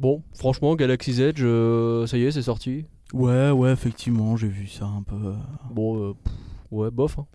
[0.00, 2.86] Bon, franchement, Galaxy's Edge, euh, ça y est, c'est sorti.
[3.12, 5.14] Ouais, ouais, effectivement, j'ai vu ça un peu.
[5.14, 5.34] euh.
[5.70, 6.32] Bon, euh, pff,
[6.70, 7.18] ouais, bof.
[7.18, 7.26] hein.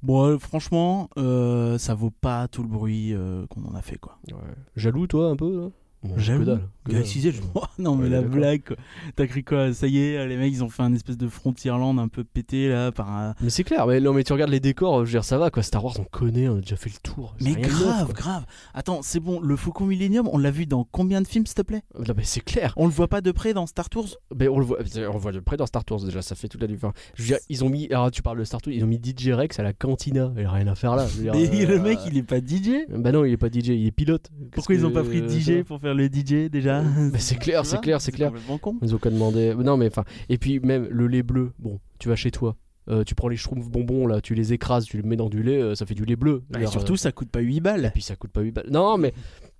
[0.00, 3.98] Bon, euh, franchement, euh, ça vaut pas tout le bruit euh, qu'on en a fait,
[3.98, 4.16] quoi.
[4.30, 4.38] Ouais.
[4.76, 5.68] Jaloux, toi, un peu là?
[6.02, 7.26] Que Galaxy.
[7.26, 8.76] Edge, oh, non mais Ouais, la blague quoi.
[9.16, 9.72] T'as cru quoi?
[9.72, 12.68] Ça y est, les mecs ils ont fait un espèce de Frontierland un peu pété
[12.68, 13.34] là par un...
[13.40, 15.50] Mais c'est clair, mais non, mais tu regardes les décors, je veux dire, ça va
[15.50, 15.62] quoi.
[15.62, 17.34] Star Wars, on connaît, on a déjà fait le tour.
[17.40, 18.44] Mais grave, grave.
[18.74, 21.62] Attends, c'est bon, le Faucon Millennium, on l'a vu dans combien de films s'il te
[21.62, 21.82] plaît?
[21.98, 22.72] Non, mais c'est clair.
[22.76, 24.16] On le voit pas de près dans Star Tours?
[24.34, 26.48] Mais on le voit, on le voit de près dans Star Tours déjà, ça fait
[26.48, 26.94] toute la différence.
[27.14, 29.00] Je veux dire, ils ont mis, alors tu parles de Star Tours, ils ont mis
[29.02, 31.06] DJ Rex à la cantina, il a rien à faire là.
[31.06, 33.36] je veux dire, Mais euh, le mec il est pas DJ Bah non, il est
[33.36, 34.30] pas DJ, il est pilote.
[34.52, 37.80] Pourquoi ils ont pas pris DJ pour faire le DJ déjà Mais c'est clair, c'est
[37.80, 38.28] clair, c'est clair.
[38.28, 38.78] complètement con.
[38.82, 39.54] Ils ont qu'à demander.
[39.54, 40.04] Non, mais enfin.
[40.28, 42.56] Et puis, même le lait bleu, bon, tu vas chez toi.
[42.88, 45.42] euh, tu prends les schtroumpfs bonbons là, tu les écrases, tu les mets dans du
[45.42, 46.42] lait, euh, ça fait du lait bleu.
[46.50, 47.84] Bah, et surtout ça coûte pas 8 balles.
[47.86, 48.70] Et puis ça coûte pas 8 balles.
[48.70, 49.12] Non, mais.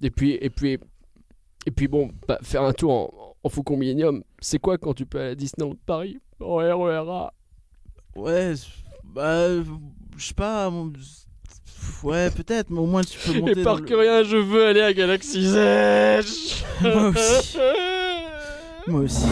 [0.03, 0.79] Et puis, et puis,
[1.67, 5.21] et puis bon, bah, faire un tour en, en Millennium, c'est quoi quand tu peux
[5.21, 6.19] aller à Disneyland Paris?
[6.41, 7.35] En RERA
[8.17, 8.55] Ouais,
[9.05, 9.63] bah
[10.17, 10.70] je sais pas
[12.03, 14.67] Ouais, peut-être, mais au moins tu peux monter Et par le- que rien, je veux
[14.67, 17.59] aller à Galaxy's Edge Moi aussi.
[18.87, 19.27] Moi aussi.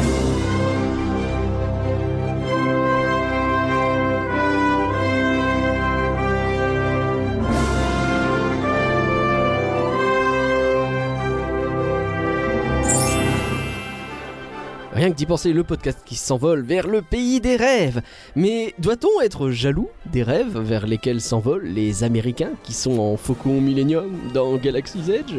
[14.96, 18.00] Rien que d'y penser, le podcast qui s'envole vers le pays des rêves.
[18.34, 23.60] Mais doit-on être jaloux des rêves vers lesquels s'envolent les Américains qui sont en Faucon
[23.60, 25.34] Millennium dans Galaxy's Edge?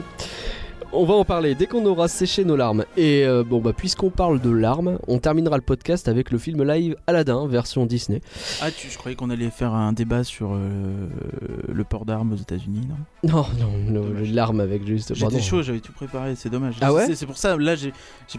[0.94, 2.86] On va en parler dès qu'on aura séché nos larmes.
[2.96, 6.64] Et euh, bon, bah, puisqu'on parle de larmes, on terminera le podcast avec le film
[6.64, 8.22] live Aladdin, version Disney.
[8.62, 11.08] Ah, tu, je croyais qu'on allait faire un débat sur euh,
[11.72, 12.88] le port d'armes aux États-Unis,
[13.24, 13.30] non?
[13.30, 15.14] Non, non, non, les larmes avec juste.
[15.14, 16.76] J'étais chaud, j'avais tout préparé, c'est dommage.
[16.82, 17.14] Ah ouais?
[17.14, 17.92] C'est- pour ça, là, j'ai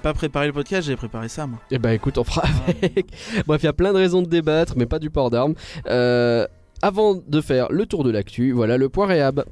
[0.03, 1.59] pas préparé le podcast, j'avais préparé ça, moi.
[1.71, 3.07] Eh bah écoute, on fera avec.
[3.47, 5.55] Bref, il y a plein de raisons de débattre, mais pas du port d'armes.
[5.89, 6.47] Euh,
[6.81, 9.45] avant de faire le tour de l'actu, voilà le point réhab.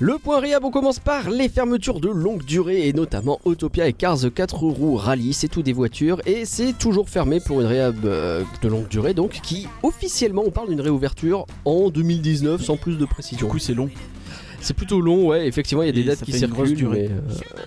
[0.00, 3.92] Le point réhab, on commence par les fermetures de longue durée et notamment Autopia et
[3.92, 8.04] Cars 4 roues Rally, c'est tout des voitures et c'est toujours fermé pour une réhab
[8.04, 12.92] euh, de longue durée donc qui officiellement on parle d'une réouverture en 2019 sans plus
[12.94, 13.48] de Du précision.
[13.48, 13.90] coup, c'est long.
[14.60, 17.08] C'est plutôt long, ouais, effectivement il y a des Et dates qui circulent durée.
[17.08, 17.64] mais euh,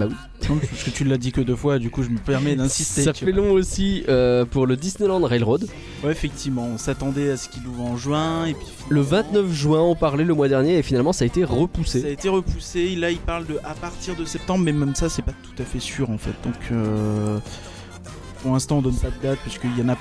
[0.00, 0.14] bah oui.
[0.48, 3.02] Non, parce que tu l'as dit que deux fois, du coup, je me permets d'insister.
[3.02, 3.42] Ça fait vois.
[3.42, 5.66] long aussi euh, pour le Disneyland Railroad.
[6.02, 8.66] Ouais, effectivement, on s'attendait à ce qu'il ouvre en juin, et puis.
[8.88, 11.52] Le finalement, 29 juin, on parlait le mois dernier et finalement ça a été Ça
[11.52, 11.98] a repoussé.
[12.10, 15.32] été repoussé, là il parle de à partir de septembre, mais même ça c'est pas
[15.42, 16.32] tout à fait sûr en fait.
[16.42, 17.38] Donc euh,
[18.42, 19.96] pour l'instant on donne pas de date parce qu'il y en a,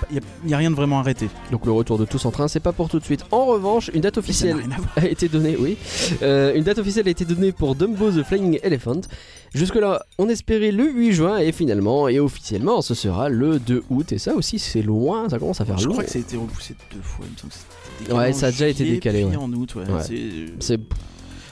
[0.48, 1.30] y rien de vraiment arrêté.
[1.52, 3.24] Donc le retour de tous en train, c'est pas pour tout de suite.
[3.32, 4.58] En revanche, une date officielle
[4.96, 5.78] a été donnée, oui.
[6.22, 9.02] Euh, une date officielle a été donnée pour Dumbo the Flying Elephant.
[9.54, 14.12] Jusque-là, on espérait le 8 juin et finalement, et officiellement, ce sera le 2 août.
[14.12, 15.94] Et ça aussi, c'est loin, ça commence à faire Je long.
[15.94, 18.34] crois que ça a été repoussé deux fois, il me semble que c'était décalé Ouais,
[18.34, 19.36] ça a déjà été décalé, ouais.
[19.36, 19.84] en août, ouais.
[19.92, 20.04] Ouais.
[20.06, 20.80] C'est- C'est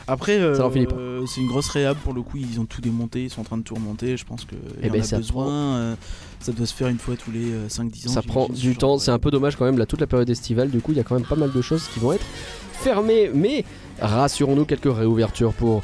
[0.08, 3.30] Après, euh, euh, c'est une grosse réhab pour le coup, ils ont tout démonté, ils
[3.30, 4.16] sont en train de tout remonter.
[4.18, 5.44] Je pense que Eh en ben, a ça besoin.
[5.46, 5.96] prend- euh,
[6.40, 8.12] ça doit se faire une fois tous les euh, 5-10 ans.
[8.12, 8.98] ça prend du ce temps.
[9.00, 10.70] C'est un peu dommage quand même, là, toute la période estivale.
[10.70, 12.26] Du coup, il y a quand même pas mal de choses qui vont être
[12.74, 13.30] fermées.
[13.34, 13.66] Mais
[14.02, 15.82] rassurons-nous, quelques réouvertures pour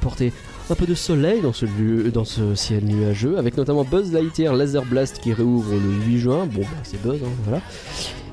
[0.00, 0.32] porter
[0.68, 4.54] un peu de soleil dans ce, lieu, dans ce ciel nuageux, avec notamment Buzz Lightyear
[4.54, 6.46] Laser Blast qui réouvre le 8 juin.
[6.46, 7.62] Bon, bah, c'est Buzz, hein, voilà.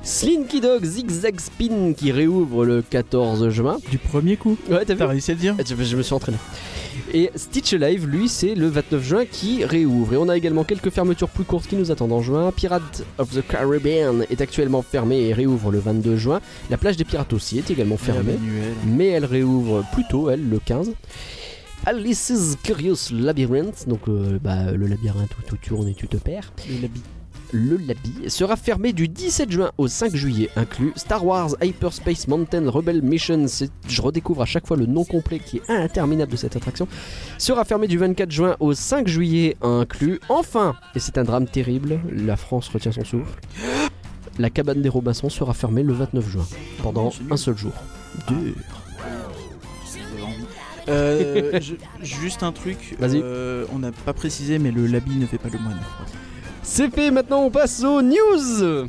[0.02, 3.78] Slinky Dog Zigzag Spin qui réouvre le 14 juin.
[3.90, 6.36] Du premier coup Ouais, t'as réussi à le dire je, je me suis entraîné.
[7.14, 10.14] Et Stitch Alive, lui, c'est le 29 juin qui réouvre.
[10.14, 12.52] Et on a également quelques fermetures plus courtes qui nous attendent en juin.
[12.54, 16.40] Pirate of the Caribbean est actuellement fermée et réouvre le 22 juin.
[16.70, 18.38] La plage des pirates aussi est également fermée,
[18.86, 20.92] mais elle réouvre plus tôt, elle, le 15.
[21.86, 26.50] Alice's Curious Labyrinth, donc euh, bah, le labyrinthe où tu tournes et tu te perds.
[27.52, 30.92] Le Labi sera fermé du 17 juin au 5 juillet inclus.
[30.96, 33.46] Star Wars Hyperspace Mountain Rebel Mission,
[33.86, 36.88] je redécouvre à chaque fois le nom complet qui est interminable de cette attraction,
[37.38, 40.20] sera fermé du 24 juin au 5 juillet inclus.
[40.30, 43.38] Enfin, et c'est un drame terrible, la France retient son souffle.
[44.38, 46.46] La cabane des Robinson sera fermée le 29 juin
[46.82, 47.72] pendant un seul jour.
[48.26, 48.83] Dur.
[50.88, 53.20] Euh, je- juste un truc, Vas-y.
[53.22, 55.78] euh, on n'a pas précisé, mais le labi ne fait pas le moine.
[56.62, 58.86] C'est fait, maintenant on passe aux news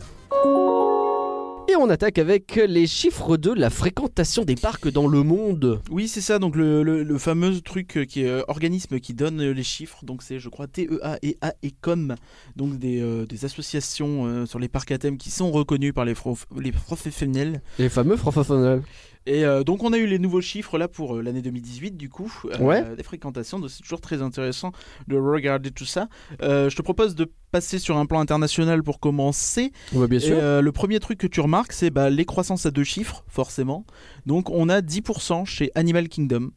[1.68, 5.82] Et on attaque avec les chiffres de la fréquentation des parcs dans le monde.
[5.90, 9.14] Oui, c'est ça, donc le, le- le fameux truc euh, qui est euh, organisme qui
[9.16, 12.16] donne euh, les chiffres, donc c'est je crois TEA et AECOM,
[12.56, 16.06] donc des, euh, des associations euh, sur les parcs à thème qui sont reconnues par
[16.06, 17.62] les, prof- les professionnels.
[17.80, 18.84] Les fameux francophones.
[19.28, 22.10] Et euh, donc on a eu les nouveaux chiffres là pour euh, l'année 2018 du
[22.10, 22.96] coup euh, Ouais.
[22.96, 24.72] des fréquentations, donc c'est toujours très intéressant
[25.08, 26.08] de regarder tout ça.
[26.44, 29.72] Euh, je te propose de passer sur un plan international pour commencer.
[29.94, 30.38] Ouais, bien sûr.
[30.40, 33.84] euh, le premier truc que tu remarques, c'est bah, les croissances à deux chiffres, forcément.
[34.28, 36.52] Donc on a 10% chez Animal Kingdom.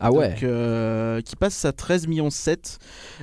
[0.00, 0.30] ah ouais.
[0.30, 2.78] Donc, euh, qui passe à 13 millions 7.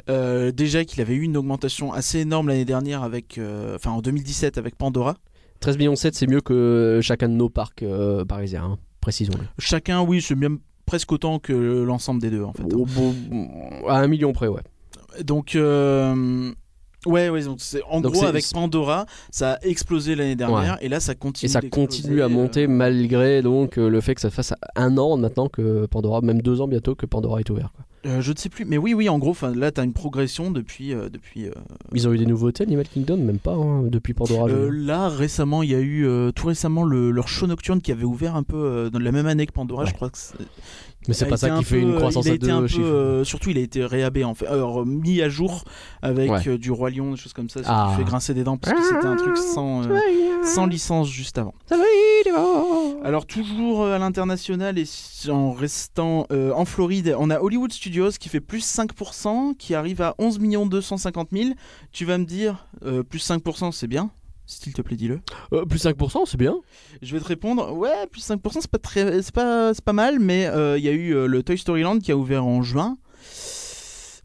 [0.10, 4.02] Euh, déjà qu'il avait eu une augmentation assez énorme l'année dernière avec, euh, enfin en
[4.02, 5.18] 2017 avec Pandora.
[5.64, 9.46] 13 millions 7, c'est mieux que chacun de nos parcs euh, parisiens, hein, précisons-le.
[9.60, 12.64] Chacun, oui, c'est même presque autant que l'ensemble des deux en fait.
[12.74, 14.60] Au- à un million près, ouais.
[15.24, 16.52] Donc, euh,
[17.06, 20.90] ouais, ouais, donc c'est en Donc gros avec Pandora, ça a explosé l'année dernière et
[20.90, 21.50] là ça continue.
[21.50, 25.16] Et ça continue à euh, monter malgré donc le fait que ça fasse un an
[25.16, 27.72] maintenant que Pandora, même deux ans bientôt que Pandora est ouvert.
[27.74, 27.86] quoi.
[28.06, 30.94] Euh, je ne sais plus, mais oui, oui, en gros, là t'as une progression depuis,
[30.94, 31.48] euh, depuis.
[31.48, 31.52] euh,
[31.94, 34.50] Ils ont eu des nouveautés Animal Kingdom, même pas hein, depuis Pandora.
[34.50, 37.92] euh, là récemment, il y a eu euh, tout récemment le, leur show nocturne qui
[37.92, 39.90] avait ouvert un peu dans la même année que Pandora, Ouais.
[39.90, 40.36] je crois que c'est-
[41.08, 42.50] Mais c'est pas ça un qui fait peu, une euh, croissance il a à été
[42.52, 42.82] un deux peu, chiffres.
[42.86, 45.64] euh, surtout, il a été réhabé en fait, alors mis à jour
[46.02, 46.48] avec Ouais.
[46.48, 47.90] euh, du roi lion, des choses comme ça, ce Ah.
[47.92, 50.00] qui fait grincer des dents parce que c'était un truc sans, euh,
[50.44, 51.54] sans licence juste avant.
[53.04, 54.86] Alors toujours euh, à l'international et
[55.30, 60.02] en restant euh, en Floride, on a Hollywood Studios qui fait plus 5%, qui arrive
[60.02, 60.40] à 11
[60.70, 61.50] 250 000.
[61.92, 64.10] Tu vas me dire, euh, plus 5% c'est bien
[64.46, 65.22] S'il te plaît, dis-le.
[65.54, 66.58] Euh, plus 5%, c'est bien.
[67.02, 70.20] Je vais te répondre, ouais, plus 5% c'est pas, très, c'est pas, c'est pas mal,
[70.20, 72.62] mais euh, il y a eu euh, le Toy Story Land qui a ouvert en
[72.62, 72.98] juin.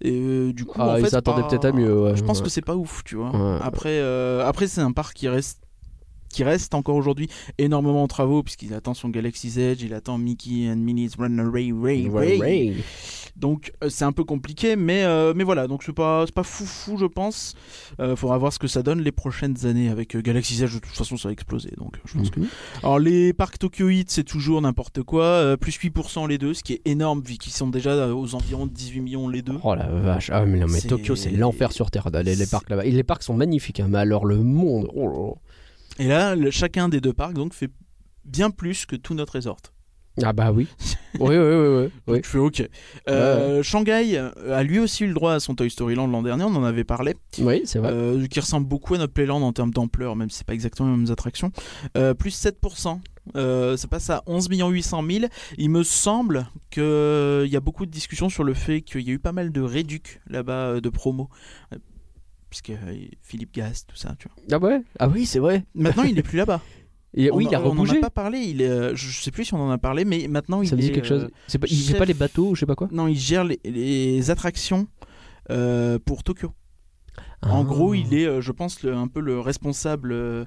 [0.01, 2.17] Et euh, du coup, Ah, en ils fait, s'attendaient pas- peut-être à mieux, ouais.
[2.17, 2.45] je pense Ouais.
[2.45, 3.31] que c'est pas ouf, tu vois.
[3.31, 3.59] Ouais.
[3.63, 5.61] Après, euh, après c'est un parc qui reste
[6.29, 7.29] qui reste encore aujourd'hui
[7.59, 11.73] énormément en travaux puisqu'il attend son Galaxy's Edge, il attend Mickey and Minnie's Run Ray
[11.73, 12.77] Ray Ray.
[13.37, 16.67] Donc euh, c'est un peu compliqué, mais euh, mais voilà, donc c'est pas pas fou
[16.67, 17.55] fou je pense.
[18.01, 20.75] Euh, faudra voir ce que ça donne les prochaines années avec euh, Galaxy's Edge.
[20.75, 21.73] De toute façon, ça va exploser.
[21.79, 22.47] Donc euh, je pense que Mhm.
[22.83, 26.75] alors les parcs Tokyo Heat c'est toujours n'importe quoi, plus 8% les deux, ce qui
[26.75, 29.57] est énorme vu qu'ils sont déjà aux environs de 18 millions les deux.
[29.63, 30.31] Oh la vache.
[30.33, 32.09] Ah, mais non, mais Tokyo, c'est l'enfer sur Terre.
[32.25, 32.85] Les, parcs là-bas.
[32.85, 34.89] Et les parcs sont magnifiques, hein, mais alors le monde.
[34.95, 35.37] oh.
[35.99, 37.71] Et là, le- chacun des deux parcs donc fait
[38.25, 39.59] bien plus que tout notre resort.
[40.25, 40.67] Ah bah oui.
[41.21, 42.21] oui, oui, oui, oui.
[42.25, 42.69] Je fais ok.
[43.09, 46.43] Euh, Shanghai a lui aussi eu le droit à son Toy Story Land l'an dernier,
[46.43, 47.93] on en avait parlé, Oui, c'est vrai.
[47.93, 50.91] euh, qui ressemble beaucoup à notre Playland en termes d'ampleur, même si c'est pas exactement
[50.91, 51.53] les mêmes attractions.
[51.97, 53.01] Euh, plus 7%.
[53.37, 55.27] Euh, ça passe à 11 800 000.
[55.57, 59.13] Il me semble qu'il y a beaucoup de discussions sur le fait qu'il y a
[59.13, 61.29] eu pas mal de réducs là-bas de promo.
[62.49, 64.37] Euh, Puisque euh, Philippe Gast, tout ça, tu vois.
[64.51, 64.83] Ah ouais?
[64.99, 65.65] Ah oui, c'est vrai.
[65.75, 66.63] Maintenant, il est plus là-bas.
[67.15, 67.99] Et, oui, On il a en- On n'en rebougé.
[67.99, 68.39] a pas parlé.
[68.39, 70.77] Il est, euh, je sais plus si on en a parlé, mais maintenant il Ça
[70.77, 71.31] me dit est, quelque euh, chose.
[71.47, 72.89] C'est pas, il chef- pas les bateaux ou je sais pas quoi?
[72.93, 74.87] Non, il gère les, les attractions
[75.51, 76.53] euh, pour Tokyo.
[77.43, 77.65] En Ah.
[77.65, 80.45] gros, il est, euh, je pense, le- un peu le responsable euh,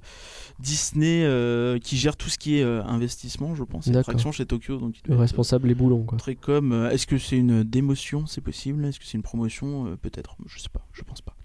[0.60, 4.78] Disney euh, qui gère tout ce qui est euh, investissement, je pense, attractions chez Tokyo.
[4.78, 6.18] Donc, il Le responsable les boulons, euh, quoi.
[6.18, 8.86] Très comme, euh, est-ce que c'est une démotion, c'est possible?
[8.86, 9.88] Est-ce que c'est une promotion?
[9.88, 11.36] Euh, Peut-être, je sais pas, je pense pas.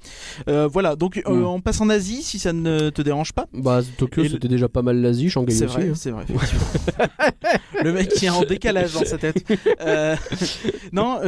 [0.49, 1.45] Euh, voilà, donc euh, Hmm.
[1.47, 3.47] on passe en Asie si ça ne te dérange pas.
[3.53, 5.75] Bah, Tokyo, c'était déjà pas mal l'Asie, Shanghai C'est aussi.
[5.75, 5.93] vrai, hein.
[5.95, 6.25] c'est vrai.
[6.29, 7.07] effectivement.
[7.83, 9.45] le mec qui est en décalage dans sa tête.
[9.81, 10.17] Euh,
[10.93, 11.21] non,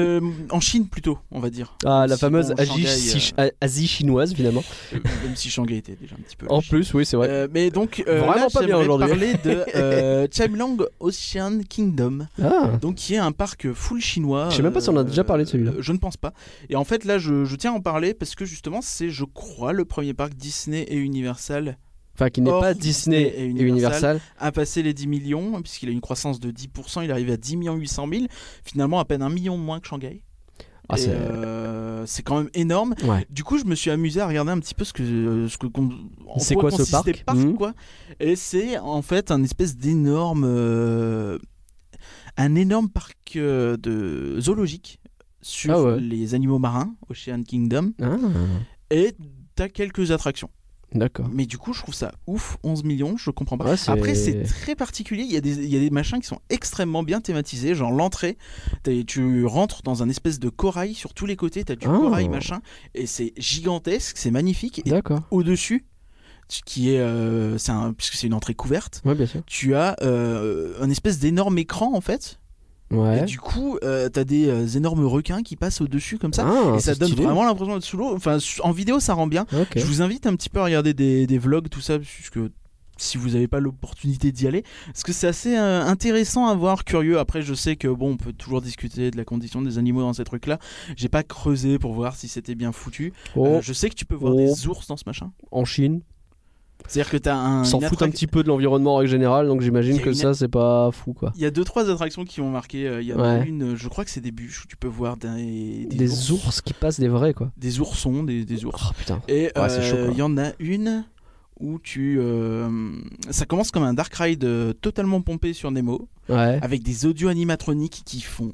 [0.50, 1.74] en Chine plutôt, on va dire.
[1.84, 4.62] Ah, la fameuse Asie, Shanghai, si- Asie chinoise, finalement.
[4.92, 6.46] même si Shanghai était déjà un petit peu.
[6.48, 7.48] En plus, oui, c'est vrai.
[7.52, 9.08] Mais donc, Vraiment là, pas bien aujourd'hui.
[9.08, 14.48] parler de Chimelong Ocean Kingdom, Ah, donc qui est un parc full chinois.
[14.50, 15.72] Je sais même pas si on a déjà parlé de celui-là.
[15.78, 16.32] Je ne pense pas.
[16.68, 19.24] Et en fait, là, je, je tiens à en parler parce que justement, c'est, je
[19.24, 21.78] crois, le premier parc Disney et Universal
[22.14, 23.68] enfin, qui n'est pas Disney Disney et et Universal.
[23.68, 24.20] Universal.
[24.38, 27.56] à passer les 10 millions, puisqu'il a une croissance de 10%, il arrive à 10
[27.64, 28.24] 800 000.
[28.64, 30.22] Finalement, à peine un million moins que Shanghai.
[30.90, 31.10] Ah, Et, c'est.
[31.10, 32.94] euh, c'est quand même énorme.
[33.04, 33.26] Ouais.
[33.30, 35.66] Du coup, je me suis amusé à regarder un petit peu ce que ce que
[36.38, 37.54] C'est quoi quoi ce parc le Mhm.
[37.56, 37.74] quoi.
[38.20, 41.38] Et c'est en fait un espèce d'énorme euh,
[42.38, 44.98] un énorme parc euh, de zoologique
[45.42, 46.00] sur Ah ouais.
[46.00, 48.16] les animaux marins, Ocean Kingdom, Ah,
[48.90, 49.14] et
[49.54, 50.50] t'as quelques attractions.
[50.94, 51.28] d'accord.
[51.32, 53.72] Mais du coup, je trouve ça ouf, 11 millions, je comprends pas.
[53.72, 55.22] Ouais, Après, c'est très particulier.
[55.24, 57.74] Il y, a des, il y a des machins qui sont extrêmement bien thématisés.
[57.74, 58.38] Genre l'entrée,
[59.06, 61.64] tu rentres dans un espèce de corail sur tous les côtés.
[61.64, 61.96] T'as du Ah.
[61.98, 62.60] corail machin,
[62.94, 64.80] et c'est gigantesque, c'est magnifique.
[64.86, 65.20] Et D'accord.
[65.30, 65.84] au-dessus,
[66.64, 69.42] qui est, euh, un, puisque c'est une entrée couverte, Ouais, bien sûr.
[69.46, 72.40] tu as euh, un espèce d'énorme écran en fait.
[72.90, 73.20] Ouais.
[73.20, 76.46] Et du coup, euh, t'as des euh, énormes requins qui passent au-dessus comme ça.
[76.48, 77.24] Ah, et ça donne stylé.
[77.24, 78.14] vraiment l'impression d'être sous l'eau.
[78.14, 79.46] Enfin, en vidéo, ça rend bien.
[79.76, 82.38] Je vous invite un petit peu à regarder des, des vlogs, tout ça, puisque
[83.00, 86.84] si vous n'avez pas l'opportunité d'y aller, parce que c'est assez euh, intéressant à voir,
[86.84, 87.18] curieux.
[87.20, 90.14] Après, je sais que bon, on peut toujours discuter de la condition des animaux dans
[90.14, 90.58] ces trucs-là.
[90.96, 93.12] J'ai pas creusé pour voir si c'était bien foutu.
[93.36, 94.36] Oh, Euh, je sais que tu peux voir Oh.
[94.38, 95.30] des ours dans ce machin.
[95.52, 96.00] en Chine.
[96.86, 97.64] C'est-à-dire que t'as un.
[97.64, 100.32] S'en foutent un petit peu de l'environnement en règle générale, donc j'imagine que une- ça
[100.32, 101.32] c'est pas fou quoi.
[101.36, 102.86] Il y a deux trois attractions qui m'ont marqué.
[102.86, 103.46] Euh, Il y en a Ouais.
[103.48, 106.60] une, euh, je crois que c'est des bûches où tu peux voir des, Des, ours.
[106.62, 107.50] qui passent des vrais quoi.
[107.56, 108.80] des oursons, des, des ours.
[108.88, 109.20] Oh putain.
[109.28, 111.04] Et Ouais, euh, il y en a une
[111.60, 112.70] où tu, euh,
[113.30, 114.46] ça commence comme un dark ride
[114.80, 116.58] totalement pompé sur Nemo, Ouais.
[116.62, 118.52] avec des audio animatroniques qui font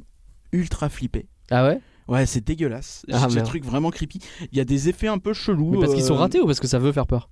[0.52, 1.26] ultra flipper.
[1.50, 1.80] Ah ouais?
[2.08, 3.04] Ouais, c'est dégueulasse.
[3.12, 4.18] Ah, c'est un truc vraiment creepy.
[4.52, 5.70] Il y a des effets un peu chelous.
[5.72, 7.28] Mais parce qu'ils sont ratés ou parce que ça veut faire peur?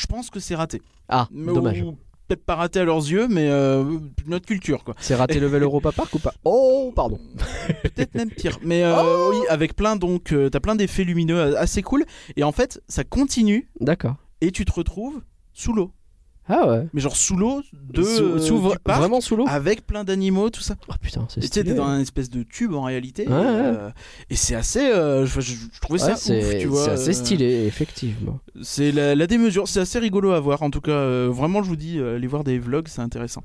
[0.00, 0.80] Je pense que c'est raté.
[1.10, 1.82] Ah, Mais- dommage.
[1.82, 1.94] ou
[2.26, 4.94] Peut-être pas raté à leurs yeux, mais euh, notre culture, quoi.
[5.00, 6.32] C'est raté level Europa Park ou pas?
[6.44, 7.18] Oh, pardon.
[7.82, 8.58] Peut-être même pire.
[8.62, 12.04] Mais euh, Oh oui, avec plein donc, euh, t'as plein d'effets lumineux assez cool.
[12.36, 14.14] Et en fait, ça continue D'accord.
[14.40, 15.20] et tu te retrouves
[15.52, 15.90] sous l'eau.
[16.48, 16.86] Ah ouais.
[16.92, 20.02] Mais genre sous l'eau de Sous- euh, sous- du parc, vraiment sous l'eau avec plein
[20.02, 20.74] d'animaux, tout ça.
[20.88, 21.64] Oh putain, c'est stylé.
[21.70, 23.28] t'es dans un espèce de tube en réalité.
[23.28, 23.44] Ouais, et, ouais.
[23.46, 23.90] euh,
[24.30, 24.80] et c'est assez.
[24.80, 26.84] euh, je, je- je trouvais ça ouf, tu vois.
[26.86, 28.40] c'est assez stylé, effectivement.
[28.62, 30.62] C'est la, la démesure, c'est assez rigolo à voir.
[30.62, 33.42] En tout cas, euh, vraiment, je vous dis, allez voir des vlogs, c'est intéressant.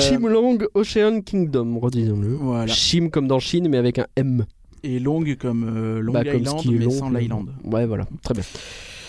[0.00, 2.34] Chimlong Ocean Kingdom, redisons-le.
[2.34, 2.72] Voilà.
[2.72, 4.44] Chim comme dans Chine, mais avec un M.
[4.82, 7.46] Et Long comme Long Bah, Island, mais long, sans l'Island.
[7.64, 8.42] Ouais, voilà, très bien.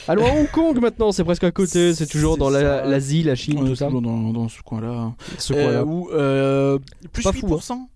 [0.07, 3.35] Allons à Hong Kong maintenant, c'est presque à côté, c'est toujours dans la- l'Asie, la
[3.35, 3.85] Chine, tout ça.
[3.85, 5.13] toujours dans, dans ce coin-là.
[5.37, 5.85] Ce Euh, coin-là.
[5.85, 6.79] où, euh,
[7.13, 7.87] plus Pas fou, 8%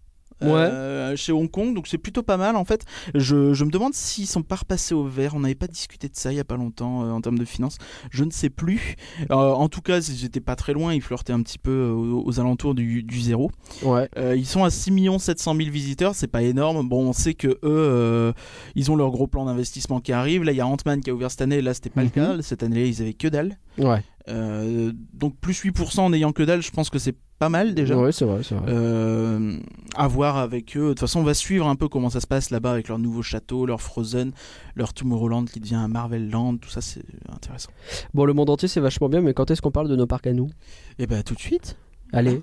[0.53, 2.83] euh, chez Hong Kong, donc c'est plutôt pas mal en fait.
[3.13, 5.33] Je, je me demande s'ils sont pas repassés au vert.
[5.35, 7.45] On n'avait pas discuté de ça il y a pas longtemps euh, en termes de
[7.45, 7.77] finances.
[8.11, 8.95] Je ne sais plus.
[9.31, 10.93] Euh, en tout cas, j'étais pas très loin.
[10.93, 13.51] Ils flirtaient un petit peu aux, aux alentours du, du zéro.
[13.83, 14.09] Ouais.
[14.35, 16.87] Ils sont à 6 700 000 visiteurs, c'est pas énorme.
[16.87, 18.33] Bon, on sait que eux,
[18.75, 20.43] ils ont leur gros plan d'investissement qui arrive.
[20.43, 21.61] Là, il y a Ant-Man qui a ouvert cette année.
[21.61, 22.07] Là, c'était pas Mhm.
[22.15, 22.41] le cas.
[22.41, 23.57] Cette année-là, ils avaient que dalle.
[23.77, 24.01] Ouais.
[24.27, 27.97] Euh, donc plus 8% en ayant que dalle, je pense que c'est pas mal déjà.
[27.97, 28.71] Ouais, c'est vrai, c'est vrai.
[28.71, 29.59] Euh,
[29.95, 30.83] à voir avec eux.
[30.83, 32.97] De toute façon, on va suivre un peu comment ça se passe là-bas avec leur
[32.97, 34.31] nouveau château, leur Frozen,
[34.75, 36.57] leur Tomorrowland qui devient un Marvel Land.
[36.57, 37.71] Tout ça, c'est intéressant.
[38.13, 40.27] Bon, le monde entier, c'est vachement bien, mais quand est-ce qu'on parle de nos parcs
[40.27, 40.49] à nous?
[40.97, 41.77] Et ben tout de suite.
[42.13, 42.41] Allez.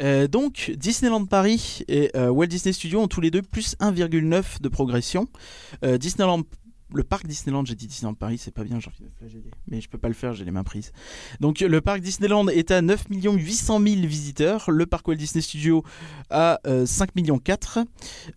[0.00, 4.60] Euh, donc, Disneyland Paris et euh, Walt Disney Studios ont tous les deux plus 1,9
[4.60, 5.28] de progression.
[5.84, 6.42] Euh, Disneyland,
[6.94, 9.50] le parc Disneyland, j'ai dit Disneyland Paris, c'est pas bien, j'ai envie de flageller.
[9.68, 10.92] mais je peux pas le faire, j'ai les mains prises.
[11.40, 15.82] Donc, le parc Disneyland est à 9 800 000 visiteurs, le parc Walt Disney Studios
[16.30, 17.80] à euh, 5 millions 4.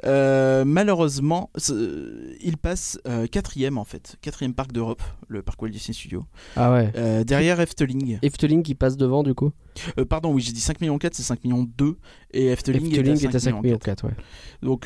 [0.05, 5.69] Euh, malheureusement, ce- il passe euh, quatrième en fait, quatrième parc d'Europe, le parc Walt
[5.69, 6.25] Disney Studios.
[6.55, 6.91] Ah ouais.
[6.95, 8.17] Euh, derrière Efteling.
[8.21, 9.51] Efteling qui passe devant, du coup.
[9.97, 11.97] Euh, pardon, oui, j'ai dit 5 millions 4, c'est 5 millions 2
[12.33, 14.11] et Efteling, Efteling est est à 5 millions 4, ouais.
[14.61, 14.81] Donc,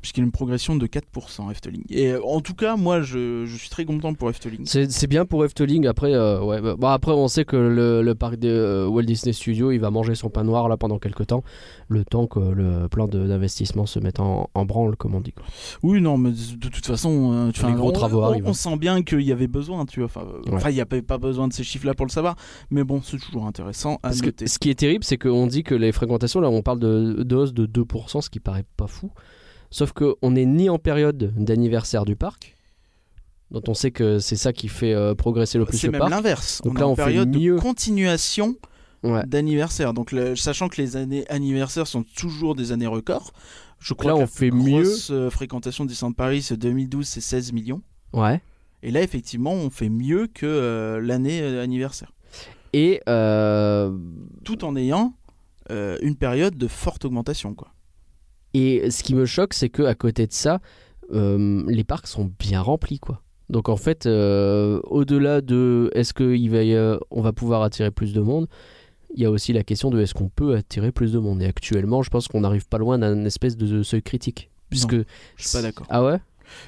[0.00, 1.84] puisqu'il y a une progression de 4% Efteling.
[1.88, 4.66] Et en tout cas, moi, je, je suis très content pour Efteling.
[4.66, 5.86] C'est bien pour Efteling.
[5.86, 9.04] Après, euh, ouais, bah, bon, après, on sait que le, le parc de euh, Walt
[9.04, 11.42] Disney Studios, il va manger son pain noir là pendant quelques temps,
[11.88, 15.32] le temps que le plan d'investissement se mette en, en branle, comme on dit.
[15.32, 15.44] quoi.
[15.82, 18.46] Oui, non, mais de toute façon, euh, tu Les enfin, gros on, travaux on- arrivent.
[18.46, 20.06] on sent bien qu'il y avait besoin, tu vois.
[20.06, 20.56] Enfin, euh, Ouais.
[20.56, 22.36] enfin, il n'y avait pas besoin de ces chiffres-là pour le savoir,
[22.70, 24.46] mais bon, c'est toujours intéressant à Parce que noter.
[24.46, 27.36] ce qui est terrible, c'est qu'on dit que les fréquentations, là, on parle de, de
[27.36, 29.10] hausse de 2%, ce qui paraît pas fou.
[29.72, 32.56] Sauf qu'on n'est ni en période d'anniversaire du parc,
[33.50, 36.00] dont on sait que c'est ça qui fait euh, progresser le plus C'est le même
[36.02, 36.10] parc.
[36.12, 36.60] l'inverse.
[36.62, 37.56] Donc on là, est en on fait période mieux.
[37.56, 38.54] de continuation
[39.02, 39.24] Ouais.
[39.26, 39.94] d'anniversaire.
[39.94, 43.32] Donc, le- sachant que les années anniversaires sont toujours des années records,
[43.80, 44.82] je crois Là, que on la fait mieux.
[44.84, 47.82] grosse euh, fréquentation de Disneyland Paris, c'est 2012, c'est 16 millions.
[48.12, 48.40] Ouais.
[48.84, 52.12] Et là, effectivement, on fait mieux que euh, l'année euh, anniversaire.
[52.74, 53.96] Et euh,
[54.44, 55.14] Tout en ayant
[55.70, 57.54] une période de forte augmentation.
[57.54, 57.71] Quoi.
[58.54, 60.60] Et ce qui me choque, c'est que à côté de ça,
[61.12, 63.22] euh, les parcs sont bien remplis, quoi.
[63.48, 68.46] Donc en fait, euh, au-delà de est-ce qu'il va pouvoir attirer plus de monde,
[69.14, 71.42] il y a aussi la question de est-ce qu'on peut attirer plus de monde.
[71.42, 74.50] Et actuellement, je pense qu'on n'arrive pas loin d'un espèce de seuil critique.
[74.70, 74.94] Puisque
[75.36, 75.86] Je suis pas d'accord.
[75.90, 76.18] Ah ouais?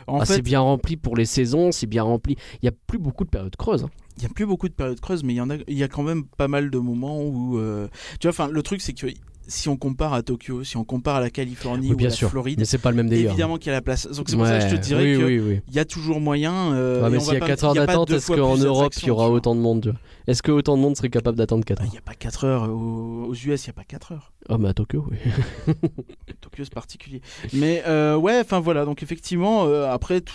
[0.07, 2.37] En Ah, fait, C'est bien rempli pour les saisons, c'est bien rempli.
[2.63, 3.85] Il y a plus beaucoup de périodes creuses.
[3.85, 3.91] hein.
[4.19, 5.83] il n'y a plus beaucoup de périodes creuses, mais il y, en a, il y
[5.83, 7.59] a quand même pas mal de moments où.
[7.59, 7.89] euh,
[8.21, 9.07] Tu vois, enfin, le truc, c'est que
[9.47, 12.11] si on compare à Tokyo, si on compare à la Californie Oui, ou bien à
[12.11, 12.31] la sûr.
[12.31, 13.31] Floride, Mais c'est pas le même délire.
[13.31, 14.07] évidemment qu'il y a la place.
[14.09, 15.61] Donc c'est pour ça que je te dirais oui, que oui, oui.
[15.69, 16.73] il y a toujours moyen.
[16.75, 19.07] euh, Ouais, mais s'il y a va 4 pas- heures d'attente, est-ce qu'en Europe il
[19.07, 19.95] y aura autant de monde
[20.27, 22.15] Est-ce que autant de monde serait capable d'attendre 4 Ah, Il heures n'y a pas
[22.15, 22.71] 4 heures.
[22.71, 24.33] Aux, US, il n'y a pas 4 heures.
[24.49, 25.17] Ah, mais à Tokyo, oui.
[26.41, 27.21] Tokyo, c'est particulier.
[27.53, 28.85] Mais euh, ouais, enfin voilà.
[28.85, 30.35] Donc effectivement, euh, après, tout-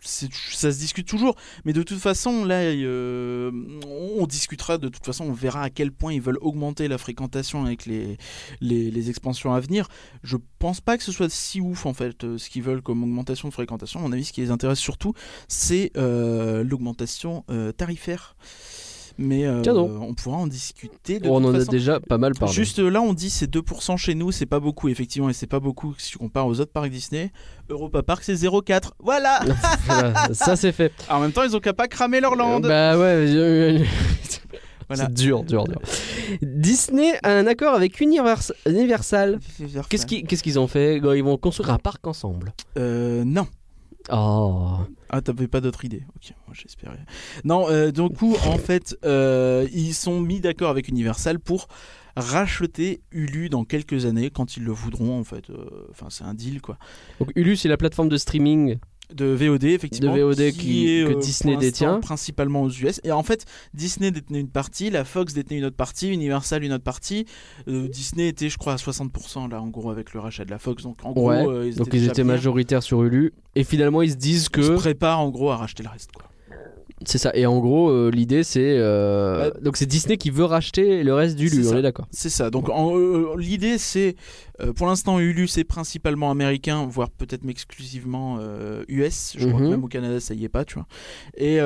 [0.00, 1.36] ça se discute toujours.
[1.64, 3.50] Mais de toute façon, là, euh,
[3.86, 4.78] on discutera.
[4.78, 8.18] De toute façon, on verra à quel point ils veulent augmenter la fréquentation avec les,
[8.60, 9.88] les, expansions à venir.
[10.22, 13.02] Je pense pas que ce soit si ouf en fait euh, ce qu'ils veulent comme
[13.02, 14.00] augmentation de fréquentation.
[14.00, 15.14] À mon avis, ce qui les intéresse surtout,
[15.48, 17.44] c'est euh, l'augmentation
[17.76, 18.36] tarifaire.
[19.18, 21.18] Mais euh, on pourra en discuter.
[21.18, 22.54] De on en a déjà pas mal parlé.
[22.54, 25.58] Juste là, on dit c'est 2% chez nous, c'est pas beaucoup, effectivement, et c'est pas
[25.58, 27.32] beaucoup si tu compares aux autres parcs Disney.
[27.68, 28.92] Europa Park, c'est 0,4.
[29.00, 29.40] Voilà
[29.86, 30.92] Voilà, ça c'est fait.
[31.10, 32.60] En même temps, ils ont qu'à pas cramer leur land.
[32.60, 33.78] Bah ouais, euh,
[34.94, 35.80] C'est dur, dur, dur.
[36.40, 39.38] Disney a un accord avec Universal.
[39.88, 40.96] Qu'est-ce qu'ils ont fait?
[40.96, 42.52] Ils vont construire un parc ensemble.
[42.78, 43.46] Euh, non.
[44.10, 44.78] Oh.
[45.10, 46.98] Ah, t'avais pas d'autre idée Ok, moi j'espérais.
[47.44, 51.68] Non, euh, du coup, en fait, euh, ils sont mis d'accord avec Universal pour
[52.16, 55.50] racheter Hulu dans quelques années quand ils le voudront en fait.
[55.50, 56.76] Euh, enfin, c'est un deal quoi.
[57.20, 58.78] Donc Hulu, c'est la plateforme de streaming
[59.14, 62.00] de VOD effectivement de VOD qui, que euh, Disney détient.
[62.00, 65.76] principalement aux US et en fait Disney détenait une partie la Fox détenait une autre
[65.76, 67.26] partie Universal une autre partie.
[67.68, 70.58] Euh, Disney était je crois à 60% là en gros avec le rachat de la
[70.58, 70.82] Fox.
[70.82, 73.32] Donc en gros ils donc étaient ils étaient majoritaires sur Hulu.
[73.54, 76.12] Et finalement ils se disent que ils se préparent en gros à racheter le reste
[76.12, 76.28] quoi
[77.04, 77.30] c'est ça.
[77.34, 78.76] Et en gros, euh, l'idée, c'est.
[78.78, 82.06] Euh, donc, c'est Disney qui veut racheter le reste d'Hulu, on est d'accord.
[82.10, 82.50] C'est ça.
[82.50, 84.16] Donc, euh, l'idée, c'est.
[84.76, 88.38] pour l'instant, Hulu, c'est principalement américain, voire peut-être exclusivement
[88.88, 89.34] US.
[89.38, 89.70] Je crois que mhm.
[89.70, 90.86] même au Canada, ça y est pas, tu vois.
[91.36, 91.56] Et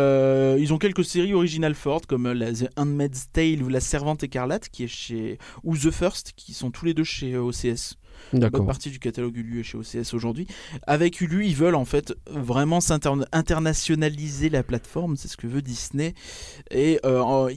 [0.60, 4.68] ils ont quelques séries originales fortes, comme la The Handmaid's Tale ou La Servante Écarlate,
[4.68, 5.38] qui est chez.
[5.64, 7.96] ou The First, qui sont tous les deux chez OCS.
[8.32, 10.46] Bonne partie du catalogue Ulu est chez OCS aujourd'hui.
[10.86, 12.78] Avec Ulu, ils veulent en fait vraiment
[13.32, 16.14] internationaliser la plateforme, c'est ce que veut Disney.
[16.70, 17.50] Et euh,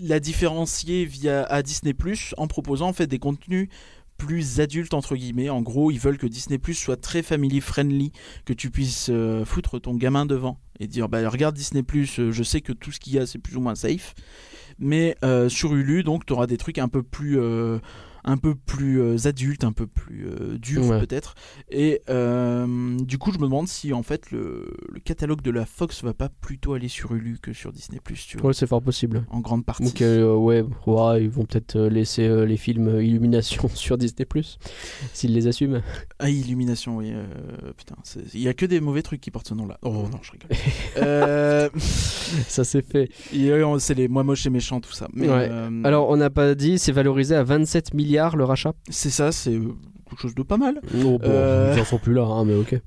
[0.00, 3.68] la différencier via à Disney Plus en proposant en fait des contenus
[4.18, 5.50] plus adultes entre guillemets.
[5.50, 8.12] En gros, ils veulent que Disney Plus soit très family friendly,
[8.44, 12.32] que tu puisses euh, foutre ton gamin devant et dire bah regarde Disney Plus, euh,
[12.32, 14.14] je sais que tout ce qu'il y a c'est plus ou moins safe.
[14.78, 15.16] Mais
[15.48, 17.38] sur Ulu, donc tu auras des trucs un peu plus
[18.26, 21.36] un peu plus euh, adulte, un peu plus euh, dur peut-être.
[21.70, 26.02] Et euh, du coup, je me demande si en fait le, catalogue de la Fox
[26.02, 28.48] va pas plutôt aller sur Hulu que sur Disney tu vois.
[28.48, 29.24] Ouais, c'est fort possible.
[29.30, 29.84] En grande partie.
[29.84, 30.64] Donc, ouais,
[31.20, 34.26] ils vont peut-être laisser les films Illumination sur Disney
[35.12, 35.82] s'ils les assument.
[36.18, 37.12] Ah, Illumination, oui.
[37.76, 37.94] putain,
[38.34, 39.78] il y a que des mauvais trucs qui portent ce nom-là.
[39.82, 41.70] Oh non, je rigole.
[42.48, 43.08] Ça c'est fait.
[43.78, 45.08] C'est les moi moche et méchant tout ça.
[45.12, 45.28] Mais,
[45.84, 49.54] Alors, on n'a pas dit, c'est valorisé à 27 milliards le rachat C'est ça, c'est
[49.54, 49.74] euh,
[50.08, 50.80] quelque chose de pas mal.
[51.04, 52.80] Oh, euh, Ils en sont plus là, hein, mais ok.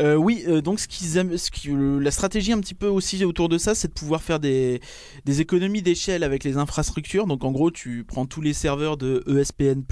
[0.00, 3.48] Euh, oui, donc ce qu'ils aiment, ce qui, la stratégie un petit peu aussi autour
[3.48, 4.80] de ça, c'est de pouvoir faire des,
[5.24, 7.26] des économies d'échelle avec les infrastructures.
[7.26, 9.82] Donc en gros, tu prends tous les serveurs de ESPN+,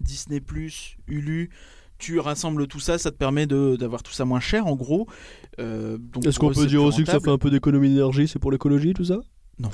[0.00, 0.42] Disney+,
[1.06, 1.50] Hulu,
[1.98, 5.06] tu rassembles tout ça, ça te permet d'avoir tout ça moins cher en gros.
[5.56, 8.92] Est-ce qu'on peut dire aussi que ça fait un peu d'économie d'énergie, c'est pour l'écologie
[8.92, 9.20] tout ça?
[9.58, 9.70] Non.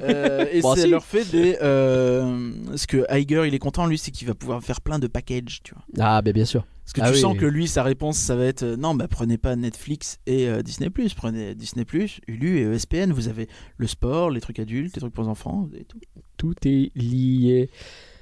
[0.00, 1.58] Euh, et ça leur fait des.
[1.60, 5.06] Euh, ce que Iger, il est content, lui, c'est qu'il va pouvoir faire plein de
[5.06, 5.84] packages, tu vois.
[5.98, 6.64] Ah, ben bien sûr.
[6.84, 9.08] Parce que ah tu sens que lui, sa réponse, ça va être euh, non, bah
[9.08, 11.84] prenez pas Netflix et Disney, prenez Disney,
[12.28, 13.12] Hulu et ESPN.
[13.12, 15.98] Vous avez le sport, les trucs adultes, les trucs pour les enfants, et tout.
[16.36, 17.70] Tout est lié.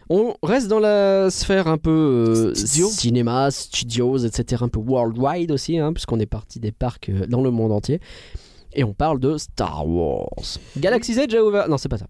[0.08, 5.92] On reste dans la sphère un peu cinéma, studios, etc., un peu worldwide aussi, hein,
[5.92, 8.00] puisqu'on est parti des parcs dans le monde entier.
[8.74, 10.58] Et on parle de Star Wars.
[10.78, 11.68] Galaxy's Edge a ouvert.
[11.68, 12.06] Non, c'est pas ça.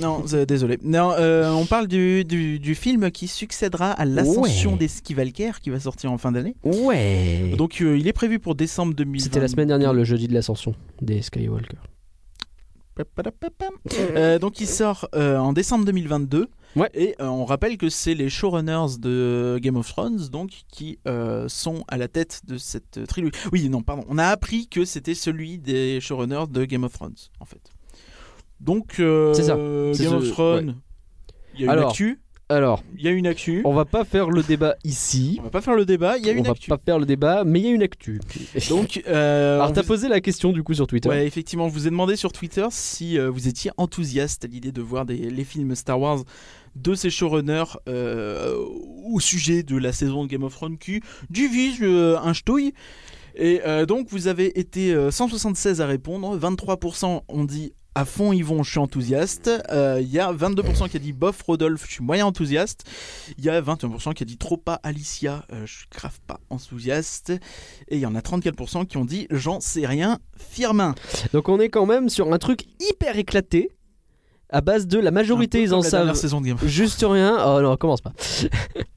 [0.00, 0.78] Non, désolé.
[0.82, 5.80] Non, euh, on parle du, du, film qui succédera à l'ascension des Skywalker qui va
[5.80, 6.54] sortir en fin d'année.
[6.64, 7.54] Ouais.
[7.56, 9.24] Donc euh, il est prévu pour décembre 2020.
[9.24, 11.76] C'était la semaine dernière, le jeudi de l'ascension des Skywalker.
[13.98, 16.48] Euh, donc il sort en décembre 2022.
[16.94, 21.48] Et euh, on rappelle que c'est les showrunners de Game of Thrones donc qui euh,
[21.48, 23.32] sont à la tête de cette trilogie.
[23.52, 24.04] Oui, non, pardon.
[24.08, 27.72] On a appris que c'était celui des showrunners de Game of Thrones en fait.
[28.60, 29.56] Donc euh, ça.
[30.02, 30.76] Game of Thrones.
[31.54, 32.16] Il y a Alors, une
[32.48, 33.62] alors, il y a une actu.
[33.64, 35.36] On va pas faire le débat ici.
[35.40, 36.16] On va pas faire le débat.
[36.16, 36.70] Il y a une actu.
[36.70, 38.20] On va pas faire le débat, mais il y a une actu.
[38.68, 41.08] Donc, euh, alors t'as posé la question du coup sur Twitter.
[41.08, 44.80] Ouais, effectivement, je vous ai demandé sur Twitter si vous étiez enthousiaste à l'idée de
[44.80, 46.22] voir les films Star Wars
[46.76, 48.54] de ces showrunners euh,
[49.04, 52.72] au sujet de la saison de Game of Thrones qui divise euh, un ch'touille.
[53.34, 58.62] Et euh, donc vous avez été 176 à répondre, 23% ont dit à fond vont,
[58.62, 59.50] je suis enthousiaste.
[59.70, 62.84] Il y a 22% qui a dit bof Rodolphe, je suis moyen enthousiaste.
[63.38, 67.30] Il y a 21% qui a dit trop pas Alicia, je suis grave pas enthousiaste.
[67.88, 70.94] Et il y en a 34% qui ont dit j'en sais rien, Firmin.
[71.32, 73.70] Donc on est quand même sur un truc hyper éclaté
[74.48, 77.36] à base de la majorité ils en savent saison de Game juste rien.
[77.44, 78.12] Oh non commence pas.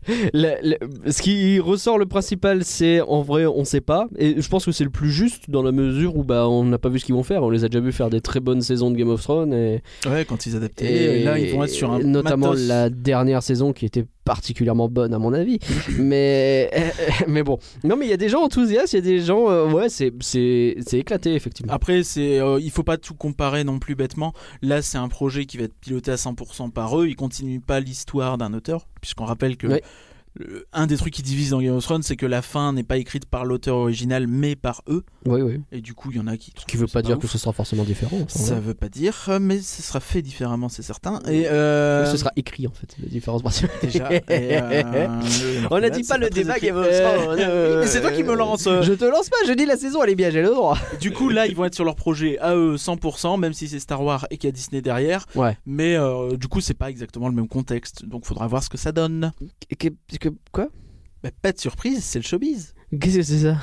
[0.07, 4.07] Ce qui ressort le principal c'est en vrai on sait pas.
[4.17, 6.77] Et je pense que c'est le plus juste dans la mesure où bah on n'a
[6.77, 7.43] pas vu ce qu'ils vont faire.
[7.43, 9.81] On les a déjà vu faire des très bonnes saisons de Game of Thrones et
[10.07, 11.19] ouais quand ils adaptaient.
[11.19, 15.15] et, là ils vont être sur un notamment la dernière saison qui était particulièrement bonne
[15.15, 15.57] à mon avis.
[15.97, 16.69] mais,
[17.27, 17.57] mais bon.
[17.83, 19.49] Non, mais il y a des gens enthousiastes, il y a des gens.
[19.49, 21.73] Euh, ouais, c'est, c'est, éclaté, effectivement.
[21.73, 24.33] Après, c'est, euh, il faut pas tout comparer non plus bêtement.
[24.61, 27.07] Là, c'est un projet qui va être piloté à 100% par eux.
[27.07, 29.81] Ils continuent pas l'histoire d'un auteur, puisqu'on rappelle que.
[30.73, 32.97] Un des trucs qui divise dans Game of Thrones, c'est que la fin n'est pas
[32.97, 35.03] écrite par l'auteur original, mais par eux.
[35.25, 35.61] Oui, oui.
[35.71, 36.53] Et du coup, il y en a qui.
[36.57, 38.19] Ce qui veut pas dire que ce sera forcément différent.
[38.27, 41.19] Ça, ne veut pas dire, mais ce sera fait différemment, c'est certain.
[41.27, 42.05] Et euh...
[42.05, 43.41] ce sera écrit en fait, la différence
[43.81, 44.09] Déjà.
[44.29, 45.17] euh...
[45.71, 47.39] On n'a dit pas le débat Game of Thrones.
[47.39, 48.63] Euh, c'est toi qui me lance.
[48.63, 50.77] Je te lance pas, je dis la saison, elle est bien, j'ai le droit.
[50.99, 53.79] Du coup, là, ils vont être sur leur projet à eux 100%, même si c'est
[53.79, 55.25] Star Wars et qu'il y a Disney derrière.
[55.35, 55.57] Ouais.
[55.65, 58.77] Mais euh, du coup, c'est pas exactement le même contexte, donc faudra voir ce que
[58.77, 59.31] ça donne.
[59.77, 60.69] Que, que, quoi?
[61.23, 62.73] Bah, pas de surprise, c'est le showbiz.
[62.97, 63.57] Qu'est-ce que c'est ça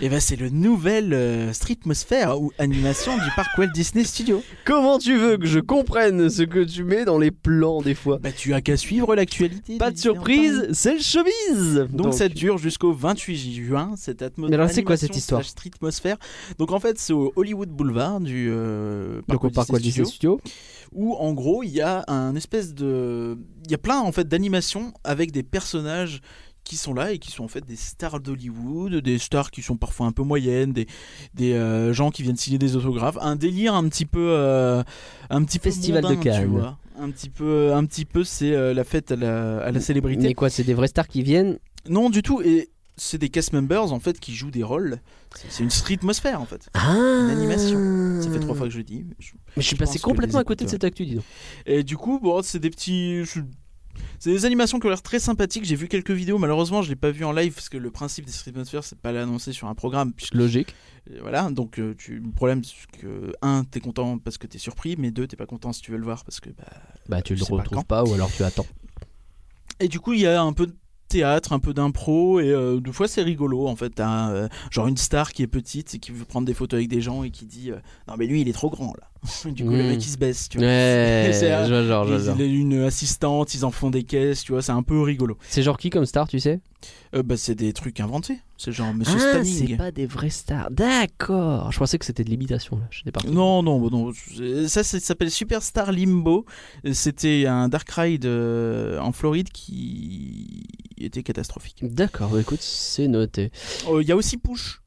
[0.00, 4.42] Et eh ben c'est le nouvel euh, streetmosphère ou animation du parc Walt Disney Studio.
[4.64, 8.18] Comment tu veux que je comprenne ce que tu mets dans les plans des fois
[8.22, 9.76] Bah tu as qu'à suivre l'actualité.
[9.76, 11.88] Pas de surprise, c'est le showbiz.
[11.90, 14.48] Donc, ça dure jusqu'au 28 juin cette atmosphère.
[14.48, 16.16] Mais alors c'est quoi cette histoire Streetmosphère?
[16.56, 20.40] Donc en fait c'est au Hollywood Boulevard du euh, parc, Walt Disney, Disney Studio.
[20.92, 24.26] Où en gros il y a un espèce de, il y a plein en fait
[24.26, 26.22] d'animations avec des personnages
[26.64, 29.76] qui sont là et qui sont en fait des stars d'Hollywood, des stars qui sont
[29.76, 30.86] parfois un peu moyennes, des,
[31.34, 34.82] des euh, gens qui viennent signer des autographes, un délire un petit peu euh,
[35.30, 36.76] un petit festival de Cannes.
[36.98, 40.28] Un petit peu un petit peu c'est euh, la fête à la, à la célébrité.
[40.28, 41.58] Mais quoi, c'est des vraies stars qui viennent?
[41.88, 42.68] Non, du tout et
[43.00, 45.00] c'est des cast members en fait qui jouent des rôles.
[45.48, 46.68] C'est une street atmosphère en fait.
[46.74, 48.20] Ah une animation.
[48.20, 49.04] Ça fait trois fois que je le dis.
[49.08, 49.14] Mais
[49.62, 51.24] je, suis passé complètement à côté de cette actu, dis donc.
[51.66, 53.22] Et du coup, bon, c'est des petits.
[54.18, 55.64] C'est des animations qui ont l'air très sympathiques.
[55.64, 56.38] J'ai vu quelques vidéos.
[56.38, 58.98] Malheureusement, je l'ai pas vu en live parce que le principe des Street Atmosphere, c'est
[58.98, 60.12] pas l'annoncer sur un programme.
[60.32, 60.74] Logique.
[61.20, 61.50] Voilà.
[61.50, 62.20] Donc, euh, tu...
[62.20, 65.46] le problème, c'est que un, t'es content parce que t'es surpris, mais deux, t'es pas
[65.46, 66.64] content si tu veux le voir parce que bah,
[67.08, 68.66] bah tu le retrouves pas, ou alors tu attends.
[69.80, 70.74] Et du coup, il y a un peu de
[71.10, 73.90] théâtre, un peu d'impro, et euh, deux fois c'est rigolo en fait.
[73.90, 76.88] T'as euh, genre une star qui est petite et qui veut prendre des photos avec
[76.88, 79.09] des gens et qui dit euh, Non, mais lui il est trop grand là.
[79.44, 80.66] du coup, le mec il se baisse, tu vois.
[80.66, 81.30] Ouais,
[81.68, 84.82] genre, genre, Il a une assistante, ils en font des caisses, tu vois, c'est un
[84.82, 85.36] peu rigolo.
[85.48, 86.60] C'est genre qui comme star, tu sais?
[87.12, 88.38] Bah, C'est des trucs inventés.
[88.56, 90.70] C'est genre Monsieur ah, c'est pas des vrais stars.
[90.70, 91.72] D'accord.
[91.72, 92.84] Je pensais que c'était de l'imitation là.
[92.90, 93.20] Je pas.
[93.28, 94.12] Non, non, non.
[94.68, 96.46] Ça, ça s'appelle Superstar Limbo.
[96.92, 100.64] C'était un dark ride en Floride qui
[100.98, 101.78] était catastrophique.
[101.82, 103.50] D'accord, bah, écoute, c'est noté.
[104.00, 104.79] Il y a aussi Push.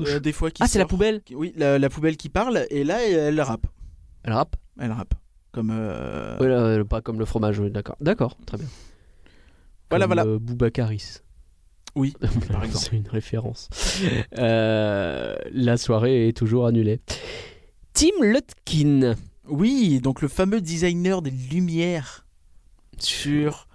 [0.00, 3.06] Euh, des fois qui ah, c'est la poubelle Oui, la, poubelle qui parle, et là,
[3.06, 3.66] elle, rappe.
[4.22, 5.14] Elle rappe Elle rappe.
[5.52, 5.70] Comme.
[5.72, 6.76] Euh...
[6.76, 7.96] Là, pas comme le fromage, oui, d'accord.
[8.00, 8.66] D'accord, très bien.
[9.90, 10.28] Voilà, comme voilà.
[10.28, 11.20] Euh, Boubacaris.
[11.94, 12.14] Oui,
[12.50, 12.86] par exemple.
[12.90, 13.68] c'est une référence.
[14.38, 17.00] Euh, la soirée est toujours annulée.
[17.92, 19.14] Tim Lutkin.
[19.46, 22.26] Oui, donc le fameux designer des lumières
[22.98, 23.68] sur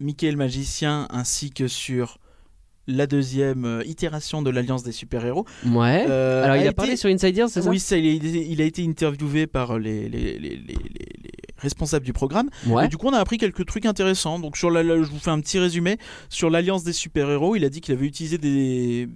[0.00, 2.18] Mickey le magicien ainsi que sur
[2.88, 5.44] la deuxième euh, itération de l'Alliance des super-héros.
[5.66, 6.06] Ouais.
[6.08, 9.46] Euh, Alors il a, parlé sur Insider, c'est ça Oui, ça, il, a, été interviewé
[9.46, 12.48] par les, les, les, du programme.
[12.66, 12.86] Ouais.
[12.86, 14.38] Et du coup, on a appris quelques trucs intéressants.
[14.38, 15.98] Donc sur la, je vous fais un petit résumé
[16.30, 17.54] sur l'Alliance des super-héros.
[17.56, 19.08] Il a dit qu'il avait utilisé des,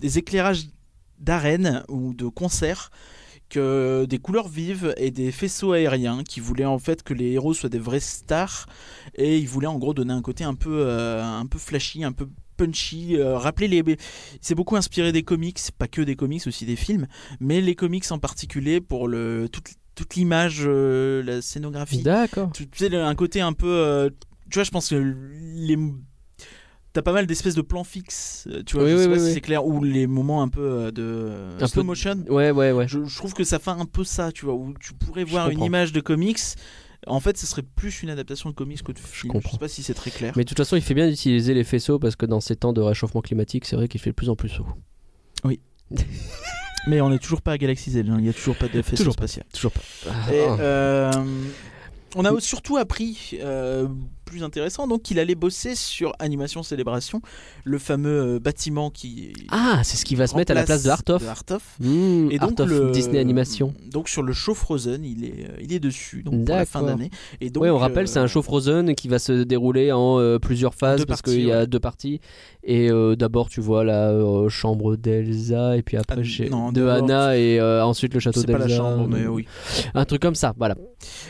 [0.00, 0.68] des éclairages
[1.18, 2.90] d'arène ou de concerts
[3.48, 7.54] que des couleurs vives et des faisceaux aériens qui voulaient en fait que les héros
[7.54, 8.66] soient des vrais stars
[9.14, 12.12] et il voulait en gros donner un côté un peu euh, un peu flashy un
[12.12, 12.28] peu
[12.58, 13.82] punchy euh, rappeler les
[14.42, 17.06] c'est beaucoup inspiré des comics pas que des comics aussi des films
[17.40, 22.68] mais les comics en particulier pour le toute, toute l'image euh, la scénographie d'accord tu
[22.74, 24.10] sais un côté un peu
[24.50, 25.14] tu vois je pense que
[25.54, 25.78] les
[26.92, 29.40] t'as pas mal d'espèces de plans fixes, euh, tu vois, je sais pas si c'est
[29.40, 32.24] clair, ou les moments un peu euh, de un slow motion.
[32.28, 32.88] Ouais, ouais, ouais.
[32.88, 35.62] Je, trouve que ça fait un peu ça, tu vois, où tu pourrais voir une
[35.62, 36.40] image de comics.
[37.06, 39.32] En fait, ce serait plus une adaptation de comics que de film.
[39.36, 40.32] Je, je sais pas si c'est très clair.
[40.36, 42.72] Mais de toute façon, il fait bien d'utiliser les faisceaux parce que dans ces temps
[42.72, 44.66] de réchauffement climatique, c'est vrai qu'il fait de plus en plus chaud.
[45.44, 45.60] Oui.
[46.86, 48.16] Mais on n'est toujours pas à Galaxy Z, hein.
[48.18, 49.44] il n'y a toujours pas de faisceau spatial.
[49.52, 49.82] toujours pas.
[50.32, 51.10] Et, euh,
[52.16, 53.88] on a surtout appris, euh,
[54.28, 57.20] plus intéressant, donc qu'il allait bosser sur Animation Célébration,
[57.64, 59.32] le fameux euh, bâtiment qui.
[59.50, 61.22] Ah, c'est ce qui va se mettre à la place de Art of.
[61.80, 63.74] Mmh, et donc le, Disney Animation.
[63.90, 66.82] Donc sur le show Frozen, il est, euh, il est dessus, donc pour la fin
[66.82, 67.10] d'année.
[67.40, 70.74] Et donc, oui, on rappelle, c'est un show Frozen qui va se dérouler en plusieurs
[70.74, 72.20] phases parce qu'il y a deux parties.
[72.64, 74.14] Et d'abord, tu vois la
[74.48, 78.58] chambre d'Elsa, et puis après ah, de Anna, et ensuite le château d'Elsa.
[78.58, 79.46] C'est pas la chambre, mais oui.
[79.94, 80.76] Un truc comme ça, voilà.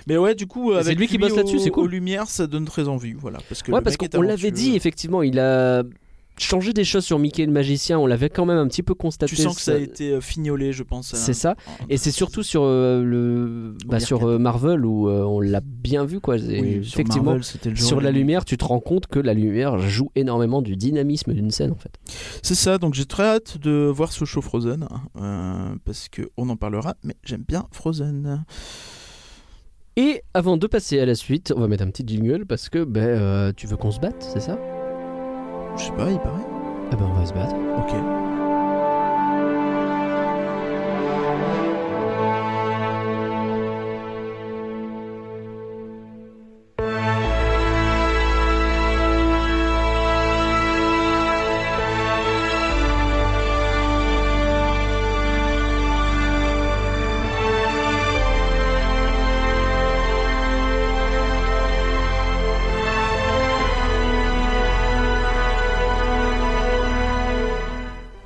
[0.06, 1.84] Mais ouais, du coup, avec lui qui bosse là-dessus, c'est cool.
[1.84, 3.38] Aux lumières, ça donne très envie, voilà.
[3.48, 5.82] Parce que ouais, parce qu'on l'avait dit, effectivement, il a
[6.42, 9.34] changé des choses sur Mickey le magicien, on l'avait quand même un petit peu constaté.
[9.34, 11.14] Tu sens que ça, a été euh, fignolé, je pense.
[11.14, 11.56] C'est ça.
[11.88, 16.20] Et c'est surtout sur euh, le bah, sur euh, Marvel où on l'a bien vu
[16.20, 16.36] quoi.
[16.36, 20.76] effectivement, sur, sur la lumière, tu te rends compte que la lumière joue énormément du
[20.76, 21.92] dynamisme d'une scène en fait.
[22.42, 22.78] C'est ça.
[22.78, 24.88] Donc j'ai très hâte de voir ce show Frozen
[25.84, 26.94] parce que on en parlera.
[27.02, 28.44] Mais j'aime bien Frozen.
[29.98, 32.84] Et avant de passer à la suite, on va mettre un petit jingle parce que
[32.84, 34.56] ben, euh, tu veux qu'on se batte, c'est ça?
[35.76, 36.46] Je sais pas, il paraît.
[36.92, 37.56] Ah bah on va se battre.
[37.78, 38.27] Ok.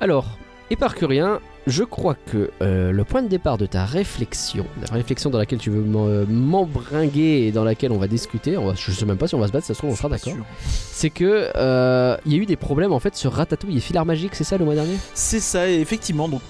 [0.03, 0.25] Alors,
[0.69, 5.37] Éparcurien, je crois que euh, le point de départ de ta réflexion, la réflexion dans
[5.37, 9.05] laquelle tu veux euh, m'embringuer et dans laquelle on va discuter, on va, je sais
[9.05, 10.33] même pas si on va se battre, ça se trouve on sera d'accord,
[10.65, 14.05] c'est que euh, il y a eu des problèmes en fait sur Ratatouille et Filard
[14.05, 14.97] Magique, c'est ça le mois dernier?
[15.13, 16.27] C'est ça, et effectivement.
[16.27, 16.41] Donc,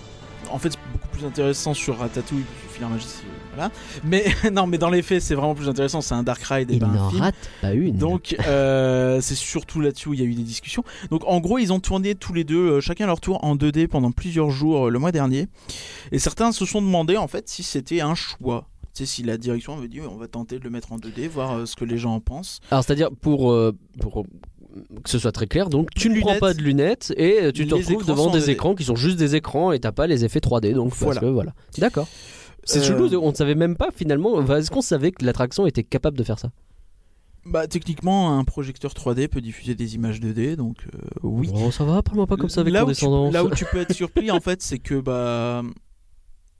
[0.50, 3.06] en fait, c'est beaucoup plus intéressant sur Ratatouille que Filar Magie.
[3.56, 3.72] Voilà.
[4.04, 6.02] Mais non, mais dans les faits, c'est vraiment plus intéressant.
[6.02, 7.22] C'est un Dark Ride et Il pas un n'en film.
[7.22, 7.98] rate pas une.
[7.98, 10.84] Donc euh, c'est surtout là-dessus où il y a eu des discussions.
[11.12, 13.88] Donc en gros ils ont tourné tous les deux, euh, chacun leur tour en 2D
[13.88, 15.48] pendant plusieurs jours euh, le mois dernier.
[16.12, 18.68] Et certains se sont demandé en fait si c'était un choix.
[18.96, 21.28] Tu sais, si la direction avait dit on va tenter de le mettre en 2D,
[21.28, 22.60] voir euh, ce que les gens en pensent.
[22.70, 24.24] Alors c'est-à-dire pour, euh, pour
[25.04, 27.76] que ce soit très clair, donc tu ne prends pas de lunettes et tu te
[27.76, 28.50] retrouves devant des 2D.
[28.52, 31.20] écrans qui sont juste des écrans et t'as pas les effets 3D donc Voilà.
[31.22, 31.54] parce que voilà.
[31.78, 32.08] D'accord?
[32.66, 34.42] C'est Euh, chelou, on ne savait même pas finalement.
[34.56, 36.52] Est-ce qu'on savait que l'attraction était capable de faire ça?
[37.46, 41.50] Bah techniquement un projecteur 3D peut diffuser des images 2D donc euh, oui.
[41.54, 43.34] Oh, ça va, parle-moi pas comme ça avec là où, tu, condescendance.
[43.34, 45.62] là où tu peux être surpris en fait, c'est que bah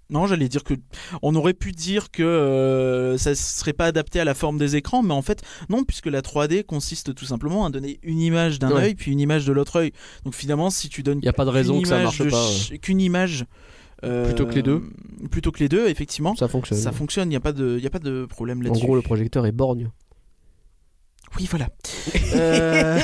[0.10, 0.74] non, j'allais dire que
[1.22, 5.02] on aurait pu dire que euh, ça serait pas adapté à la forme des écrans,
[5.04, 8.72] mais en fait non, puisque la 3D consiste tout simplement à donner une image d'un
[8.76, 8.82] Ouais.
[8.84, 9.94] œil puis une image de l'autre œil.
[10.26, 12.78] Donc finalement, si tu donnes Y a pas de raison que ça marche de pas,
[12.82, 13.46] qu'une image
[14.26, 14.82] Plutôt que les deux
[15.32, 16.78] plutôt que les deux, effectivement, Ça fonctionne.
[16.78, 17.32] ça fonctionne.
[17.32, 18.86] Il y a pas de, y a pas de problème en là-dessus.
[18.86, 19.90] gros, le projecteur est borgne.
[21.38, 21.70] Oui, voilà.
[22.36, 23.00] Euh,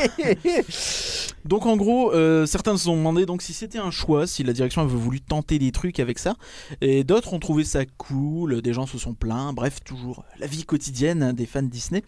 [1.46, 4.54] Donc en gros, euh, certains se sont demandé donc si c'était un choix, si la
[4.54, 6.36] direction avait voulu tenter des trucs avec ça,
[6.82, 10.64] et d'autres ont trouvé ça cool, des gens se sont plaints, bref, toujours la vie
[10.66, 12.04] quotidienne hein, des fans Disney.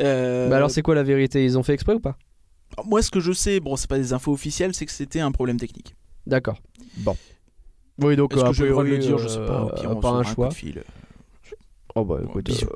[0.00, 1.44] Euh, Bah alors c'est quoi la vérité?
[1.44, 2.18] Ils ont fait exprès ou pas?
[2.84, 5.30] Moi ce que je sais, bon c'est pas des infos officielles, c'est que c'était un
[5.32, 5.94] problème technique.
[6.26, 6.58] D'accord.
[6.98, 7.16] Bon.
[8.00, 9.62] Oui, donc Est-ce que j'ai le priori, dire Je sais pas.
[9.62, 10.50] Au pire, euh, on pas un choix.
[10.50, 10.82] fil.
[11.94, 12.66] Oh bah écoute, euh,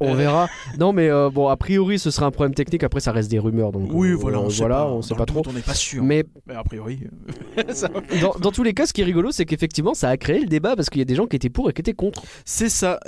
[0.00, 0.48] on verra.
[0.80, 2.82] Non mais euh, bon, a priori ce sera un problème technique.
[2.82, 5.14] Après ça reste des rumeurs, donc Oui, euh, voilà, on sait voilà, pas, on sait
[5.14, 5.42] pas trop.
[5.48, 6.02] On n'est pas sûr.
[6.02, 7.00] Mais Mais a priori,
[7.58, 7.88] euh, ça
[8.20, 10.46] dans, dans tous les cas, ce qui est rigolo, c'est qu'effectivement, ça a créé le
[10.46, 12.22] débat parce qu'il y a des gens qui étaient pour et qui étaient contre.
[12.44, 12.98] C'est ça.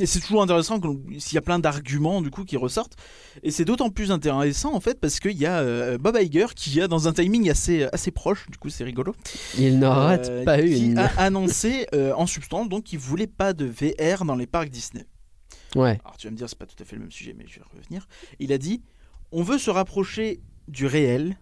[0.00, 0.80] Et c'est toujours intéressant
[1.18, 2.96] s'il y a plein d'arguments du coup qui ressortent.
[3.44, 6.80] Et c'est d'autant plus intéressant en fait parce qu'il y a euh, Bob Iger qui
[6.80, 9.14] a dans un timing assez, assez proche, du coup c'est rigolo,
[9.56, 10.98] Il n'en rate euh, pas qui une.
[10.98, 15.04] a annoncé euh, en substance donc qu'il voulait pas de VR dans les parcs Disney.
[15.76, 16.00] Ouais.
[16.04, 17.60] Alors tu vas me dire c'est pas tout à fait le même sujet mais je
[17.60, 18.08] vais revenir.
[18.40, 18.82] Il a dit
[19.30, 21.36] on veut se rapprocher du réel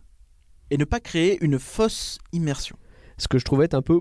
[0.71, 2.77] et ne pas créer une fausse immersion.
[3.22, 4.00] Ce que je trouvais être un peu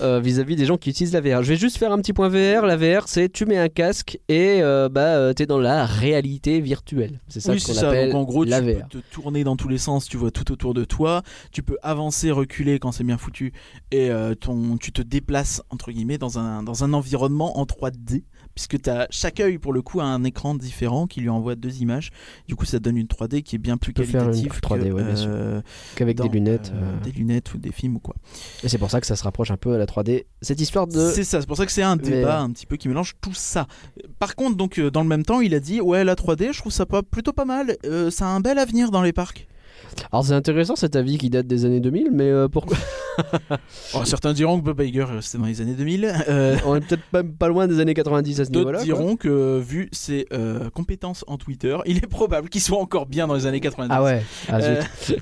[0.00, 1.42] euh, vis-à-vis des gens qui utilisent la VR.
[1.42, 2.64] Je vais juste faire un petit point VR.
[2.64, 6.60] La VR, c'est tu mets un casque et euh, bah euh, t'es dans la réalité
[6.60, 7.18] virtuelle.
[7.26, 7.88] C'est ça oui, qu'on c'est ça.
[7.88, 8.86] appelle Donc en gros, la tu VR.
[8.88, 11.76] peux te tourner dans tous les sens, tu vois tout autour de toi, tu peux
[11.82, 13.52] avancer, reculer quand c'est bien foutu,
[13.90, 14.10] et
[14.40, 18.22] ton, tu te déplaces entre guillemets dans un, dans un environnement en 3D,
[18.68, 21.80] puisque as, chaque œil pour le coup a un écran différent qui lui envoie deux
[21.80, 22.10] images.
[22.48, 25.60] Du coup, ça donne une 3D qui est bien plus qualitative 3D, que, ouais, euh,
[25.96, 26.72] Qu'avec des lunettes.
[26.74, 28.14] euh, euh, des lunettes ou des films ou quoi.
[28.62, 30.26] Et c'est pour ça que ça se rapproche un peu à la 3D.
[30.42, 31.10] Cette histoire de.
[31.10, 33.34] C'est ça, c'est pour ça que c'est un débat un petit peu qui mélange tout
[33.34, 33.66] ça.
[34.18, 36.58] Par contre, donc euh, dans le même temps, il a dit ouais la 3D, je
[36.58, 37.76] trouve ça pas plutôt pas mal.
[37.84, 39.46] Euh, ça a un bel avenir dans les parcs.
[40.12, 42.76] Alors c'est intéressant cet avis qui date des années 2000, mais euh, pourquoi
[43.94, 46.12] Oh, certains diront que Bob Iger euh, c'était dans les années 2000.
[46.28, 48.78] euh, On est peut-être pas, pas loin des années 90 à ce D'autres niveau-là.
[48.78, 48.84] quoi.
[48.84, 53.26] diront que vu ses euh, compétences en Twitter, il est probable qu'il soit encore bien
[53.26, 53.92] dans les années 90.
[53.94, 54.22] Ah ouais.
[54.48, 55.16] Ah, zut.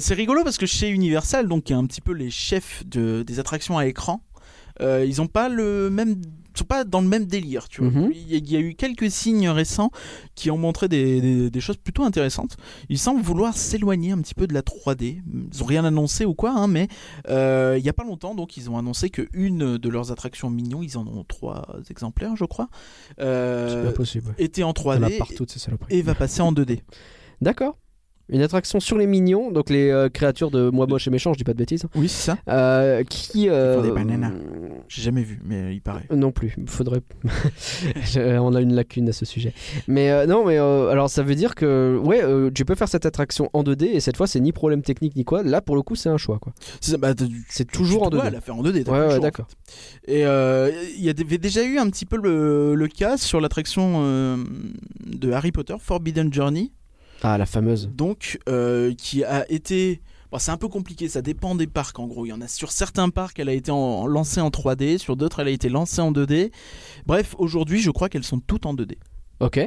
[0.00, 3.22] C'est rigolo parce que chez Universal, donc qui est un petit peu les chefs de,
[3.24, 4.20] des attractions à écran,
[4.80, 6.16] euh, ils ont pas le même,
[6.58, 7.68] sont pas dans le même délire.
[7.68, 7.90] Tu vois.
[7.90, 8.10] Mhm.
[8.14, 9.90] il, y a, il y a eu quelques signes récents
[10.34, 12.56] qui ont montré des, des- des choses plutôt intéressantes.
[12.88, 15.22] Ils semblent vouloir s'éloigner un petit peu de la 3D.
[15.52, 16.88] Ils ont rien annoncé ou quoi, hein, mais
[17.28, 20.50] euh, il y a pas longtemps, donc ils ont annoncé que une de leurs attractions
[20.50, 22.68] mignons, ils en ont trois exemplaires, je crois,
[23.20, 24.28] euh, possible.
[24.28, 24.34] ouais.
[24.44, 25.46] était en Il y en a 3D partout
[25.90, 26.80] et va passer en 2D.
[27.40, 27.76] D'accord.
[28.30, 31.38] Une attraction sur les mignons, donc les euh, créatures de moi moche et méchant, je
[31.38, 31.84] dis pas de bêtises.
[31.94, 32.38] Oui, c'est ça.
[32.48, 33.48] Euh, qui.
[33.48, 34.32] font des bananas.
[34.88, 36.06] J'ai jamais vu, mais il paraît.
[36.10, 37.02] Non plus, faudrait.
[38.16, 39.52] On a une lacune à ce sujet.
[39.88, 43.62] Mais non, mais alors ça veut dire que ouais, tu peux faire cette attraction en
[43.62, 45.42] 2D et cette fois c'est ni problème technique ni quoi.
[45.42, 46.54] Là pour le coup c'est un choix quoi.
[46.80, 47.14] C'est bah,
[47.72, 48.30] toujours en 2D.
[48.30, 48.88] la faire en 2D.
[48.88, 49.48] Ouais, ouais d'accord.
[50.06, 54.02] Et il y avait déjà eu un petit peu le, le cas sur l'attraction
[55.06, 56.72] de Harry Potter Forbidden Journey
[57.24, 57.88] ah, la fameuse.
[57.88, 60.02] Donc, euh, qui a été.
[60.30, 62.26] Bon, c'est un peu compliqué, ça dépend des parcs en gros.
[62.26, 65.40] Il y en a sur certains parcs, elle a été lancée en 3D, sur d'autres,
[65.40, 66.50] elle a été lancée en 2D.
[67.06, 68.96] Bref, aujourd'hui, je crois qu'elles sont toutes en 2D.
[69.40, 69.66] Ok.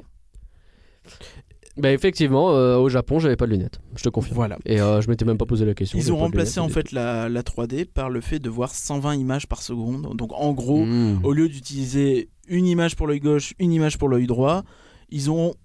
[1.78, 4.36] Bah effectivement, euh, au Japon, j'avais pas de lunettes, je te confirme.
[4.36, 4.58] Voilà.
[4.66, 5.98] Et euh, je m'étais même pas posé la question.
[5.98, 9.64] Ils ont remplacé en fait la, 3D par le fait de voir 120 images par
[9.64, 10.16] seconde.
[10.16, 11.22] Donc en gros, hmm.
[11.24, 14.64] au lieu d'utiliser une image pour l'œil gauche, une image pour l'œil droit,
[15.10, 15.56] ils ont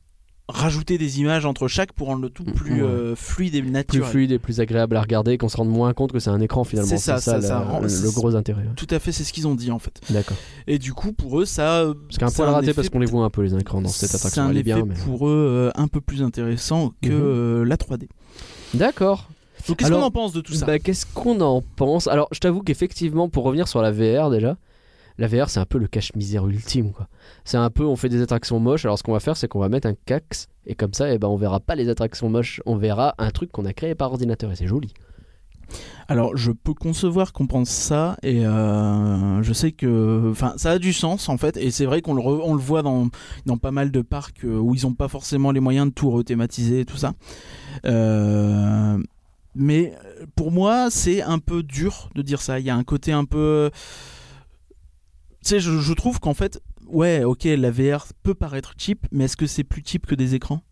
[0.48, 4.02] rajouter des images entre chaque pour rendre le tout plus euh, fluide et naturel.
[4.02, 6.40] Plus fluide et plus agréable à regarder, qu'on se rende moins compte que c'est un
[6.40, 6.90] écran finalement.
[6.90, 8.64] C'est ça, ça, le, gros intérêt.
[8.76, 10.00] Tout à fait, c'est ce qu'ils ont dit en fait.
[10.11, 10.37] D'accord.
[10.66, 11.87] Et du coup, pour eux, ça.
[12.11, 14.50] C'est un point raté parce qu'on les voit un peu les écrans dans cette attraction.
[14.52, 14.94] C'est un bien, mais...
[14.94, 17.20] pour eux euh, un peu plus intéressant que mhm.
[17.22, 18.09] euh, la 3D.
[18.74, 19.28] D'accord.
[19.64, 20.66] qu'est-ce qu'on en pense de tout ça?
[20.66, 22.09] bah, Qu'est-ce qu'on en pense?
[22.09, 24.57] Alors, je t'avoue qu'effectivement, pour revenir sur la VR déjà,
[25.18, 27.09] la VR c'est un peu le cache-misère ultime quoi.
[27.44, 29.61] C'est un peu on fait des attractions moches alors ce qu'on va faire c'est qu'on
[29.61, 32.61] va mettre un cax et comme ça eh ben on verra pas les attractions moches,
[32.66, 34.92] on verra un truc qu'on a créé par ordinateur et c'est joli.
[36.09, 40.79] Alors je peux concevoir qu'on pense ça et euh, je sais que enfin ça a
[40.79, 43.09] du sens en fait et c'est vrai qu'on le, on le voit dans,
[43.46, 46.11] dans pas mal de parcs euh, où ils n'ont pas forcément les moyens de tout
[46.11, 47.12] rethématiser et tout ça.
[47.87, 48.98] Euh,
[49.55, 49.94] mais
[50.37, 52.59] pour moi c'est un peu dur de dire ça.
[52.59, 53.70] Il y a un côté un peu
[55.42, 59.37] tu sais, je, trouve qu'en fait, ouais, ok, la VR peut paraître cheap, mais est-ce
[59.37, 60.62] que c'est plus cheap que des écrans?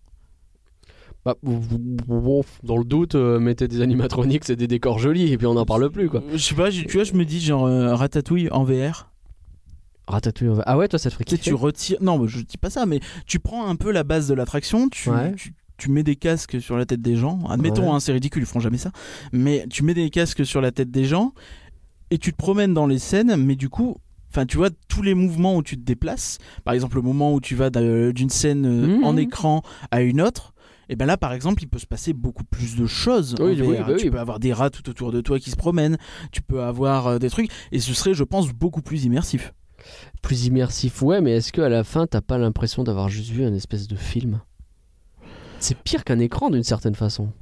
[1.25, 5.55] Bah, dans le doute, euh, mettez des animatroniques, c'est des décors jolis, et puis on
[5.55, 6.23] n'en parle plus, quoi.
[6.33, 9.11] Je sais pas, tu vois, je me dis genre euh, Ratatouille en VR.
[10.07, 10.63] Ratatouille en VR.
[10.67, 11.99] Ah ouais, toi, ça te ferait kiffer Tu retires.
[12.01, 15.11] Non, je dis pas ça, mais tu prends un peu la base de l'attraction, tu,
[15.77, 17.45] tu, mets des casques sur la tête des gens.
[17.51, 18.93] Admettons, hein, c'est ridicule, ils feront jamais ça.
[19.33, 21.35] Mais tu mets des casques sur la tête des gens,
[22.11, 23.99] et tu te promènes dans les scènes, mais du coup,
[24.31, 27.41] Enfin, tu vois, tous les mouvements où tu te déplaces, par exemple le moment où
[27.41, 29.05] tu vas d'une scène euh, mmh.
[29.05, 30.55] en écran à une autre,
[30.89, 33.95] et ben là par exemple il peut se passer beaucoup plus de choses oui, bah
[33.97, 35.97] tu peux avoir des rats tout autour de toi qui se promènent
[36.33, 39.55] tu peux avoir euh, des trucs et ce serait je pense beaucoup plus immersif.
[40.21, 43.45] Plus immersif ouais mais est-ce que à la fin t'as pas l'impression d'avoir juste vu
[43.45, 44.41] un espèce de film?
[45.61, 47.33] C'est pire qu'un écran d'une certaine façon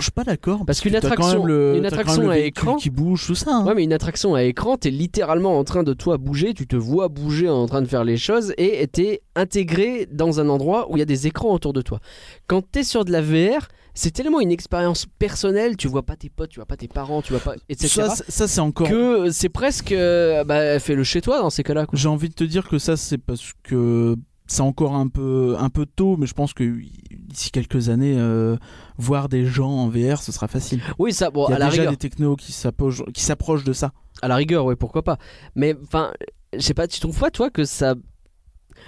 [0.00, 0.64] je suis pas d'accord.
[0.66, 3.52] Parce, qu'une attraction, une attraction à écran qui bouge tout ça.
[3.52, 3.66] Hein.
[3.66, 6.76] Ouais, mais une attraction à écran, t'es littéralement en train de toi bouger, tu te
[6.76, 10.96] vois bouger en train de faire les choses et t'es intégré dans un endroit où
[10.96, 12.00] il y a des écrans autour de toi.
[12.46, 16.30] Quand t'es sur de la VR, c'est tellement une expérience personnelle, tu vois pas tes
[16.30, 18.08] potes, tu vois pas tes parents, tu vois pas, etc.
[18.28, 18.88] Ça, c'est encore.
[18.88, 19.92] Que c'est presque.
[19.92, 21.86] Euh, bah, fais-le chez toi dans ces cas-là.
[21.92, 24.16] J'ai envie de te dire que ça, c'est parce que
[24.50, 26.64] c'est encore un peu, un peu tôt, mais je pense que
[27.12, 28.56] d'ici quelques années, euh,
[28.98, 30.80] voir des gens en VR, ce sera facile.
[30.98, 31.92] Oui, ça, bon, Il y a à la déjà rigueur.
[31.92, 33.92] des technos qui s'approchent de ça.
[34.22, 35.18] À la rigueur, oui, pourquoi pas.
[35.54, 36.10] Mais enfin,
[36.52, 37.94] je sais pas, tu trouves pas, toi, que ça.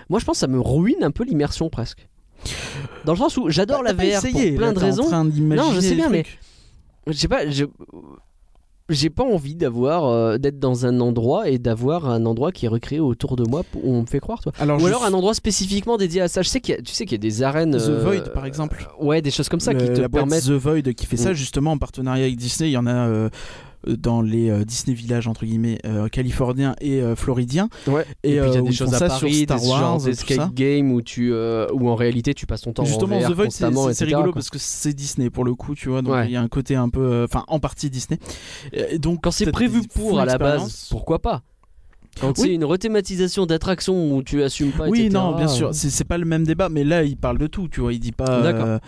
[0.09, 2.09] Moi, je pense que ça me ruine un peu l'immersion presque.
[3.05, 5.25] Dans le sens où j'adore bah, la VR pour plein de raisons.
[5.25, 6.25] non, je sais bien, mais
[7.07, 7.67] je sais pas, je
[8.93, 12.69] j'ai pas envie d'avoir euh, d'être dans un endroit et d'avoir un endroit qui est
[12.69, 14.53] recréé autour de moi où on me fait croire toi.
[14.61, 16.43] Ou alors un endroit spécifiquement dédié à ça.
[16.43, 18.89] Je sais qu'il tu sais qu'il y a des arènes The euh, Void par exemple.
[19.01, 21.35] Ouais, des choses comme ça qui te permettent The Void qui fait ça mm.
[21.35, 23.29] justement en partenariat avec Disney, il y en a euh,
[23.87, 27.69] dans les euh, Disney Village entre guillemets euh, californiens et euh, floridiens.
[27.87, 28.05] Ouais.
[28.23, 30.93] Et, puis il y a des choses à Paris, sur Star Wars, des skate games
[30.93, 34.05] où tu où en réalité tu passes ton temps Justement, en VR The Void c'est
[34.05, 36.03] rigolo parce que c'est Disney pour le coup, tu vois.
[36.03, 38.19] Donc il y a un côté un peu, enfin en partie Disney.
[38.73, 41.43] Et donc quand c'est prévu pour à la base, pourquoi pas?
[42.21, 44.89] Quand c'est une rethématisation d'attraction où tu assumes pas.
[44.89, 47.69] Oui, non, bien sûr, c'est pas le même débat, mais là il parle de tout,
[47.69, 47.93] tu vois.
[47.93, 48.43] Il dit pas.
[48.43, 48.79] D'accord.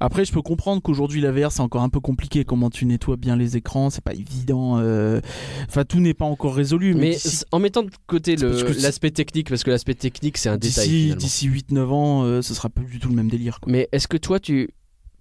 [0.00, 2.44] Après, je peux comprendre qu'aujourd'hui la VR c'est encore un peu compliqué.
[2.44, 4.78] Comment tu nettoies bien les écrans, c'est pas évident.
[4.78, 5.20] Euh,
[5.68, 6.94] enfin, tout n'est pas encore résolu.
[6.94, 7.16] Mais,
[7.52, 11.14] en mettant de côté l'aspect technique, parce que l'aspect technique c'est un détail.
[11.16, 13.58] D'ici 8-9 ans, euh, ce sera pas du tout le même délire.
[13.66, 14.70] Mais est-ce que toi tu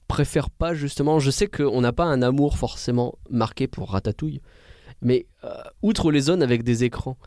[0.08, 4.42] préfères pas justement Je sais qu'on n'a pas un amour forcément marqué pour Ratatouille,
[5.02, 5.50] mais euh,
[5.82, 7.18] outre les zones avec des écrans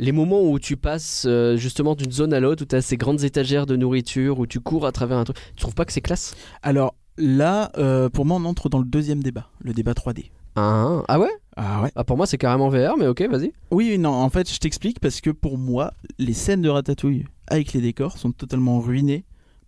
[0.00, 2.96] les moments où tu passes euh, justement d'une zone à l'autre, où tu as ces
[2.96, 5.92] grandes étagères de nourriture, où tu cours à travers un truc, tu trouves pas que
[5.92, 6.34] c'est classe?
[6.62, 10.30] Alors là, euh, pour moi, on entre dans le deuxième débat, le débat 3D.
[10.56, 11.30] Ah, ah ouais?
[11.56, 13.52] Ah ouais ah, Pour moi, c'est carrément VR, mais ok, vas-y.
[13.70, 17.74] Oui, non, en fait, je t'explique parce que pour moi, les scènes de Ratatouille avec
[17.74, 19.24] les décors sont totalement ruinées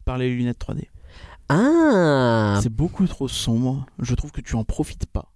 [0.07, 0.87] par les lunettes 3D.
[1.51, 3.85] Ah C'est beaucoup trop sombre.
[3.99, 5.31] Je trouve que tu en profites pas.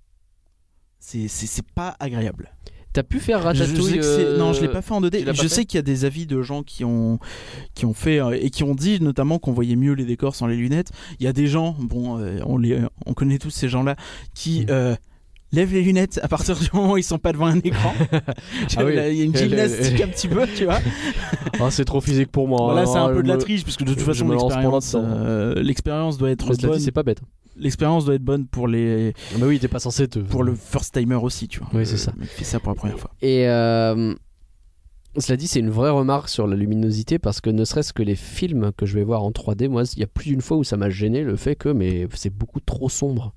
[0.99, 1.29] C'est
[1.75, 2.51] pas agréable.
[2.97, 5.19] T'as pu faire Ratatouille je euh, Non, je l'ai pas fait en 2D.
[5.19, 7.19] tu l'as pas Je sais qu'il y a des avis de gens qui ont
[7.75, 10.47] qui ont fait euh, et qui ont dit notamment qu'on voyait mieux les décors sans
[10.47, 10.93] les lunettes.
[11.21, 13.97] Il y a des gens, bon, euh, on les on connaît tous ces gens-là
[14.35, 14.67] qui Mm.
[14.71, 14.97] euh,
[15.53, 17.93] lèvent les lunettes à partir du moment où ils sont pas devant un écran.
[18.77, 18.93] Ah oui.
[19.11, 20.81] Il y a une gymnastique un petit peu, tu vois.
[21.61, 22.61] Ah, c'est trop physique pour moi.
[22.63, 26.31] Voilà, c'est un peu de la triche parce que de toute façon l'expérience euh, doit
[26.31, 26.81] être bonne.
[26.81, 27.21] c'est pas bête.
[27.59, 30.19] L'expérience doit être bonne pour les Ah bah oui, t'es pas censé te.
[30.19, 31.69] pour le first timer aussi, tu vois.
[31.73, 32.13] Oui, c'est ça.
[32.17, 33.11] Mec fait ça pour la première fois.
[33.23, 34.15] Et euh,
[35.19, 38.17] cela dit, c'est une vraie remarque sur la luminosité parce que ne serait-ce que les
[38.17, 40.65] films que je vais voir en 3D, moi, il y a plus d'une fois où
[40.65, 43.33] ça m'a gêné le fait que mais c'est beaucoup trop sombre.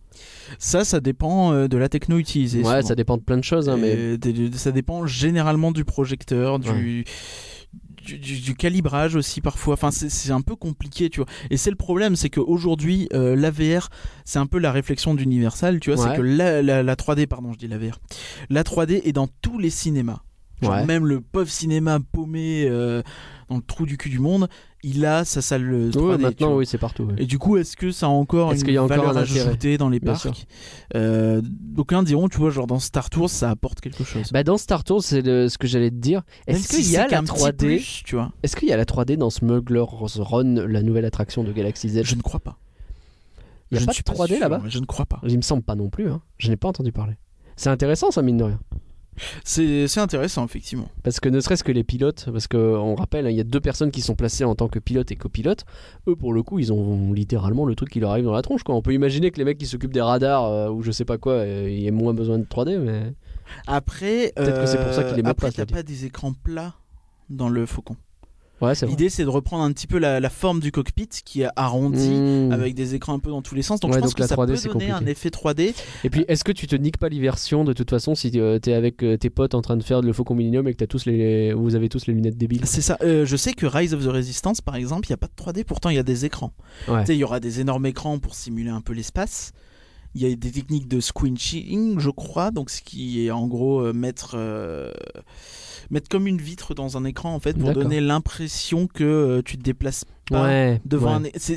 [0.57, 2.59] Ça, ça dépend euh, de la techno utilisée.
[2.59, 2.81] ouais, souvent.
[2.81, 4.17] ça dépend de plein de choses, hein, mais
[4.53, 7.05] ça dépend généralement du projecteur, du,
[8.03, 9.73] du, du- du calibrage aussi parfois.
[9.73, 11.29] Enfin, c'est un peu compliqué, tu vois.
[11.49, 13.89] Et c'est le problème, c'est qu'aujourd'hui, euh, l'AVR,
[14.25, 16.03] c'est un peu la réflexion d'Universal, tu vois.
[16.03, 16.09] Ouais.
[16.11, 17.99] C'est que la, la, la 3D, pardon, je dis l'AVR.
[18.49, 20.19] La 3D est dans tous les cinémas.
[20.61, 20.85] Genre Ouais.
[20.85, 23.01] Même le pauvre cinéma paumé euh,
[23.49, 24.47] dans le trou du cul du monde,
[24.83, 25.97] il a sa salle 3D.
[25.97, 26.57] Ouais, tu maintenant, vois.
[26.57, 27.03] oui, c'est partout.
[27.03, 27.15] ouais.
[27.17, 29.17] Et du coup, est-ce que ça a encore Est-ce une qu'il y a encore valeur
[29.17, 30.45] un intérêt ajoutée dans les Bien parcs.
[30.95, 34.31] Euh, D'aucuns diront, tu vois, genre dans Star Tours, ça apporte quelque chose.
[34.31, 36.21] Bah dans Star Tours, c'est ce que j'allais te dire.
[36.47, 38.71] Est-ce si qu'il y a la qu'un petit 3D plus, tu vois Est-ce qu'il y
[38.71, 42.01] a la 3D dans Smuggler's Run, la nouvelle attraction de Galaxy Z?
[42.03, 42.57] Je ne crois pas.
[43.71, 44.61] Il y a Je pas de 3D sûr, là-bas?
[44.67, 45.19] Je ne crois pas.
[45.27, 46.09] Il me semble pas non plus.
[46.09, 46.21] Hein.
[46.37, 47.13] Je n'ai pas entendu parler.
[47.55, 48.59] C'est intéressant ça mine de rien.
[49.43, 50.87] C'est intéressant, effectivement.
[51.03, 53.59] Parce que ne serait-ce que les pilotes, parce qu'on rappelle, hein, il y a deux
[53.59, 55.65] personnes qui sont placées en tant que pilote et copilote.
[56.07, 58.63] Eux, pour le coup, ils ont littéralement le truc qui leur arrive dans la tronche.
[58.63, 58.75] Quoi.
[58.75, 61.17] On peut imaginer que les mecs qui s'occupent des radars euh, ou je sais pas
[61.17, 63.13] quoi, euh, il y ait moins besoin de 3D, mais.
[63.65, 65.73] Après, Peut-être que c'est pour ça qu'il après, t'as cela dit.
[65.73, 66.75] pas des écrans plats
[67.29, 67.95] dans le Faucon.
[68.61, 68.73] Ouais.
[68.87, 72.09] L'idée, c'est de reprendre un petit peu la, la forme du cockpit qui est arrondi.
[72.09, 72.51] Mmh.
[72.51, 74.21] Avec des écrans un peu dans tous les sens, donc Ouais, je pense donc que
[74.21, 75.73] la ça 3D, peut donner un effet 3D.
[76.03, 78.73] Et puis, est-ce que tu te niques pas l'immersion de toute façon si euh, t'es
[78.73, 81.05] avec euh, tes potes en train de faire le Faucon Millennium et que t'as tous
[81.05, 82.61] les, vous avez tous les lunettes débiles?
[82.65, 82.97] C'est ça.
[83.01, 85.33] Euh, je sais que Rise of the Resistance, par exemple, il n'y a pas de
[85.35, 86.53] 3D, pourtant il y a des écrans.
[86.87, 87.03] Ouais.
[87.07, 89.53] Il y aura des énormes écrans pour simuler un peu l'espace.
[90.15, 93.81] Il y a des techniques de squinching, je crois, donc ce qui est en gros
[93.81, 94.91] euh, mettre, euh,
[95.91, 99.57] mettre comme une vitre dans un écran en fait pour donner l'impression que euh, tu
[99.57, 100.81] te déplaces pas Ouais.
[100.85, 101.31] devant ouais.
[101.35, 101.55] un.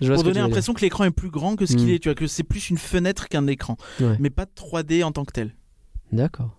[0.00, 1.90] Je pour donner l'impression que l'écran est plus grand que ce qu'il Mm.
[1.90, 4.16] est, tu vois, que c'est plus une fenêtre qu'un écran, Ouais.
[4.18, 5.54] mais pas de 3D en tant que tel.
[6.10, 6.58] D'accord.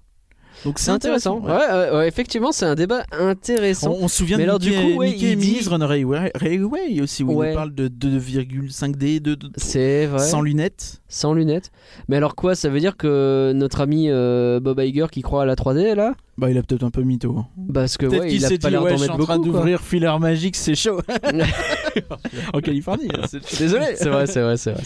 [0.66, 1.40] Donc C'est intéressant.
[1.40, 1.52] ouais.
[1.52, 3.96] Ouais, ouais, ouais, effectivement, c'est un débat intéressant.
[4.00, 5.68] On, on se souvient Mais de alors, du Mickey, coup, ouais, Mickey il dit- Minnie's
[5.68, 10.20] Run Railway, aussi, où il parle de 2,5D, de, de- C'est vrai.
[10.20, 11.02] sans lunettes.
[11.08, 11.72] Sans lunettes.
[12.08, 15.46] Mais alors quoi Ça veut dire que notre ami euh, Bob Iger qui croit à
[15.46, 17.36] la 3D là Bah, il a peut-être un peu mytho.
[17.38, 17.48] hein.
[17.74, 19.50] Parce que ouais, qu'il il a s'est pas l'air d'en mettre en train beaucoup.
[19.52, 21.02] d'ouvrir Filler Magic, c'est chaud.
[22.54, 23.26] en Californie, hein,
[23.58, 23.86] désolé.
[23.96, 24.84] C'est vrai, c'est vrai, c'est vrai.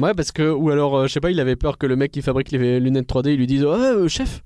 [0.00, 2.10] Ouais, parce que, ou alors, euh, je sais pas, il avait peur que le mec
[2.10, 4.42] qui fabrique les lunettes 3D, il lui dise Ouais, euh, chef,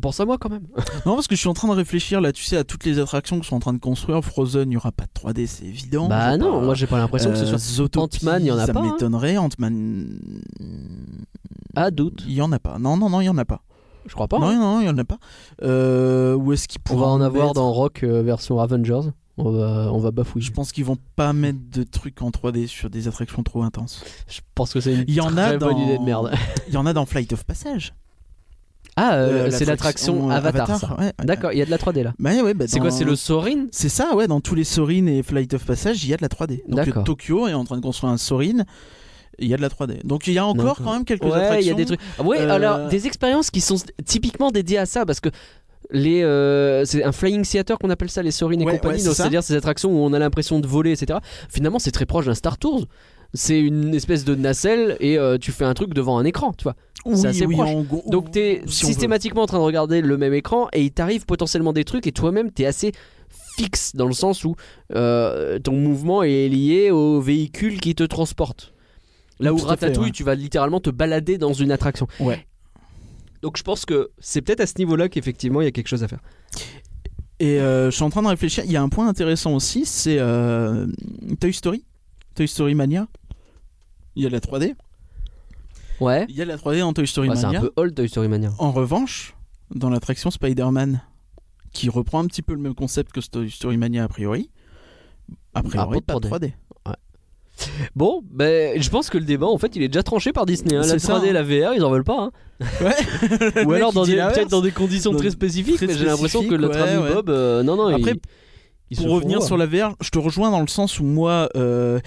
[0.00, 0.66] pense à moi quand même.
[1.06, 2.98] Non, parce que je suis en train de réfléchir là, tu sais, à toutes les
[2.98, 4.22] attractions que sont en train de construire.
[4.24, 6.08] Frozen, il n'y aura pas de 3D, c'est évident.
[6.08, 7.58] bah non, pas- moi j'ai pas l'impression que ce Euh, soit.
[7.58, 8.92] Zootopie, Ant-Man, il y en a ça pas, hein.
[8.92, 9.36] m'étonnerait.
[9.36, 10.18] Ant-Man.
[11.76, 12.24] Ah, doute.
[12.26, 12.78] Il y en a pas.
[12.78, 13.62] Non, non, non, il y en a pas.
[14.06, 14.38] Je crois pas.
[14.38, 14.54] Non, hein.
[14.58, 15.18] non, non, il y en a pas.
[15.62, 19.10] Euh, où est-ce qu'ils On pourraient va en avoir mettre dans Rock euh, version Avengers.
[19.40, 20.44] On va, on va bafouiller.
[20.46, 24.02] Je pense qu'ils vont pas mettre de trucs en 3D sur des attractions trop intenses.
[24.26, 26.32] Je pense que c'est une Il y en très a bonne idée de merde.
[26.68, 27.94] Il y en a dans Flight of Passage.
[29.00, 30.96] Ah, euh, Euh, c'est l'attraction euh, Avatar, ça.
[30.98, 31.12] ouais, ouais.
[31.24, 32.12] D'accord, il y a de la 3D là.
[32.18, 35.06] Bah ouais, bah C'est quoi C'est le Sorin C'est ça, ouais, dans tous les Sorin
[35.06, 36.62] et Flight of Passage, il y a de la 3D.
[36.68, 38.64] Donc euh, Tokyo est en train de construire un Sorin,
[39.38, 40.04] il y a de la 3D.
[40.04, 41.60] Donc il y a encore quand même quelques Ouais, attractions.
[41.60, 42.00] il y a des trucs.
[42.18, 45.28] Ah Euh, alors des expériences qui sont typiquement dédiées à ça parce que
[45.90, 49.14] les euh, c'est un flying theater qu'on appelle ça les Sorin et Ouais, compagnie ouais,
[49.14, 52.34] c'est-à-dire ces attractions où on a l'impression de voler etc finalement c'est très proche d'un
[52.34, 52.84] Star Tours
[53.34, 56.64] c'est une espèce de nacelle et euh, tu fais un truc devant un écran tu
[56.64, 57.68] vois Oui, c'est assez oui, proche.
[57.68, 58.68] en gros- donc si on veut.
[58.70, 62.12] systématiquement en train de regarder le même écran et il t'arrive potentiellement des trucs et
[62.12, 62.92] toi-même t'es assez
[63.56, 64.54] fixe dans le sens où
[64.94, 68.72] euh, ton mouvement est lié au véhicule qui te transporte
[69.40, 70.10] là où Ratatouille ouais.
[70.12, 72.46] tu vas littéralement te balader dans une attraction Ouais.
[73.42, 76.02] donc je pense que c'est peut-être à ce niveau-là qu'effectivement il y a quelque chose
[76.02, 76.20] à faire.
[77.40, 78.64] Et euh, je suis en train de réfléchir.
[78.66, 80.88] Il y a un point intéressant aussi, c'est euh,
[81.40, 81.84] Toy Story,
[82.38, 83.08] Toy Story Mania.
[84.14, 84.74] Il y a la 3D.
[85.98, 86.24] Ouais.
[86.28, 87.60] Il y a la 3D dans Toy Story Ouais, c'est un Mania.
[87.62, 88.52] peu old Toy Story Mania.
[88.58, 89.34] En revanche,
[89.74, 91.00] dans l'attraction Spider-Man,
[91.72, 94.50] qui reprend un petit peu le même concept que Toy Story Mania a priori,
[95.54, 96.52] a priori Ah, pas pas de de 3D.
[97.96, 100.76] Bon, ben je pense que le débat en fait il est déjà tranché par Disney.
[100.76, 100.82] hein.
[100.82, 101.32] La C'est ça, 3D et hein.
[101.32, 102.30] la VR ils en veulent pas.
[102.60, 102.64] hein.
[102.80, 103.64] Ouais.
[103.66, 105.74] Ou alors dans des- dans des conditions Dans très spécifiques.
[105.76, 107.14] très mais j'ai l'impression que ami ouais.
[107.14, 108.20] Bob, euh, non non, Après, il,
[108.96, 112.00] pour revenir sur la VR, je te rejoins dans le sens où moi, il euh,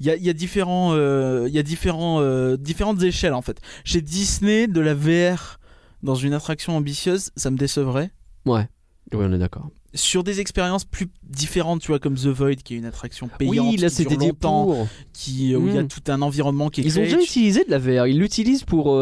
[0.00, 3.60] y, a, y, a, différents, il y a différents, euh, différentes échelles en fait.
[3.84, 5.58] Chez Disney, de la VR
[6.02, 8.10] dans une attraction ambitieuse, ça me décevrait.
[8.44, 8.68] Ouais,
[9.12, 9.70] oui, on est d'accord.
[9.94, 13.66] Sur des expériences plus différentes, tu vois, comme The Void, qui est une attraction payante,
[13.66, 15.88] oui, là, qui dure longtemps, qui, où il y a hmm.
[15.88, 18.06] tout un environnement qui est Ils ont déjà utilisé de la VR.
[18.06, 18.94] Ils l'utilisent pour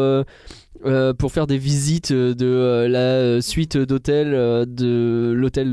[0.85, 5.71] euh, pour faire des visites de euh, la suite d'hôtels de l'hôtel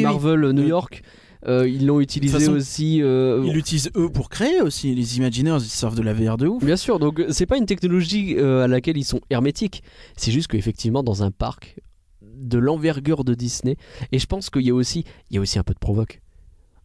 [0.00, 1.02] Marvel New York.
[1.48, 2.98] Euh, ils l'ont utilisé aussi.
[2.98, 4.94] Ils l'utilisent eux pour créer aussi.
[4.94, 6.64] Les Imagineers, ils servent de la VR de ouf.
[6.64, 9.82] Bien sûr, donc c'est pas une technologie à laquelle ils sont hermétiques.
[10.16, 11.80] C'est juste qu'effectivement, dans un parc
[12.22, 13.76] de l'envergure de Disney,
[14.12, 16.20] et je pense qu'il y a aussi, il y a aussi un peu de provoque.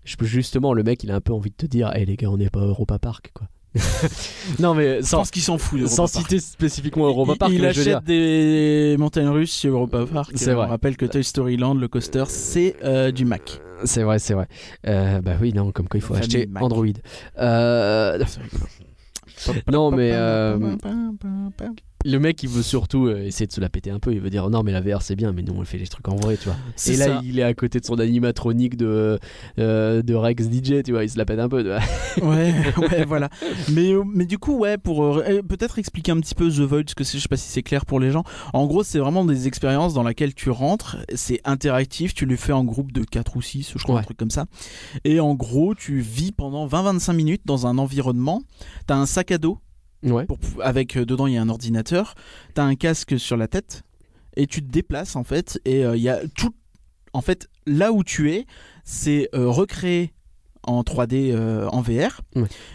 [0.03, 2.37] Justement, le mec, il a un peu envie de te dire, hé les gars, on
[2.37, 3.47] n'est pas Europa Park, quoi.
[4.59, 8.95] non mais sans, ce qu'ils s'en fout sans citer spécifiquement Europa Park il, achète des
[8.97, 10.31] montagnes russes chez Europa Park.
[10.35, 10.65] C'est vrai.
[10.65, 13.61] On rappelle que Toy Story Land le coaster c'est euh, du Mac.
[13.83, 14.47] C'est vrai c'est vrai.
[14.87, 16.85] Euh, bah oui non comme quoi il faut acheter Android.
[17.39, 18.23] Euh,
[19.71, 20.11] non mais
[22.07, 24.13] le mec il veut surtout euh, essayer de se la péter un peu.
[24.13, 26.07] Il veut dire non mais la VR c'est bien mais nous on fait les trucs
[26.07, 26.55] en vrai tu vois.
[26.87, 29.19] Et là il est à côté de son animatronique de
[29.59, 31.75] euh, de Rex DJ tu vois il se la pète un peu
[32.21, 33.29] ouais ouais voilà.
[33.73, 36.95] Mais euh, mais du coup ouais pour peut-être expliquer un petit peu The Void ce
[36.95, 38.23] que je sais pas si c'est clair pour les gens.
[38.53, 42.53] En gros c'est vraiment des expériences dans lesquelles tu rentres c'est interactif tu le fais
[42.53, 44.45] en groupe de 4 ou 6 je crois un truc comme ça.
[45.03, 48.41] Et en gros tu vis pendant 20-25 minutes dans un environnement.
[48.85, 49.59] T'as un sac à dos
[50.61, 52.15] avec euh, dedans il y a un ordinateur,
[52.55, 53.83] tu as un casque sur la tête
[54.35, 56.53] et tu te déplaces en fait et euh, il y a tout
[57.13, 58.45] en fait là où tu es,
[58.83, 60.13] c'est euh, recréé
[60.63, 61.33] en 3D
[61.71, 62.19] en VR.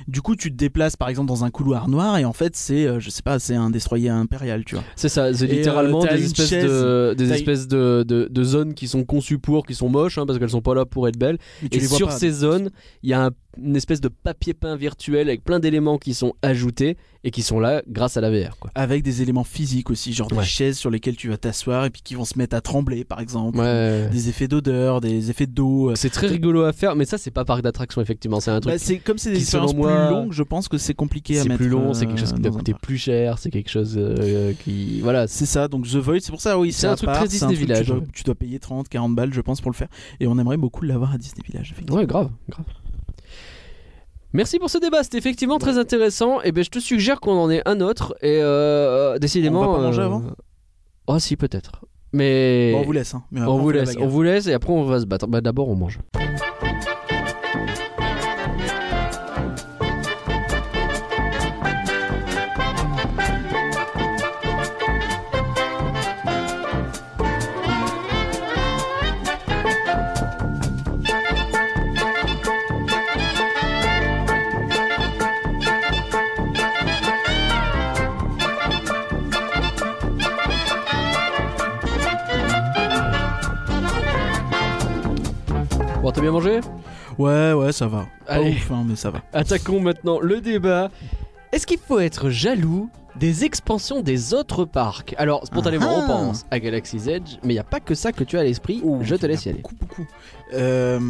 [0.09, 2.89] Du coup, tu te déplaces par exemple dans un couloir noir et en fait, c'est,
[2.99, 4.85] je sais pas, c'est un destroyer impérial, tu vois.
[4.97, 9.39] C'est ça, c'est littéralement des, espèces, de, des espèces de, de, zones qui sont conçues
[9.39, 11.37] pour, qui sont moches, hein, parce qu'elles sont pas là pour être belles.
[11.71, 12.71] Et, sur ces zones,
[13.03, 16.35] il y a un une espèce de papier peint virtuel avec plein d'éléments qui sont
[16.43, 18.59] ajoutés et qui sont là grâce à la VR.
[18.59, 18.71] Quoi.
[18.75, 22.03] Avec des éléments physiques aussi, genre des chaises sur lesquelles tu vas t'asseoir et puis
[22.03, 23.59] qui vont se mettre à trembler par exemple.
[23.59, 25.95] Des effets d'odeur, des effets d'eau.
[25.95, 28.73] C'est très rigolo à faire, mais ça c'est pas parc d'attraction effectivement, c'est un truc.
[28.73, 31.53] Bah, c'est comme c'est des expériences plus longues, je pense que c'est compliqué à mettre.
[31.53, 34.53] C'est plus long, c'est quelque chose qui doit coûter plus cher, c'est quelque chose euh,
[34.65, 35.27] qui voilà.
[35.29, 37.93] C'est ça, donc The Void, c'est pour ça oui, c'est un truc très Disney Village.
[38.13, 39.89] Tu dois, payer 30, 40 balles je pense pour le faire
[40.21, 41.75] et on aimerait beaucoup l'avoir à Disney Village.
[41.91, 42.65] Ouais, grave, grave.
[44.35, 46.41] Merci pour ce débat, c'était effectivement très intéressant.
[46.43, 48.17] Et ben je te suggère qu'on en ait un autre.
[48.23, 49.61] Et euh, décidément.
[49.61, 50.23] On va pas manger avant?
[51.07, 51.85] Oh si peut-être.
[52.13, 53.15] Mais on vous laisse.
[53.15, 53.25] Hein.
[53.35, 53.97] on vous laisse.
[53.99, 55.27] On vous laisse et après on va se battre.
[55.27, 55.99] Bah d'abord on mange.
[86.13, 86.61] T'as bien mangé?
[87.19, 88.07] Ouais, ouais, ça va.
[88.27, 88.57] Allez.
[88.69, 89.23] Pas hein, mais ça va.
[89.33, 90.91] Attaquons maintenant le débat.
[91.53, 95.15] Est-ce qu'il faut être jaloux des expansions des autres parcs?
[95.19, 96.07] Alors, spontanément, on ah.
[96.07, 98.45] pense à Galaxy's Edge, mais il n'y a pas que ça que tu as à
[98.45, 98.83] l'esprit.
[99.03, 99.61] Je te laisse y aller.
[99.61, 100.07] Beaucoup, beaucoup.
[100.55, 101.01] Euh...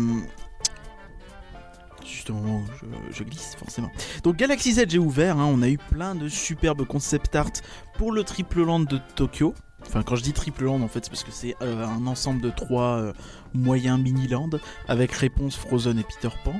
[2.05, 2.87] Justement, je,
[3.17, 3.91] je, glisse forcément.
[4.23, 5.49] Donc Galaxy's Edge est ouvert, hein.
[5.49, 7.51] on a eu plein de superbes concept art
[7.97, 9.55] pour le triple land de Tokyo.
[9.87, 12.41] Enfin, quand je dis triple land, en fait, c'est parce que c'est euh, un ensemble
[12.41, 13.13] de trois euh,
[13.55, 14.51] moyens mini-land
[14.89, 16.55] avec réponse Frozen et Peter Pan.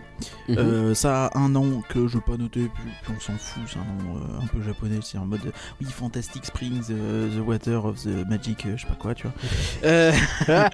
[0.49, 0.59] Mhm.
[0.59, 3.79] Euh, ça a un nom que je veux pas noter, puis, on s'en fout, c'est
[3.79, 5.41] un nom un peu japonais, c'est en mode
[5.81, 9.35] oui, Fantastic Springs, The Water of the Magic, je sais pas quoi, tu vois.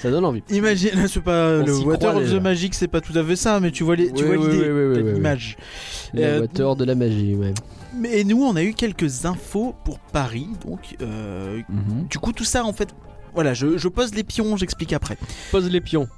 [0.00, 0.42] ça donne envie.
[0.50, 3.70] Imagine, c'est pas le Water of the Magic, c'est pas tout à fait ça, mais
[3.70, 4.22] tu vois l'idée,
[5.14, 5.56] l'image.
[6.12, 7.54] Le Water de la magie, ouais.
[7.96, 10.48] Mais nous, on a eu quelques infos pour Paris.
[10.64, 12.06] Donc, euh, mhm.
[12.08, 12.94] du coup, tout ça, en fait,
[13.34, 15.18] voilà, je, pose les pions, j'explique après.
[15.50, 16.08] Pose les pions.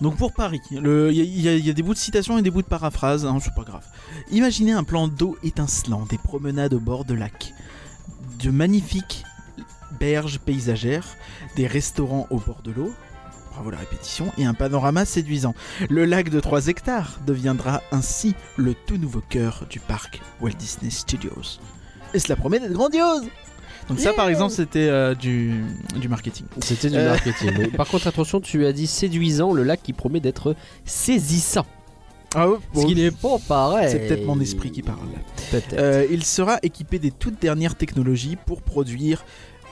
[0.00, 3.24] Donc pour Paris, il y, a des bouts de citation et des bouts de paraphrase,
[3.24, 3.86] hein, c'est pas grave.
[4.32, 7.54] Imaginez un plan d'eau étincelant, des promenades au bord de lac,
[8.40, 9.22] de magnifiques
[10.00, 11.06] berges paysagères,
[11.54, 12.92] des restaurants au bord de l'eau,
[13.52, 15.54] bravo la répétition, et un panorama séduisant.
[15.90, 20.90] Le lac de 3 hectares deviendra ainsi le tout nouveau cœur du parc Walt Disney
[20.90, 21.60] Studios.
[22.14, 23.24] Et cela promet d'être grandiose
[23.88, 25.64] donc ça par exemple c'était euh, du,
[26.00, 26.46] du marketing.
[26.60, 27.10] C'était du euh.
[27.10, 27.70] marketing.
[27.76, 31.66] par contre attention tu as dit séduisant, le lac qui promet d'être saisissant.
[32.34, 33.88] Ah Ce qui n'est pas pareil.
[33.90, 34.98] C'est peut-être mon esprit qui parle.
[35.74, 39.24] Euh, il sera équipé des toutes dernières technologies pour produire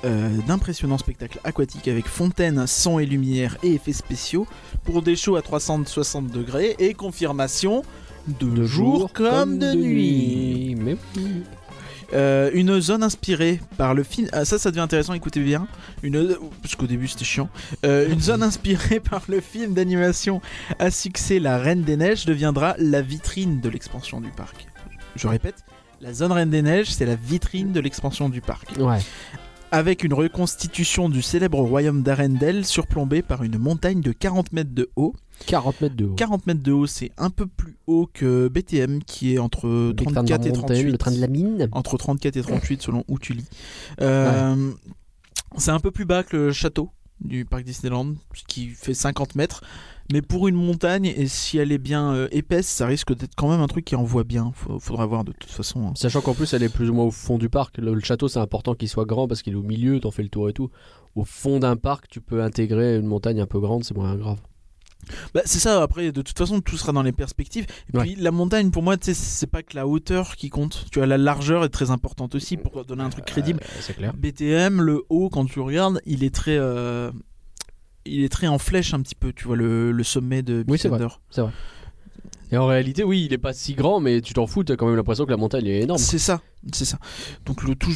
[0.04, 4.46] euh, d'impressionnants spectacles aquatiques avec fontaines, son et lumière et effets spéciaux
[4.84, 7.82] pour des shows à 360 degrés et confirmation
[8.26, 10.74] de, jour, comme, de, nuit.
[10.78, 10.96] Mais
[12.12, 14.28] Euh, une zone inspirée par le film.
[14.32, 15.14] Ah, ça, ça devient intéressant.
[15.14, 15.68] Écoutez bien.
[16.02, 17.48] Une parce qu'au début c'était chiant.
[17.84, 20.40] Euh, une zone inspirée par le film d'animation
[20.78, 24.66] à succès La Reine des Neiges deviendra la vitrine de l'expansion du parc.
[25.14, 25.64] Je répète,
[26.00, 28.76] la zone Reine des Neiges, c'est la vitrine de l'expansion du parc.
[28.78, 28.98] ouais.
[29.72, 34.90] Avec une reconstitution du célèbre royaume d'Arendelle surplombé par une montagne de 40 mètres de
[34.96, 35.14] haut.
[35.46, 36.14] 40 mètres de haut.
[36.14, 40.04] 40 mètres de haut, c'est un peu plus haut que BTM qui est entre Les
[40.04, 40.82] trains de 34 et Montagne, 38.
[40.90, 41.68] Le train de la mine.
[41.72, 43.46] entre 34 et 38 selon où tu lis.
[44.00, 44.72] Euh,
[45.56, 46.90] C'est un peu plus bas que le château
[47.20, 48.14] du parc Disneyland,
[48.48, 49.62] qui fait 50 mètres.
[50.12, 53.48] Mais pour une montagne, et si elle est bien euh, épaisse, ça risque d'être quand
[53.50, 54.50] même un truc qui envoie bien.
[54.54, 55.86] Faut- faudra voir de toute façon.
[55.88, 55.92] hein.
[55.94, 57.78] Sachant qu'en plus elle est plus ou moins au fond du parc.
[57.78, 60.22] Le, le château c'est important qu'il soit grand parce qu'il est au milieu, t'en fais
[60.24, 60.70] le tour et tout.
[61.14, 64.38] Au fond d'un parc, tu peux intégrer une montagne un peu grande, c'est moins grave.
[65.34, 67.64] Bah, c'est ça, après, de toute façon, tout sera dans les perspectives.
[67.92, 68.04] Et Ouais.
[68.04, 70.84] puis, la montagne, pour moi, tu sais, c'est pas que la hauteur qui compte.
[70.92, 73.60] Tu vois, la largeur est très importante aussi pour donner un truc crédible.
[73.62, 74.12] Euh, c'est clair.
[74.14, 76.56] BTM, le haut, quand tu regardes, il est très.
[76.58, 77.10] euh,
[78.06, 80.70] Il est très en flèche un petit peu, tu vois, le, le sommet de Big
[80.70, 80.98] Oui, c'est vrai.
[80.98, 81.50] Thunder.
[82.52, 84.86] Et en réalité, oui, il est pas si grand, mais tu t'en fous, t'as quand
[84.86, 86.00] même l'impression que la montagne est énorme.
[86.00, 86.40] C'est ça,
[86.72, 86.98] c'est ça.
[87.46, 87.92] Donc le tout,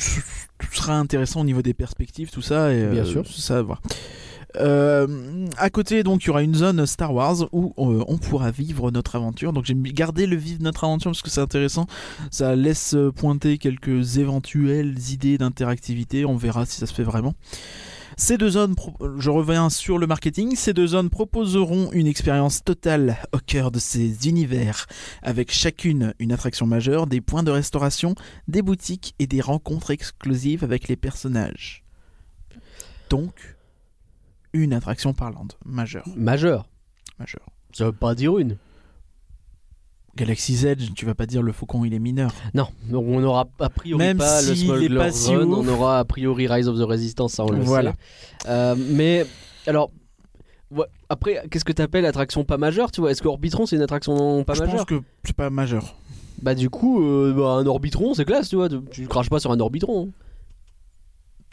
[0.59, 2.73] tout sera intéressant au niveau des perspectives, tout ça.
[2.73, 3.27] Et, Bien euh, sûr.
[3.27, 3.81] Ça à voir.
[4.57, 8.51] Euh, à côté, donc, il y aura une zone Star Wars où euh, on pourra
[8.51, 9.53] vivre notre aventure.
[9.53, 11.87] Donc, j'ai gardé le vivre notre aventure parce que c'est intéressant.
[12.31, 16.25] Ça laisse euh, pointer quelques éventuelles idées d'interactivité.
[16.25, 17.35] On verra si ça se fait vraiment.
[18.17, 18.75] Ces deux zones,
[19.19, 23.79] je reviens sur le marketing, ces deux zones proposeront une expérience totale au cœur de
[23.79, 24.87] ces univers,
[25.23, 28.15] avec chacune une attraction majeure, des points de restauration,
[28.47, 31.83] des boutiques et des rencontres exclusives avec les personnages.
[33.11, 33.57] Donc,
[34.53, 36.07] une attraction parlante majeure.
[36.17, 36.69] Majeur.
[37.19, 37.51] majeure.
[37.73, 38.57] Ça veut pas dire une.
[40.17, 42.33] Galaxy's Edge, tu vas pas dire le faucon il est mineur.
[42.55, 46.05] Non, on n'aura a priori Même pas le est Smuggler's pas si on aura a
[46.05, 47.93] priori Rise of the Resistance, ça on le Voilà.
[47.93, 48.49] sait.
[48.49, 49.27] Euh, mais
[49.67, 49.91] alors,
[51.09, 54.45] après, qu'est-ce que t'appelles attraction pas majeure Tu vois, est-ce que Orbitron c'est une attraction
[54.45, 54.77] pas Je majeure?
[54.77, 55.97] pense que c'est pas majeur.
[56.43, 58.69] Bah du coup, euh, bah, un Orbitron c'est classe, tu vois.
[58.69, 60.09] Tu, tu craches pas sur un Orbitron.
[60.09, 60.11] hein.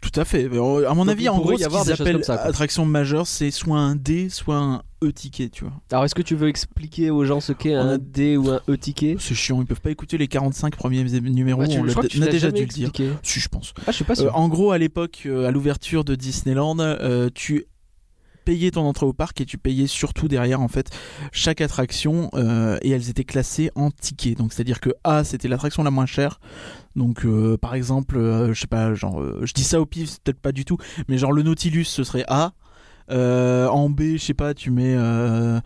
[0.02, 0.46] Tout à fait.
[0.46, 0.48] À
[0.94, 3.78] mon Donc, avis, en gros, y ce qu'ils appellent comme ça, attraction majeure, c'est soit
[3.78, 5.72] un D, soit un E-ticket, tu vois.
[5.90, 8.60] Alors est-ce que tu veux expliquer aux gens ce qu'est un a- D ou un
[8.68, 11.60] E-ticket C'est chiant, ils peuvent pas écouter les 45 premiers numéros.
[11.62, 12.90] Bah, tu- on je l'a- crois que tu on a déjà dû le dire.
[13.22, 13.72] Si, je pense.
[13.80, 14.36] Ah, je suis pas Euh, sûr.
[14.36, 17.64] en gros, à l'époque, euh, à l'ouverture de Disneyland, euh, tu
[18.44, 20.90] payais ton entrée au parc et tu payais surtout derrière en fait
[21.30, 24.36] chaque attraction euh, et elles étaient classées en tickets.
[24.36, 26.40] Donc c'est-à-dire que A c'était l'attraction la moins chère.
[26.96, 30.08] Donc euh, par exemple, euh, je sais pas, genre euh, je dis ça au pif,
[30.10, 30.76] c'est peut-être pas du tout,
[31.06, 32.52] mais genre le Nautilus ce serait A.
[33.10, 35.60] Euh, en B, je sais pas, tu mets euh,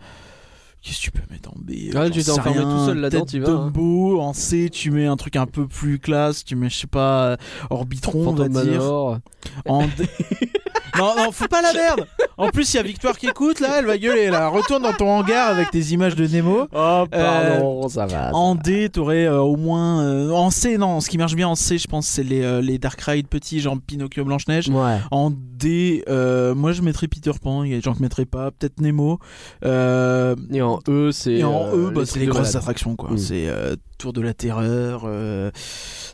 [0.87, 3.25] Qu'est-ce que tu peux mettre en B Ah, J'en tu t'es enfermé tout seul là-dedans,
[3.25, 3.71] tu vas, hein.
[4.19, 6.45] En C, tu mets un truc un peu plus classe.
[6.45, 7.37] Tu mets, je sais pas, euh,
[7.69, 8.79] Orbitron, on va Phantom dire.
[8.79, 9.17] Manor.
[9.65, 9.91] En D-
[10.97, 12.07] non, non, fous pas la merde
[12.37, 14.47] En plus, il y a Victoire qui écoute, là, elle va gueuler, là.
[14.47, 16.67] Retourne dans ton hangar avec tes images de Nemo.
[16.73, 18.33] Oh pardon, ça va.
[18.33, 20.01] En D, t'aurais euh, au moins...
[20.03, 22.61] euh, en C, non, ce qui marche bien en C, je pense, c'est les, euh,
[22.61, 24.69] les Dark Ride petits, genre Pinocchio Blanche-Neige.
[24.69, 24.97] Ouais.
[25.11, 28.25] En D, euh, moi je mettrais Peter Pan, il y a des gens qui mettraient
[28.25, 29.19] pas, peut-être Nemo.
[29.65, 31.43] Euh, Et en E, c'est.
[31.43, 33.11] en euh, E, bah, c'est les grosses attractions, quoi.
[33.11, 33.17] Mm.
[33.17, 35.51] C'est euh, Tour de la Terreur, euh,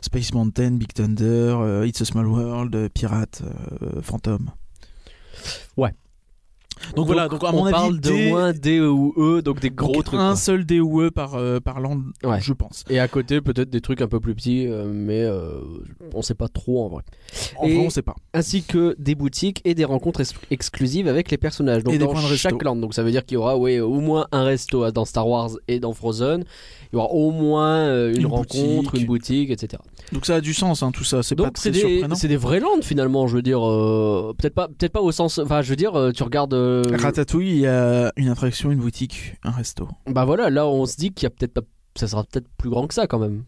[0.00, 3.42] Space Mountain, Big Thunder, euh, It's a Small World, euh, Pirate,
[3.82, 4.50] euh, Phantom.
[5.76, 5.92] Ouais.
[6.96, 9.92] Donc, voilà, donc à on parle avis, de moins D ou E, donc des gros
[9.94, 10.20] donc trucs.
[10.20, 10.36] un quoi.
[10.36, 12.40] seul D ou E par, euh, par land, Ouais.
[12.40, 12.84] je pense.
[12.90, 15.60] Et à côté, peut-être des trucs un peu plus petits, euh, mais euh,
[16.12, 17.02] on sait pas trop en vrai.
[17.56, 18.16] En Et- vrai, on sait pas.
[18.34, 21.84] Ainsi que des boutiques et des rencontres ex- exclusives avec les personnages.
[21.84, 22.76] Donc Et des dans points de chaque land.
[22.76, 25.50] Donc ça veut dire qu'il y aura ouais, au moins un resto dans Star Wars
[25.68, 26.44] et dans Frozen.
[26.94, 29.00] Il y aura au moins euh, une, Une rencontre, boutique.
[29.00, 29.82] une boutique, etc.
[30.12, 31.24] Donc ça a du sens, hein, tout ça.
[31.24, 32.14] C'est pas très des, surprenant.
[32.14, 33.26] c'est des vrais lands finalement.
[33.26, 35.38] Je veux dire, euh, peut-être pas, peut-être pas au sens.
[35.40, 36.54] Enfin, je veux dire, euh, tu regardes.
[36.54, 39.88] euh, Ratatouille, il y a une attraction, une boutique, un resto.
[40.06, 41.62] bah voilà, là on se dit qu'il y a peut-être pas.
[41.96, 43.42] Ça sera peut-être plus grand que ça quand même.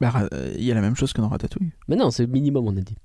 [0.00, 1.72] Bah, il y a la même chose que dans Ratatouille.
[1.88, 2.96] Mais non, c'est minimum on a dit.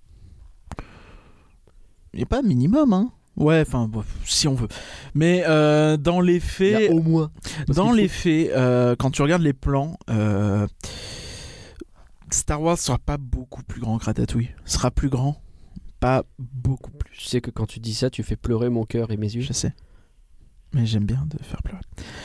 [2.13, 3.09] Il n'y a pas minimum, hein.
[3.37, 3.89] Ouais, enfin,
[4.25, 4.67] si on veut.
[5.13, 7.31] Mais euh, dans les Il y faits, a au moins.
[7.67, 10.67] Dans les faits, euh, quand tu regardes les plans, euh,
[12.31, 14.49] Star Wars sera pas beaucoup plus grand que Ratatouille.
[14.65, 15.39] Sera plus grand,
[15.99, 17.15] pas beaucoup plus.
[17.15, 19.41] Tu sais que quand tu dis ça, tu fais pleurer mon cœur et mes yeux.
[19.41, 19.73] Je sais.
[20.73, 21.81] Mais j'aime bien de faire pleurer.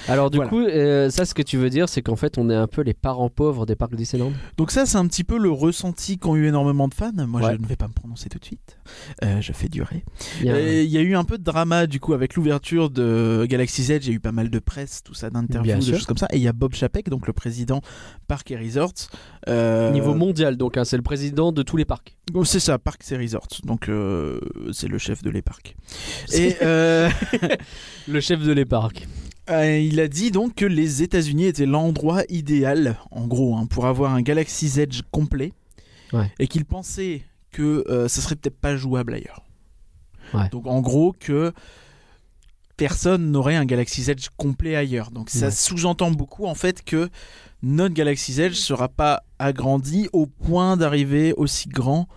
[0.08, 0.50] Alors du Voilà.
[0.50, 2.82] coup, euh, ça ce que tu veux dire, c'est qu'en fait on est un peu
[2.82, 4.32] les parents pauvres des parcs Disneyland?
[4.56, 7.12] Donc ça, c'est un petit peu le ressenti qu'ont eu énormément de fans.
[7.26, 7.54] Moi, Ouais.
[7.56, 8.76] je ne vais pas me prononcer tout de suite.
[9.24, 10.04] Euh, je fais durer.
[10.40, 12.12] Il y a un- Et Il y a eu un peu de drama du coup
[12.14, 14.06] avec l'ouverture de Galaxy's Edge.
[14.06, 16.26] Il y a eu pas mal de presse, tout ça, d'interviews, de choses comme ça.
[16.32, 17.80] Et il y a Bob Chapek, donc le président
[18.28, 19.08] Parc et Resorts.
[19.48, 22.16] Euh, Niveau mondial, donc hein, c'est le président de tous les parcs.
[22.34, 23.48] oh, c'est ça, Parcs et Resorts.
[23.64, 24.40] Donc euh,
[24.72, 25.74] c'est le chef de les parcs.
[26.32, 27.08] Et euh,
[28.08, 29.06] Le chef de les parcs.
[29.50, 33.86] Euh, il a dit donc que les États-Unis étaient l'endroit idéal, en gros, hein, pour
[33.86, 35.52] avoir un Galaxy's Edge complet,
[36.12, 36.30] Ouais.
[36.38, 39.42] et qu'il pensait que euh, ça serait peut-être pas jouable ailleurs.
[40.34, 40.48] Ouais.
[40.50, 41.52] Donc en gros que
[42.76, 45.10] personne n'aurait un Galaxy's Edge complet ailleurs.
[45.10, 45.52] Donc ça Ouais.
[45.52, 47.08] sous-entend beaucoup en fait que
[47.62, 52.08] notre Galaxy's Edge sera pas agrandi au point d'arriver aussi grand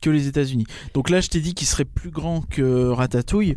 [0.00, 0.66] que les États-Unis.
[0.94, 3.54] Donc là, je t'ai dit qu'il serait plus grand que Ratatouille.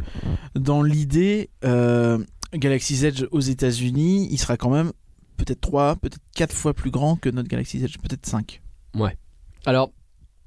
[0.55, 2.17] Dans l'idée, euh,
[2.53, 4.91] Galaxy's Edge aux États-Unis, il sera quand même
[5.37, 8.61] peut-être 3, peut-être 4 fois plus grand que notre Galaxy's Edge, peut-être 5.
[9.65, 9.91] Alors,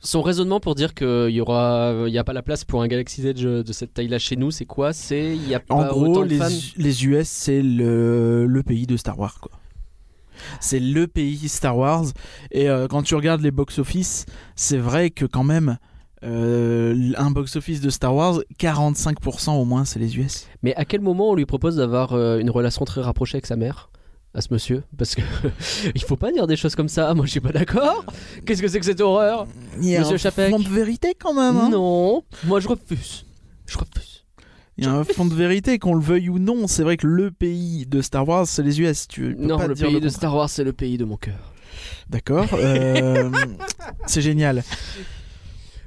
[0.00, 2.88] son raisonnement pour dire qu'il y aura, il y a pas la place pour un
[2.88, 4.92] Galaxy Edge de cette taille-là chez nous, c'est quoi?
[4.92, 6.48] C'est il y a pas En gros, autant de les, fans?
[6.76, 9.52] les US, c'est le, le pays de Star Wars, quoi.
[10.60, 12.04] C'est le pays Star Wars.
[12.50, 14.26] Et euh, quand tu regardes les box-office,
[14.56, 15.78] c'est vrai que quand même,
[16.24, 20.46] euh, un box-office de Star Wars, 45% au moins, c'est les US.
[20.62, 23.56] Mais à quel moment on lui propose d'avoir euh, une relation très rapprochée avec sa
[23.56, 23.90] mère
[24.32, 24.82] à ce monsieur?
[24.96, 25.22] Parce que
[25.94, 27.12] il faut pas dire des choses comme ça.
[27.14, 28.04] Moi, je suis pas d'accord.
[28.46, 29.46] Qu'est-ce que c'est que cette horreur?
[29.80, 30.50] Il y a Monsieur un Chapek?
[30.56, 31.56] de vérité quand même.
[31.56, 31.68] hein.
[31.70, 33.26] Non, moi je refuse.
[33.66, 34.13] Je refuse.
[34.78, 36.66] Il y a un fond de vérité, qu'on le veuille ou non.
[36.66, 39.06] C'est vrai que le pays de Star Wars, c'est les US.
[39.08, 40.08] Tu peux Non, pas le dire pays le de.
[40.08, 41.52] Star Wars, c'est le pays de mon cœur.
[42.10, 42.46] D'accord.
[42.54, 43.30] euh,
[44.06, 44.62] c'est génial.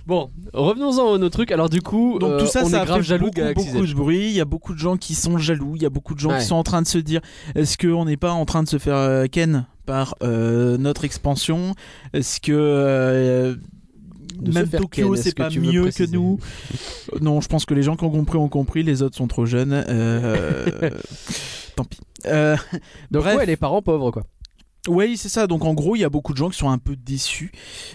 [0.05, 1.51] Bon, revenons-en à nos trucs.
[1.51, 3.41] Alors du coup, Donc euh, tout ça, on ça est a grave fait jaloux beaucoup,
[3.41, 4.27] de beaucoup de bruit.
[4.27, 5.73] Il y a beaucoup de gens qui sont jaloux.
[5.75, 6.39] Il y a beaucoup de gens Ouais.
[6.39, 7.19] qui sont en train de se dire
[7.55, 11.75] est-ce qu'on n'est pas en train de se faire euh, ken par euh, notre expansion?
[12.13, 13.55] Est-ce que euh,
[14.41, 16.39] De même Tokyo c'est pas mieux que nous
[17.21, 18.83] Non, je pense que les gens qui ont compris ont compris.
[18.83, 19.73] Les autres sont trop jeunes.
[19.73, 20.91] Euh,
[21.75, 21.99] tant pis.
[22.25, 22.55] Euh,
[23.11, 23.37] Donc Bref.
[23.37, 24.23] ouais, les parents pauvres quoi.
[24.87, 25.47] Oui, c'est ça.
[25.47, 27.51] Donc en gros, il y a beaucoup de gens qui sont un peu déçus.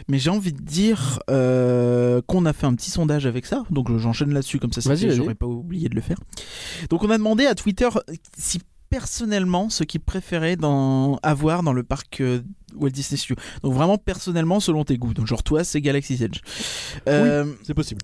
[0.09, 3.65] Mais j'ai envie de dire euh, qu'on a fait un petit sondage avec ça.
[3.71, 6.19] Donc j'enchaîne là-dessus, comme ça, j'aurais pas oublié de le faire.
[6.91, 7.89] Donc on a demandé à Twitter
[8.37, 8.61] si
[8.93, 11.19] personnellement ce qu'ils préféraient dans...
[11.23, 12.43] avoir dans le parc euh,
[12.77, 13.37] Walt Disney Studios.
[13.63, 15.15] Donc vraiment personnellement selon tes goûts.
[15.15, 16.41] Donc genre toi, c'est Galaxy's Edge.
[17.09, 18.03] Euh, C'est possible.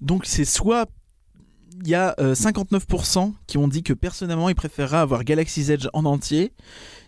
[0.00, 0.88] donc c'est soit
[1.82, 5.86] il y a euh, 59% qui ont dit que personnellement ils préféreraient avoir Galaxy's Edge
[5.94, 6.52] en entier.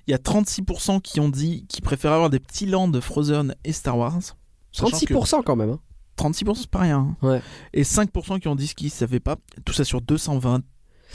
[0.08, 3.54] Il y a 36% qui ont dit qu'ils préféraient avoir des petits lands de Frozen
[3.64, 4.18] et Star Wars.
[4.72, 5.70] Sachant que 36% quand même.
[5.70, 5.80] hein.
[6.18, 6.98] 36% c'est pas rien.
[7.22, 7.26] hein.
[7.26, 7.42] Ouais.
[7.72, 9.36] Et 5% qui ont dit ce qu'ils savaient pas.
[9.64, 10.00] Tout ça sur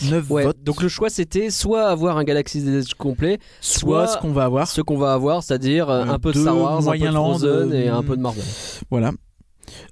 [0.02, 0.64] 229 Ouais, votes.
[0.64, 4.44] donc le choix c'était soit avoir un Galaxy Edge complet, soit soit ce qu'on va
[4.46, 4.68] avoir.
[4.68, 7.12] ce qu'on va avoir, c'est-à-dire euh, Euh, un peu de Star Wars, un peu de
[7.12, 8.44] Frozen et euh, un peu de Marvel.
[8.90, 9.12] Voilà.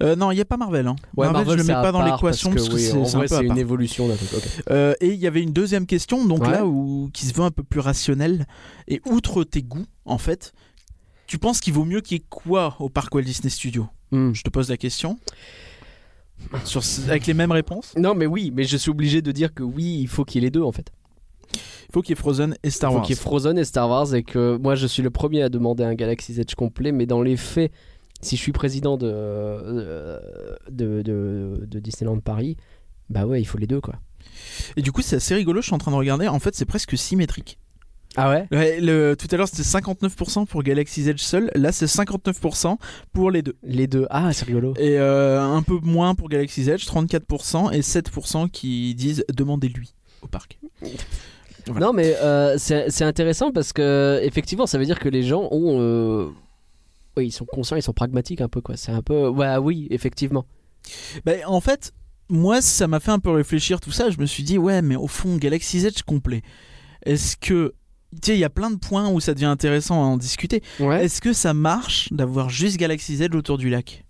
[0.01, 0.88] Euh, non, il n'y a pas Marvel.
[0.88, 0.95] hein.
[1.18, 2.82] Ouais, Marvel, je le mets pas dans l'équation parce que, oui,
[3.28, 4.30] c'est un une évolution d'un truc.
[4.72, 6.51] Euh, et il y avait une deuxième question, donc Ouais.
[6.51, 8.45] là où qui se veut un peu plus rationnelle.
[8.88, 10.53] Et outre tes goûts, en fait,
[11.28, 13.88] tu penses qu'il vaut mieux qu'il y ait quoi au parc Walt Disney Studios?
[14.12, 14.32] Hmm.
[14.34, 15.20] Je te pose la question.
[16.64, 17.94] Sur, avec les mêmes réponses?
[17.98, 20.46] Non, mais oui, mais je suis obligé de dire que oui, il faut qu'il y
[20.46, 20.92] ait les deux en fait.
[21.54, 23.06] Il faut qu'il y ait Frozen et Star il faut Wars.
[23.06, 25.50] qu'il y ait Frozen et Star Wars et que moi je suis le premier à
[25.50, 27.72] demander un Galaxy's Edge complet, mais dans les faits,
[28.22, 30.20] si je suis président de, euh,
[30.70, 32.58] de, de, de Disneyland Paris,
[33.10, 33.96] bah ouais, il faut les deux quoi.
[34.76, 36.28] Et du coup, c'est assez rigolo, je suis en train de regarder.
[36.28, 37.60] En fait, c'est presque symétrique.
[38.18, 41.51] Ah ouais Ouais, le, tout à l'heure, c'était 59% pour Galaxy's Edge seul.
[41.55, 42.78] Là, c'est 59%
[43.13, 43.55] pour les deux.
[43.63, 44.07] Les deux.
[44.09, 44.74] Ah, c'est rigolo.
[44.78, 47.74] Et euh, un peu moins pour Galaxy's Edge, 34%.
[47.74, 50.59] Et 7% qui disent demandez-lui au parc.
[51.68, 51.88] Voilà.
[51.88, 55.78] Non, mais euh, c'est intéressant parce que effectivement, ça veut dire que les gens ont.
[55.80, 56.30] euh,
[57.18, 58.78] Oui, ils sont conscients, ils sont pragmatiques un peu quoi.
[58.78, 59.28] C'est un peu.
[59.30, 60.45] Ouais, oui, effectivement.
[61.26, 61.91] Ben, en fait,
[62.30, 64.09] moi, ça m'a fait un peu réfléchir tout ça.
[64.11, 66.43] Je me suis dit, ouais, mais au fond, Galaxy's Edge complet.
[67.05, 67.74] Est-ce que.
[68.22, 70.63] Tu sais, il y a plein de points où ça devient intéressant à en discuter.
[70.80, 71.05] Ouais.
[71.05, 74.05] Est-ce que ça marche d'avoir juste Galaxy's Edge autour du lac?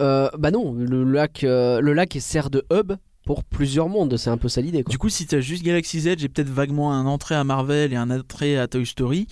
[0.00, 2.92] Euh, bah non, le lac, euh, le lac sert de hub
[3.26, 4.16] pour plusieurs mondes.
[4.16, 4.82] C'est un peu ça l'idée.
[4.82, 7.96] Du coup, si t'as juste Galaxy's Edge et peut-être vaguement un entrée à Marvel et
[7.96, 9.26] un entrée à Toy Story,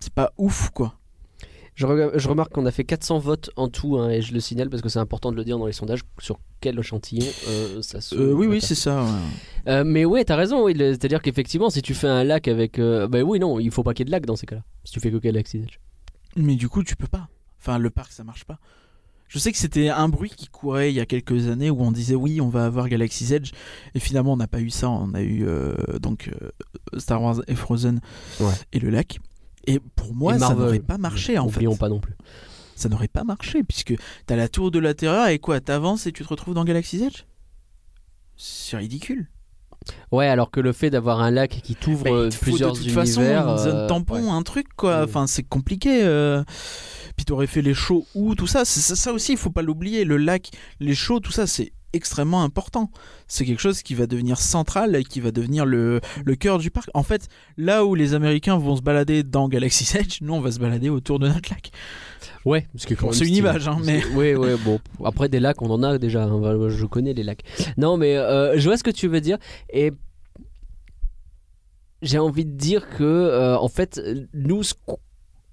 [0.00, 0.94] c'est pas ouf, quoi.
[1.74, 4.40] Je, re- je remarque qu'on a fait 400 votes en tout, hein, et je le
[4.40, 7.80] signale parce que c'est important de le dire dans les sondages sur quel échantillon euh,
[7.80, 8.14] ça se.
[8.14, 9.02] Euh, oui, oui, c'est ça.
[9.02, 9.08] ouais.
[9.68, 10.64] Euh, mais ouais, t'as raison.
[10.64, 12.78] oui, C'est-à-dire qu'effectivement, si tu fais un lac avec.
[12.78, 14.62] euh, bah oui, non, il faut pas qu'il y ait de lac dans ces cas-là.
[14.84, 15.78] Si tu fais que Galaxy Edge.
[16.36, 17.28] Mais du coup, tu peux pas.
[17.60, 18.58] Enfin, le parc, ça marche pas.
[19.28, 21.92] Je sais que c'était un bruit qui courait il y a quelques années où on
[21.92, 23.52] disait oui, on va avoir Galaxy's Edge,
[23.94, 24.90] et finalement on n'a pas eu ça.
[24.90, 26.50] On a eu euh, donc euh,
[26.98, 28.00] Star Wars et Frozen
[28.72, 29.20] et le lac.
[29.70, 31.64] Et pour moi, ça n'aurait pas marché en fait.
[31.78, 32.14] pas non plus.
[32.74, 33.94] Ça n'aurait pas marché puisque
[34.26, 37.02] t'as la tour de la terreur et quoi, t'avances et tu te retrouves dans Galaxy's
[37.02, 37.24] Edge?
[38.36, 39.28] C'est ridicule.
[40.12, 43.04] Ouais, alors que le fait d'avoir un lac qui t'ouvre euh, plusieurs de toute univers,
[43.06, 45.04] façon, une zone tampon, un truc quoi.
[45.04, 46.02] Enfin, c'est compliqué.
[47.16, 48.64] Puis t'aurais fait les shows ou tout ça.
[48.64, 50.04] Ça, ça aussi, il faut pas l'oublier.
[50.04, 50.50] Le lac,
[50.80, 52.90] les shows, tout ça, c'est extrêmement important.
[53.28, 56.70] C'est quelque chose qui va devenir central et qui va devenir le, le cœur du
[56.70, 56.90] parc.
[56.94, 60.52] En fait, là où les Américains vont se balader dans Galaxy's Edge, nous on va
[60.52, 61.70] se balader autour de notre lac.
[62.44, 64.02] Ouais, parce que c'est une image, hein, mais.
[64.14, 64.80] Oui, ouais, bon.
[65.04, 66.24] Après des lacs, on en a déjà.
[66.24, 66.68] Hein.
[66.70, 67.42] Je connais les lacs.
[67.76, 69.36] Non, mais euh, je vois ce que tu veux dire.
[69.70, 69.92] Et
[72.00, 74.00] j'ai envie de dire que, euh, en fait,
[74.32, 74.74] nous, ce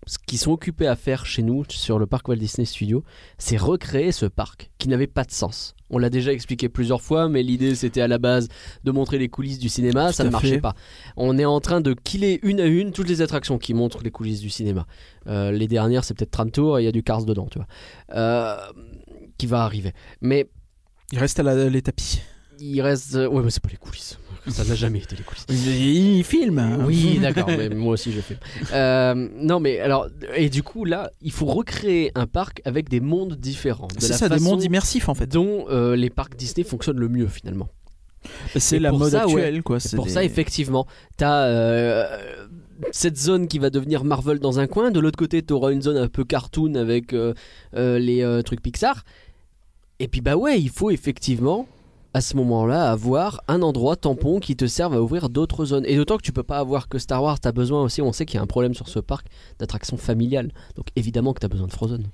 [0.08, 3.04] ce qu'ils sont occupés à faire chez nous sur le parc Walt Disney Studio,
[3.38, 5.76] c'est recréer ce parc qui n'avait pas de sens.
[5.90, 8.48] On l'a déjà expliqué plusieurs fois, mais l'idée c'était à la base
[8.84, 10.76] de montrer les coulisses du cinéma, ça ne marchait pas.
[11.16, 14.12] On est en train de killer une à une toutes les attractions qui montrent les
[14.12, 14.86] coulisses du cinéma.
[15.28, 17.60] Euh, les dernières, c'est peut-être Tram Tour et il y a du Cars dedans, tu
[17.60, 17.68] vois,
[18.14, 18.58] euh,
[19.38, 19.94] qui va arriver.
[20.22, 20.50] Mais
[21.12, 22.22] il reste à les tapis.
[22.60, 24.18] Il reste, ouais, mais c'est pas les coulisses.
[24.50, 25.46] Ça n'a jamais été les coulisses.
[25.50, 26.84] Il filme.
[26.86, 28.40] Oui, d'accord, mais moi aussi je filme.
[28.74, 33.00] Euh, non, mais alors, et du coup, là, il faut recréer un parc avec des
[33.00, 33.88] mondes différents.
[33.98, 35.28] C'est ça, des mondes immersifs en fait.
[35.28, 37.70] Dont euh, les parcs Disney fonctionnent le mieux finalement.
[38.56, 39.78] C'est la mode actuelle, quoi.
[39.96, 40.88] Pour ça, effectivement,
[41.18, 41.46] t'as.
[41.46, 42.06] Euh,
[42.92, 45.82] cette zone qui va devenir Marvel dans un coin, de l'autre côté tu auras une
[45.82, 47.16] zone un peu cartoon avec
[47.74, 49.04] les trucs Pixar.
[50.00, 51.68] Et puis bah ouais, il faut effectivement
[52.18, 55.86] à ce moment-là avoir un endroit tampon qui te serve à ouvrir d'autres zones.
[55.86, 58.12] Et d'autant que tu peux pas avoir que Star Wars, tu as besoin aussi, on
[58.12, 59.28] sait qu'il y a un problème sur ce parc
[59.60, 60.52] d'attractions familiales.
[60.76, 62.08] Donc évidemment que tu as besoin de Frozen.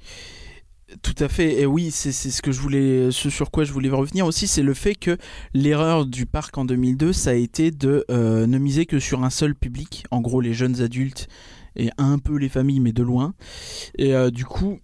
[1.02, 3.90] Tout à fait, et oui, c'est ce que je voulais, ce sur quoi je voulais
[3.90, 5.18] revenir aussi, c'est le fait que
[5.54, 9.30] l'erreur du parc en 2002, ça a été de euh, ne miser que sur un
[9.30, 11.30] seul public, en gros les jeunes adultes
[11.78, 13.34] et un peu les familles, mais de loin.
[13.98, 14.80] Et euh, du coup,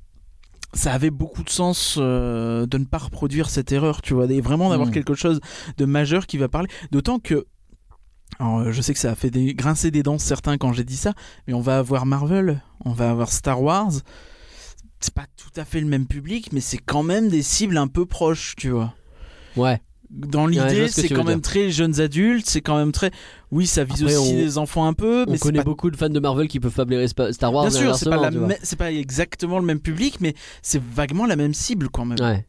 [0.74, 4.42] ça avait beaucoup de sens euh, de ne pas reproduire cette erreur, tu vois, et
[4.42, 4.94] vraiment d'avoir mm.
[4.94, 5.40] quelque chose
[5.78, 6.70] de majeur qui va parler.
[6.92, 7.48] D'autant que,
[8.40, 10.98] alors, je sais que ça a fait des, grincer des dents certains quand j'ai dit
[10.98, 11.14] ça,
[11.48, 13.92] mais on va avoir Marvel, on va avoir Star Wars.
[15.00, 17.88] C'est pas tout à fait le même public, mais c'est quand même des cibles un
[17.88, 18.94] peu proches, tu vois.
[19.56, 23.12] Ouais dans l'idée, c'est quand même très jeunes adultes, c'est quand même très.
[23.52, 25.26] Oui, ça vise aussi les enfants un peu.
[25.28, 27.68] On mais connaît beaucoup de fans de Marvel qui peuvent fabriquer Star Wars.
[27.68, 28.30] Bien sûr, c'est pas,
[28.78, 32.20] pas exactement le même public, mais c'est vaguement la même cible quand même.
[32.20, 32.46] Ouais.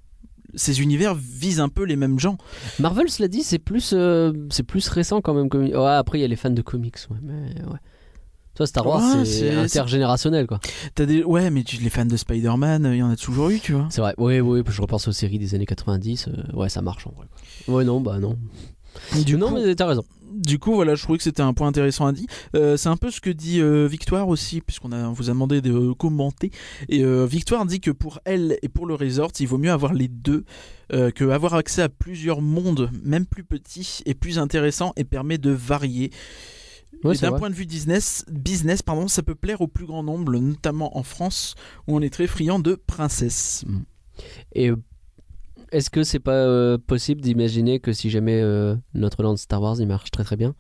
[0.55, 2.37] Ces univers visent un peu les mêmes gens.
[2.81, 5.49] Marvel, cela dit, c'est plus, euh, c'est plus récent quand même.
[5.53, 6.97] Ouais, après, il y a les fans de comics.
[7.09, 7.79] Ouais, mais ouais.
[8.67, 10.61] Star Wars, c'est intergénérationnel, quoi.
[10.99, 11.23] As des...
[11.23, 13.87] Ouais, mais les fans de Spider-Man, il y en a toujours eu, tu vois.
[13.91, 17.07] C'est vrai, oui, oui, je repense aux séries des années 90, euh, ouais, ça marche
[17.07, 17.27] en vrai.
[17.69, 18.37] Ouais, non, bah non.
[19.25, 20.05] Du non, mais t'as raison.
[20.33, 22.27] Du coup, voilà, je trouvais que c'était un point intéressant à dire.
[22.55, 25.61] Euh, c'est un peu ce que dit euh, Victoire aussi, puisqu'on a, vous a demandé
[25.61, 26.51] de commenter.
[26.89, 30.09] Et Victoire dit que pour elle et pour le resort, il vaut mieux avoir les
[30.09, 30.45] deux,
[30.91, 35.51] que avoir accès à plusieurs mondes, même plus petits et plus intéressants, et permet de
[35.51, 36.11] varier
[37.03, 40.97] d'un point de vue business, business pardon, ça peut plaire au plus grand nombre, notamment
[40.97, 41.55] en France,
[41.87, 43.65] où on est très friand de princesses.
[43.67, 43.79] Mm.
[44.53, 44.77] Et euh,
[45.73, 49.77] est-ce que c'est pas euh, possible d'imaginer que si jamais euh, notre land Star Wars
[49.81, 50.55] il marche très très bien,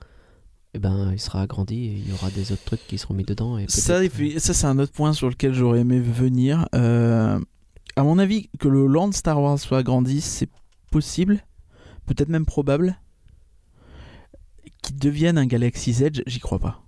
[0.72, 3.24] eh ben, il sera agrandi et il y aura des autres trucs qui seront mis
[3.24, 3.58] dedans.
[3.58, 4.00] Et ça,
[4.38, 6.68] ça c'est un autre point sur lequel j'aurais aimé venir.
[6.72, 7.38] à
[8.02, 10.48] mon avis, que le land Star Wars soit agrandi, c'est
[10.90, 11.44] possible,
[12.06, 12.98] peut-être même probable
[14.90, 16.82] qui devienne un Galaxy's Edge, j'y crois pas.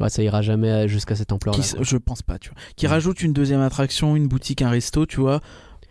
[0.00, 1.54] Ouais, ça ira jamais jusqu'à cette ampleur.
[1.80, 2.58] Je pense pas, tu vois.
[2.76, 5.40] Qui rajoute une deuxième attraction, une boutique, un resto, tu vois.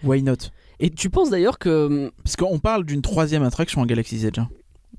[0.03, 0.35] Why not?
[0.79, 1.87] Et tu penses d'ailleurs que.
[1.87, 4.37] Hum, Parce qu'on parle d'une troisième attraction à Galaxy's Edge.
[4.39, 4.49] Hein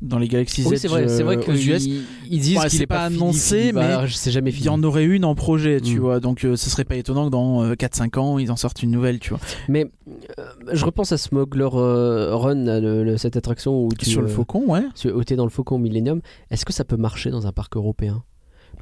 [0.01, 1.85] dans les Galaxy Z c'est vrai, c'est vrai que US.
[2.29, 4.65] Ils, disent qu'il n'est pas, annoncé, mais jamais fini.
[4.65, 6.01] Il y en aurait une en projet, tu mm.
[6.01, 6.21] vois.
[6.21, 8.91] Donc euh, ce serait pas étonnant que dans 4-5 euh, ans, ils en sortent une
[8.91, 9.41] nouvelle, tu vois.
[9.69, 9.91] Mais
[10.39, 14.83] euh, je repense à Smuggler Run, cette attraction où tu sur le Faucon, ouais.
[15.05, 16.21] Où es dans le Faucon Millennium.
[16.51, 18.25] Est-ce que ça peut marcher dans un parc européen?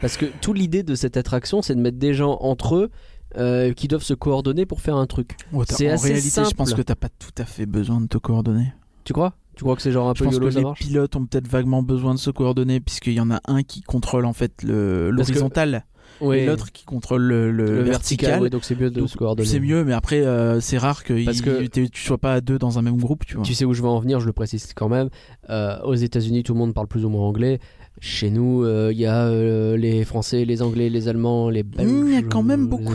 [0.00, 3.72] Parce que toute l'idée de cette attraction, c'est de mettre des gens entre eux.
[3.74, 5.36] qui doivent se coordonner pour faire un truc.
[5.68, 6.50] c'est assez réalité, simple.
[6.50, 8.72] je pense que t'as pas tout à fait besoin de te coordonner.
[9.04, 9.34] Tu crois?
[9.54, 12.14] Tu crois que c'est genre un peu YOLO, que les pilotes ont peut-être vaguement besoin
[12.14, 15.84] de se coordonner puisqu'il y en a un qui controle en fait l'horizontal.
[16.22, 18.48] Et l'autre qui contrôle le, vertical.
[18.50, 19.48] donc c'est mieux de se coordonner.
[19.48, 22.58] C'est mieux, mais après euh, c'est rare que, Parce que tu sois pas à deux
[22.58, 23.24] dans un même groupe.
[23.26, 23.44] Tu, vois.
[23.44, 25.08] tu sais où je veux en venir, je le précise quand même.
[25.50, 27.58] Euh, aux États-Unis, tout le monde parle plus ou moins anglais.
[28.00, 29.30] Chez nous, il y a
[29.76, 31.90] les Français, les Anglais, les Allemands, les Belges.
[31.90, 32.94] Il y a quand même beaucoup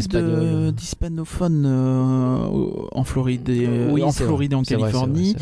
[0.72, 5.36] d'hispanophones en Floride et, oui, en, Floride et en Californie.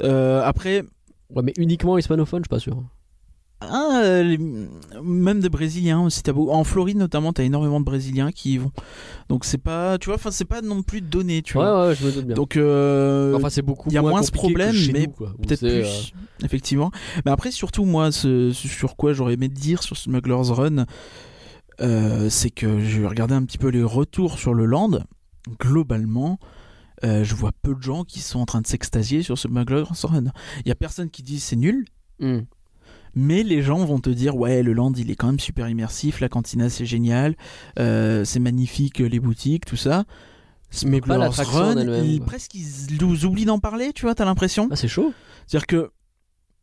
[0.00, 0.84] Après.
[1.34, 2.82] Ouais, mais uniquement hispanophones, je suis pas sûr.
[3.70, 4.36] Ah, euh,
[5.02, 6.22] même des Brésiliens aussi.
[6.36, 8.72] En Floride notamment, t'as énormément de Brésiliens qui y vont.
[9.28, 11.88] Donc c'est pas, tu vois, enfin c'est pas non plus donné, tu vois.
[11.88, 12.34] Ouais, je me doute bien.
[12.34, 13.88] Donc euh, enfin c'est beaucoup.
[13.90, 16.90] Il y a moins, ce problème, mais peut-être plus, euh, effectivement.
[17.24, 20.84] Mais après surtout moi, ce, sur quoi j'aurais aimé dire sur Smuggler's Run,
[22.28, 25.00] c'est que j'ai regardé un petit peu les retours sur le land.
[25.60, 26.38] Globalement,
[27.02, 30.24] je vois peu de gens qui sont en train de s'extasier sur ce Run.
[30.64, 31.86] Il y a personne qui dit c'est nul.
[32.20, 32.40] Hmm
[33.14, 36.20] mais les gens vont te dire ouais le land il est quand même super immersif,
[36.20, 37.36] la cantina c'est génial,
[37.78, 40.04] euh, c'est magnifique les boutiques, tout ça.
[40.86, 41.74] Mais pas l'attraction
[42.26, 44.68] Presque ils nous oublient d'en parler, tu vois, t'as l'impression?
[44.72, 45.14] Ah, c'est chaud.
[45.46, 45.92] C'est-à-dire que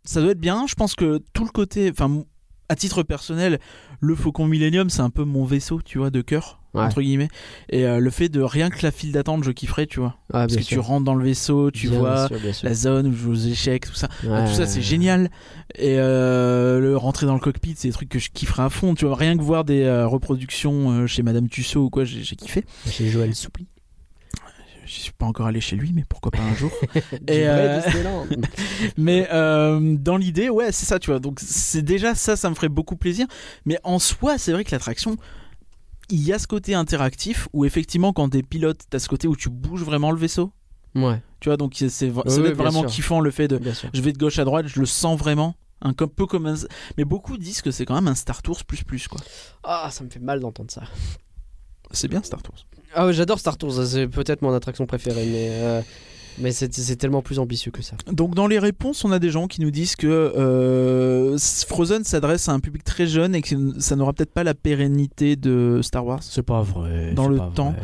[0.03, 0.65] ça doit être bien.
[0.67, 2.23] Je pense que tout le côté, enfin,
[2.67, 3.59] à titre personnel,
[4.01, 7.30] le Faucon Millennium, c'est un peu mon vaisseau, tu vois, de cœur entre guillemets.
[7.69, 10.17] Et euh, le fait de rien que la file d'attente, je kifferais, tu vois.
[10.34, 12.30] Ah, Parce que tu rentres dans le vaisseau, tu vois
[12.63, 14.07] la zone où je joue aux échecs, tout ça.
[14.22, 15.30] tout ça, c'est génial.
[15.76, 18.95] Et euh, le rentrer dans le cockpit, c'est des trucs que je kifferais à fond.
[18.95, 22.63] Tu vois, rien que voir des euh, reproductions chez Madame Tussaud ou quoi, j'ai kiffé.
[22.89, 23.67] Chez Joël Soupli.
[24.84, 26.72] Je suis pas encore allé chez lui, mais pourquoi pas un jour.
[27.28, 27.45] Et
[28.97, 31.19] mais dans l'idée, ouais, c'est ça, tu vois.
[31.19, 33.26] Donc c'est déjà ça, ça me ferait beaucoup plaisir.
[33.65, 35.17] Mais en soi, c'est vrai que l'attraction,
[36.12, 39.36] il y a ce côté interactif où effectivement quand t'es pilote, t'as ce côté où
[39.36, 40.51] tu bouges vraiment le vaisseau.
[40.93, 41.22] Ouais.
[41.39, 43.59] Tu vois, donc c'est vraiment kiffant le fait de
[43.93, 45.55] je vais de gauche à droite, je le sens vraiment.
[45.84, 46.55] Un peu comme un...
[46.97, 49.20] Mais beaucoup disent que c'est quand même un Star Tours plus plus quoi.
[49.64, 50.84] Ah, ça me fait mal d'entendre ça.
[51.91, 52.68] C'est bien Star Tours.
[52.93, 55.82] Ah ouais, j'adore Star Tours, c'est peut-être mon attraction préférée, mais euh,
[56.38, 57.95] mais c'est tellement plus ambitieux que ça.
[58.11, 62.49] Donc dans les réponses, on a des gens qui nous disent que euh, Frozen s'adresse
[62.49, 66.05] à un public très jeune et que ça n'aura peut-être pas la pérennité de Star
[66.05, 66.19] Wars.
[66.21, 67.13] C'est pas vrai.
[67.13, 67.75] Dans le temps.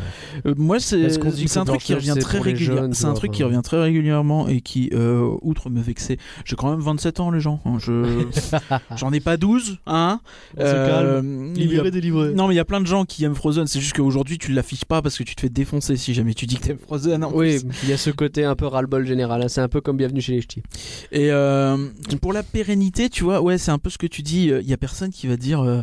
[0.45, 2.93] Euh, moi, c'est un truc qui revient très régulièrement.
[2.93, 6.69] C'est un truc qui revient très régulièrement et qui, euh, outre me vexer, j'ai quand
[6.69, 7.59] même 27 ans, les gens.
[7.65, 8.25] Hein, je
[8.95, 10.19] j'en ai pas 12, hein.
[10.57, 11.53] calme.
[11.53, 12.33] Libéré, délivré.
[12.33, 13.67] Non, mais il y a plein de gens qui aiment Frozen.
[13.67, 16.45] C'est juste qu'aujourd'hui, tu l'affiches pas parce que tu te fais défoncer si jamais tu
[16.45, 17.25] dis que t'aimes Frozen.
[17.33, 19.41] oui, il y a ce côté un peu ras-le-bol général.
[19.41, 19.47] Hein.
[19.47, 20.63] C'est un peu comme Bienvenue chez les Ch'tis.
[21.11, 21.77] Et euh,
[22.21, 24.47] pour la pérennité, tu vois, ouais, c'est un peu ce que tu dis.
[24.47, 25.61] Il y a personne qui va dire.
[25.61, 25.81] Euh,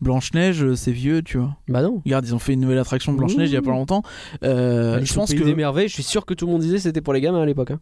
[0.00, 1.56] Blanche-Neige, c'est vieux, tu vois.
[1.66, 2.02] Bah non.
[2.04, 4.02] Regarde, ils ont fait une nouvelle attraction de Blanche-Neige il y a pas longtemps.
[4.42, 7.00] Euh, je pense que des merveilles, je suis sûr que tout le monde disait c'était
[7.00, 7.70] pour les gamins à l'époque.
[7.70, 7.80] Hein.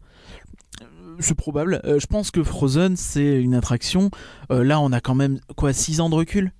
[1.19, 1.81] C'est probable.
[1.83, 4.09] je pense que Frozen, c'est une attraction.
[4.49, 6.53] là, on a quand même quoi 6 ans de recul?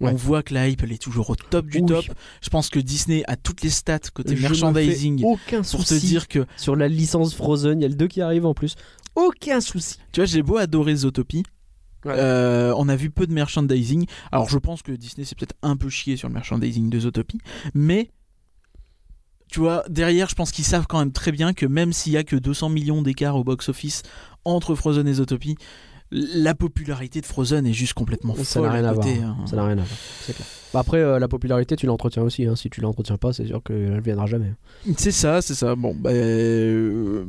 [0.00, 2.04] On voit que la hype elle est toujours au top du top.
[2.42, 6.46] Je pense que Disney a toutes les stats côté merchandising aucun pour te dire que
[6.56, 8.76] sur la licence Frozen, il y a le 2 qui arrive en plus.
[9.14, 9.98] Aucun souci.
[10.12, 11.44] Tu vois, j'ai beau adorer Zootopie.
[12.06, 14.06] Euh, on a vu peu de merchandising.
[14.30, 17.38] Alors je pense que Disney s'est peut-être un peu chié sur le merchandising de Zootopie,
[17.72, 18.10] mais
[19.54, 22.16] tu vois, derrière, je pense qu'ils savent quand même très bien que même s'il y
[22.16, 24.02] a que 200 millions d'écart au box-office
[24.44, 25.56] entre Frozen et Zootopie,
[26.14, 28.44] la popularité de Frozen est juste complètement folle.
[28.44, 29.06] Ça n'a rien à, voir.
[29.06, 29.36] Hein.
[29.46, 29.98] Ça n'a rien à voir.
[30.72, 32.46] Bah, après, euh, la popularité, tu l'entretiens aussi.
[32.46, 32.54] Hein.
[32.54, 34.52] Si tu l'entretiens pas, c'est sûr qu'elle ne viendra jamais.
[34.96, 35.74] C'est ça, c'est ça.
[35.74, 37.24] Bon, bah, euh,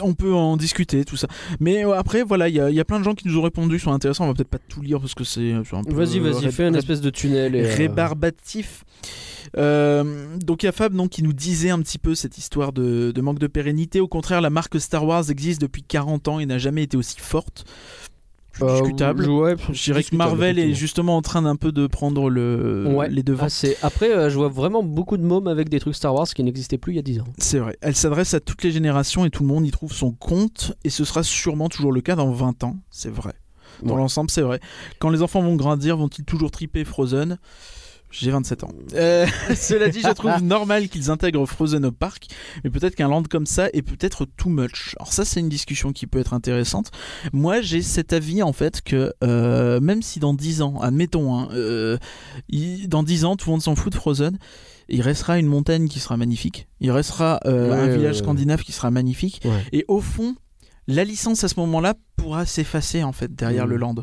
[0.00, 1.26] on peut en discuter, tout ça.
[1.58, 3.80] Mais euh, après, voilà, il y, y, a plein de gens qui nous ont répondu,
[3.80, 4.24] sont intéressants.
[4.24, 5.92] On va peut-être pas tout lire parce que c'est un peu.
[5.92, 7.56] Vas-y, vas-y, fais un espèce de tunnel.
[7.56, 8.84] Et rébarbatif.
[9.56, 13.10] donc il y a Fab donc, qui nous disait un petit peu cette histoire de,
[13.10, 13.98] de, manque de pérennité.
[13.98, 17.16] Au contraire, la marque Star Wars existe depuis 40 ans et n'a jamais été aussi
[17.18, 17.64] forte.
[18.60, 19.24] Euh, discutable.
[19.24, 23.46] je dirais que Marvel est justement en train d'un peu de prendre le, les devants.
[23.46, 26.42] Ah, après, euh, je vois vraiment beaucoup de mômes avec des trucs Star Wars qui
[26.44, 27.28] n'existaient plus il y a 10 ans.
[27.38, 27.76] C'est vrai.
[27.80, 30.74] Elle s'adresse à toutes les générations et tout le monde y trouve son compte.
[30.84, 32.76] Et ce sera sûrement toujours le cas dans 20 ans.
[32.90, 33.32] C'est vrai.
[33.82, 34.60] Dans l'ensemble, c'est vrai.
[35.00, 37.38] Quand les enfants vont grandir, vont-ils toujours triper Frozen?
[38.12, 38.68] J'ai 27 ans.
[38.94, 42.26] Euh, cela dit, je trouve normal qu'ils intègrent Frozen au parc,
[42.62, 44.94] mais peut-être qu'un land comme ça est peut-être too much.
[44.98, 46.90] Alors ça, c'est une discussion qui peut être intéressante.
[47.32, 51.48] Moi, j'ai cet avis en fait que euh, même si dans 10 ans, admettons, hein,
[51.52, 51.96] euh,
[52.86, 54.38] dans 10 ans, tout le monde s'en fout de Frozen,
[54.88, 59.40] il restera une montagne qui sera magnifique, il restera un village scandinave qui sera magnifique,
[59.72, 60.34] et au fond,
[60.88, 63.80] la licence à ce moment-là pourra s'effacer en fait derrière le mmh.
[63.80, 63.94] land.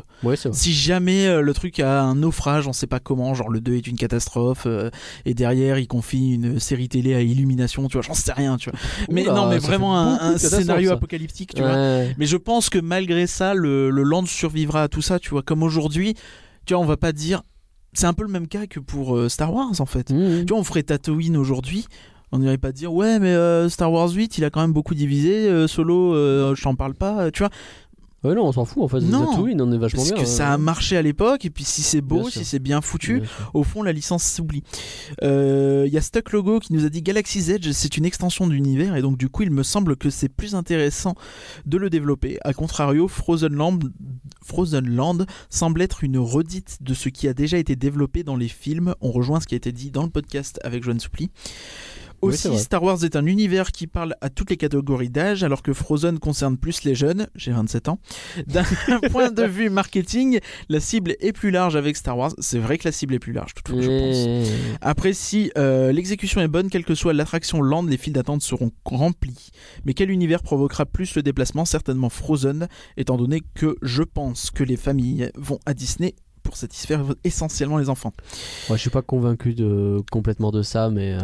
[0.52, 3.74] si jamais euh, le truc a un naufrage, on sait pas comment, genre le 2
[3.74, 4.90] est une catastrophe euh,
[5.24, 8.70] et derrière il confie une série télé à Illumination, tu vois, j'en sais rien, tu
[8.70, 8.78] vois.
[9.10, 11.76] Mais non, mais vraiment un, scénario apocalyptique, tu vois.
[12.18, 15.42] Mais je pense que malgré ça, le, land survivra à tout ça, tu vois.
[15.42, 16.14] Comme aujourd'hui,
[16.64, 17.42] tu vois, on va pas dire.
[17.92, 20.10] C'est un peu le même cas que pour euh, Star Wars en fait.
[20.10, 20.44] Mmh.
[20.44, 21.86] Tu vois, on ferait Tatooine aujourd'hui
[22.32, 24.94] on n'irait pas dire ouais mais euh, Star Wars 8 il a quand même beaucoup
[24.94, 27.50] divisé euh, solo euh, je t'en parle pas tu vois
[28.22, 29.00] Ouais, non, on s'en fout en fait.
[29.00, 30.22] Non, Tatooine, on est vachement Parce bien.
[30.22, 32.82] que ça a marché à l'époque, et puis si c'est beau, Bien si c'est bien
[32.82, 34.62] foutu, Bien au fond la licence s'oublie.
[35.22, 38.94] Il y a Stuck Logo qui nous a dit Galaxy's Edge, c'est une extension d'univers,
[38.94, 41.14] et donc du coup il me semble que c'est plus intéressant
[41.64, 42.36] de le développer.
[42.44, 43.78] A contrario, Frozen Land,
[44.42, 48.48] Frozen Land semble être une redite de ce qui a déjà été développé dans les
[48.48, 48.94] films.
[49.00, 51.30] On rejoint ce qui a été dit dans le podcast avec Joanne Soupli.
[52.22, 52.58] Aussi.
[52.58, 56.18] Star Wars est un univers qui parle à toutes les catégories d'âge, alors que Frozen
[56.18, 57.98] concerne plus les jeunes, j'ai 27 ans.
[58.46, 58.64] D'un
[59.10, 62.32] point de vue marketing, la cible est plus large avec Star Wars.
[62.38, 64.48] C'est vrai que la cible est plus large, toutefois, je pense.
[64.80, 68.70] Après, si euh, l'exécution est bonne, quelle que soit l'attraction Land, les files d'attente seront
[68.84, 69.50] remplis.
[69.84, 71.64] Mais quel univers provoquera plus le déplacement?
[71.64, 77.02] Certainement Frozen, étant donné que je pense que les familles vont à Disney pour satisfaire
[77.24, 78.12] essentiellement les enfants.
[78.68, 81.20] Ouais, je suis pas convaincu de complètement de ça, mais euh,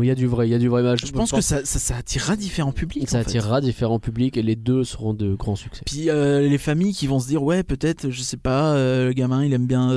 [0.00, 1.04] il y a du vrai, il y a du vrai match.
[1.04, 3.08] Je pense que ça, ça, ça attirera différents publics.
[3.08, 3.26] ça en fait.
[3.28, 5.82] attirera différents publics et les deux seront de grands succès.
[5.86, 9.12] Puis euh, les familles qui vont se dire ouais peut-être je sais pas euh, le
[9.12, 9.90] gamin il aime bien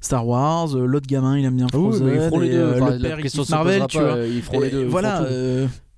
[0.00, 2.52] Star Wars l'autre gamin il aime bien Ah oui, Frozen mais ils feront les et,
[2.52, 2.72] deux.
[2.74, 4.84] Enfin, le père il Marvel tu vois Ils feront les deux.
[4.86, 5.26] voilà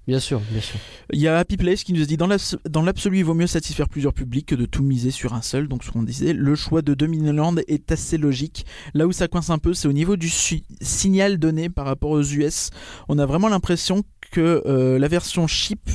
[0.08, 0.80] Bien sûr, bien sûr.
[1.12, 3.34] Il y a Happy Place qui nous a dit dans l'abs- dans l'absolu, il vaut
[3.34, 5.68] mieux satisfaire plusieurs publics que de tout miser sur un seul.
[5.68, 6.92] Donc, ce qu'on disait, le choix de
[7.30, 8.66] Land est assez logique.
[8.94, 12.22] Là où ça coince un peu, c'est au niveau du signal donné par rapport aux
[12.24, 12.70] US.
[13.08, 15.88] On a vraiment l'impression que euh, la version cheap.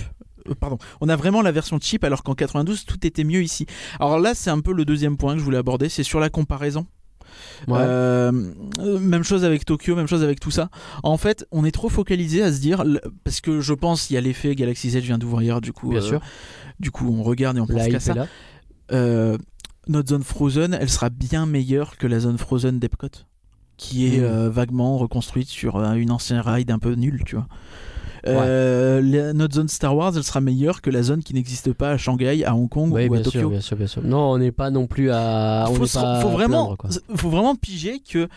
[0.47, 3.65] euh, Pardon, on a vraiment la version cheap alors qu'en 92 tout était mieux ici.
[3.99, 6.29] Alors là, c'est un peu le deuxième point que je voulais aborder, c'est sur la
[6.29, 6.85] comparaison.
[7.67, 7.77] Ouais.
[7.79, 8.31] Euh,
[8.99, 10.69] même chose avec Tokyo, même chose avec tout ça.
[11.03, 12.83] En fait, on est trop focalisé à se dire,
[13.23, 15.99] parce que je pense il y a l'effet Galaxy Z vient d'ouvrir, du coup, bien
[15.99, 16.21] euh, sûr.
[16.79, 18.13] du coup on regarde et on pense qu'à ça.
[18.13, 18.27] là.
[18.91, 19.37] Euh,
[19.87, 23.07] notre zone Frozen, elle sera bien meilleure que la zone Frozen d'Epcot,
[23.77, 24.23] qui est Mm.
[24.23, 27.47] euh, vaguement reconstruite sur une ancienne ride un peu nulle, tu vois.
[28.29, 31.91] Euh, la- notre zone Star Wars, elle sera meilleure que la zone qui n'existe pas
[31.91, 33.49] à Shanghai, à Hong Kong Oui, ou à bien sûr, Tokyo.
[33.49, 34.03] bien sûr, bien sûr.
[34.03, 35.65] Non, on n'est pas non plus à.
[35.69, 37.17] On faut, n'est se- pas faut à vraiment, plaindre, quoi.
[37.17, 38.27] faut vraiment piger que euh,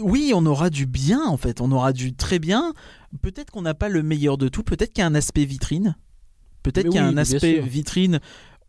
[0.00, 2.72] oui, on aura du bien en fait, on aura du très bien.
[3.22, 5.96] Peut-être qu'on n'a pas le meilleur de tout, peut-être qu'il y a un aspect vitrine,
[6.62, 7.64] peut-être Mais qu'il y a oui, un bien aspect sûr.
[7.64, 8.20] vitrine.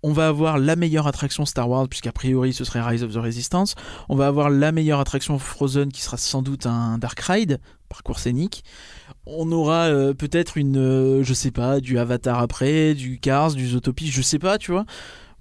[0.04, 3.18] On va avoir la meilleure attraction Star Wars, puisqu'a priori ce serait Rise of the
[3.18, 3.76] Resistance.
[4.10, 8.18] On va avoir la meilleure attraction Frozen, qui sera sans doute un Dark Ride, parcours
[8.18, 8.64] scénique.
[9.26, 13.68] On aura euh, peut-être une, euh, je sais pas, du Avatar après, du Cars, du
[13.70, 14.86] Zootopie, je sais pas, tu vois.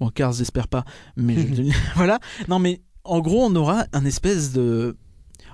[0.01, 0.85] Bon, Cars, j'espère pas,
[1.17, 1.63] mais je-
[1.97, 2.19] voilà.
[2.49, 4.97] Non, mais en gros, on aura un espèce de.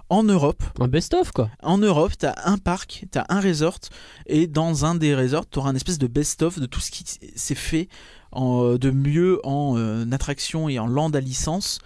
[0.09, 1.51] En Europe, Un best-of, quoi.
[1.65, 3.81] en Europe, t'as un parc, t'as un resort,
[4.27, 7.03] et dans un des resorts, t'auras un espèce de best-of de tout ce qui
[7.35, 7.89] s'est fait
[8.31, 11.81] en- de mieux en euh, attraction et en land à licence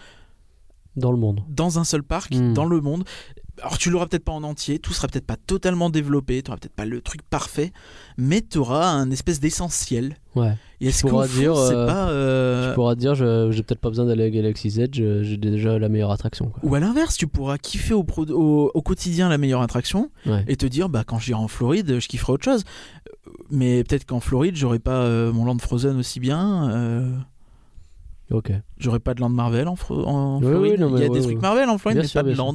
[0.96, 1.40] Dans le monde.
[1.48, 2.52] dans un seul parc, Mm.
[2.52, 3.04] dans le monde.
[3.62, 6.74] Alors tu l'auras peut-être pas en entier, tout sera peut-être pas totalement développé, t'auras peut-être
[6.74, 7.72] pas le truc parfait,
[8.16, 10.16] mais t'auras un espèce d'essentiel.
[10.34, 10.54] Ouais.
[10.80, 12.08] Et est-ce fond, dire, euh, pas...
[12.10, 15.78] euh, Tu pourras dire, je- j'ai peut-être pas besoin d'aller à Galaxy's Edge, j'ai déjà
[15.78, 16.60] la meilleure attraction, quoi.
[16.62, 20.44] Ou à l'inverse, tu pourras kiffer au, pro- au, au quotidien la meilleure attraction Ouais.
[20.48, 22.64] et te dire bah quand j'irai en Floride, je kifferai autre chose.
[23.26, 26.70] Euh, Mais peut-être qu'en Floride, j'aurai pas euh, mon land Frozen aussi bien.
[28.32, 28.52] Euh, Ok.
[28.78, 30.72] J'aurai pas de land Marvel en, Fro- en Oui, Floride.
[30.72, 31.40] oui, non, Il y a des trucs ouais.
[31.42, 32.44] Marvel en Floride, Bien mais sûr, pas de sûr.
[32.44, 32.54] land.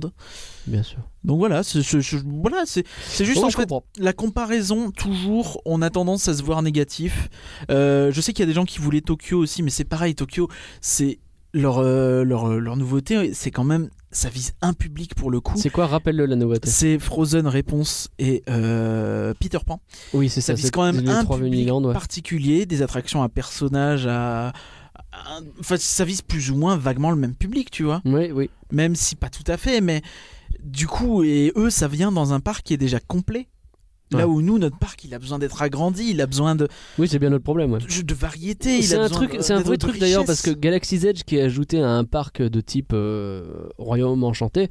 [0.67, 0.99] Bien sûr.
[1.23, 3.83] Donc voilà, c'est voilà, juste Oh, en fait comprends.
[3.99, 4.91] la comparaison.
[4.91, 7.29] Toujours, on a tendance à se voir négatif.
[7.71, 10.15] Euh, je sais qu'il y a des gens qui voulaient Tokyo aussi, mais c'est pareil.
[10.15, 10.47] Tokyo,
[10.81, 11.19] c'est
[11.53, 15.55] leur, euh, leur leur nouveauté, c'est quand même ça vise un public pour le coup.
[15.57, 16.69] C'est quoi, rappelle-le la nouveauté?
[16.69, 19.81] C'est Frozen Réponse et euh, Peter Pan.
[20.13, 20.53] Oui, c'est Ça ça.
[20.53, 21.93] vise quand même un public Uniland, ouais.
[21.93, 24.53] particulier, des attractions à personnages, à-
[25.59, 28.01] Enfin, ça vise plus ou moins vaguement le même public, tu vois.
[28.05, 28.49] Oui, oui.
[28.71, 30.01] Même si pas tout à fait, mais
[30.63, 33.47] du coup, et eux, ça vient dans un parc qui est déjà complet.
[34.11, 34.23] Là Ouais.
[34.35, 36.67] où nous, notre parc, il a besoin d'être agrandi, il a besoin de,
[36.99, 37.79] Oui, c'est bien notre problème, ouais.
[37.79, 38.81] de, de variété.
[38.83, 41.81] C'est un truc, c'est un vrai truc d'ailleurs parce que Galaxy's Edge qui est ajouté
[41.81, 44.69] à un parc de type euh, Royaume Enchanté.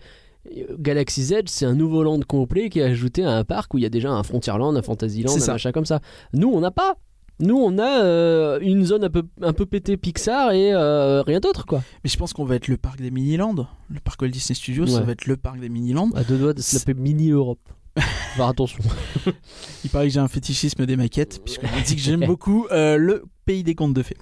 [0.78, 3.82] Galaxy's Edge, c'est un nouveau land complet qui est ajouté à un parc où il
[3.82, 5.53] y a déjà un Frontierland, un Fantasyland, un ça.
[5.53, 6.01] machin comme ça.
[6.32, 6.97] Nous, on n'a pas.
[7.41, 11.41] Nous, on a euh, une zone un peu, un peu pété Pixar et euh, rien
[11.41, 11.82] d'autre, quoi.
[12.05, 13.66] Mais je pense qu'on va être le parc des Miniland.
[13.89, 16.11] Le parc Walt Disney Studios, ça va être le parc des Miniland.
[16.14, 17.59] À deux doigts de se l'appeler Mini Europe.
[18.37, 18.82] Faire attention.
[19.85, 22.97] Il paraît que j'ai un fétichisme des maquettes, puisque on dit que j'aime beaucoup euh,
[22.97, 24.16] le pays des contes de fées.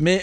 [0.00, 0.22] Mais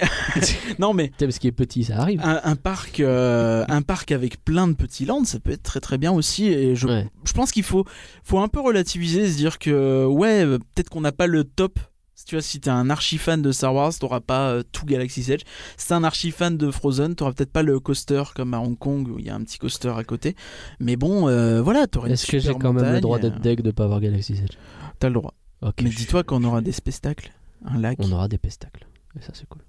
[0.79, 2.21] non, mais parce qu'il est petit, ça arrive.
[2.23, 5.79] un, un parc, euh, un parc avec plein de petits lands, ça peut être très
[5.81, 6.47] très bien aussi.
[6.47, 7.07] Et je, Ouais.
[7.25, 7.85] je pense qu'il faut,
[8.23, 11.79] faut un peu relativiser, se dire que ouais, peut-être qu'on n'a pas le top.
[12.15, 14.85] Si tu vois, si t'es un archi fan de Star Wars, t'auras pas euh, tout
[14.85, 15.41] Galaxy's Edge.
[15.75, 18.77] Si t'es un archi fan de Frozen, t'auras peut-être pas le coaster comme à Hong
[18.77, 20.33] Kong où il y a un petit coaster à côté.
[20.79, 23.41] Mais bon, euh, voilà, t'auras une Est-ce que j'ai quand même le droit euh, d'être
[23.41, 24.57] deck de pas avoir Galaxy's Edge?
[24.97, 25.33] T'as le droit.
[25.81, 27.33] Mais dis-toi qu'on aura des spectacles,
[27.65, 27.97] un lac.
[28.01, 28.87] On aura des pestacles.
[29.19, 29.61] Et ça, c'est cool.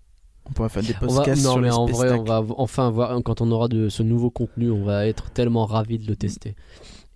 [0.49, 2.31] On pourra faire des podcasts non, sur mais les en vrai, spectacles.
[2.31, 5.67] on va enfin voir quand on aura de ce nouveau contenu, on va être tellement
[5.67, 6.55] ravis de le tester.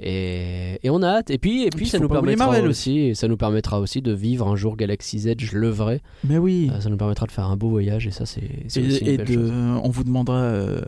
[0.03, 1.31] Et, et on a hâte.
[1.31, 4.13] Et puis, et puis, puis, ça nous permettra aussi, et ça nous permettra aussi de
[4.13, 6.01] vivre un jour Galaxy's Edge le vrai.
[6.27, 6.71] Mais oui.
[6.73, 9.07] Euh, ça nous permettra de faire un beau voyage et ça, c'est c'est aussi une
[9.09, 9.51] et, et belle de, chose.
[9.85, 10.81] on vous demandera euh,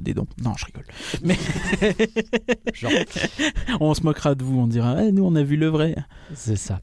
[0.00, 0.26] des dons.
[0.42, 0.84] Non, je rigole.
[1.22, 1.36] Mais
[2.74, 2.90] Genre,
[3.80, 4.58] on se moquera de vous.
[4.58, 5.94] On dira, Eh, nous, on a vu le vrai.
[6.34, 6.80] c'est ça.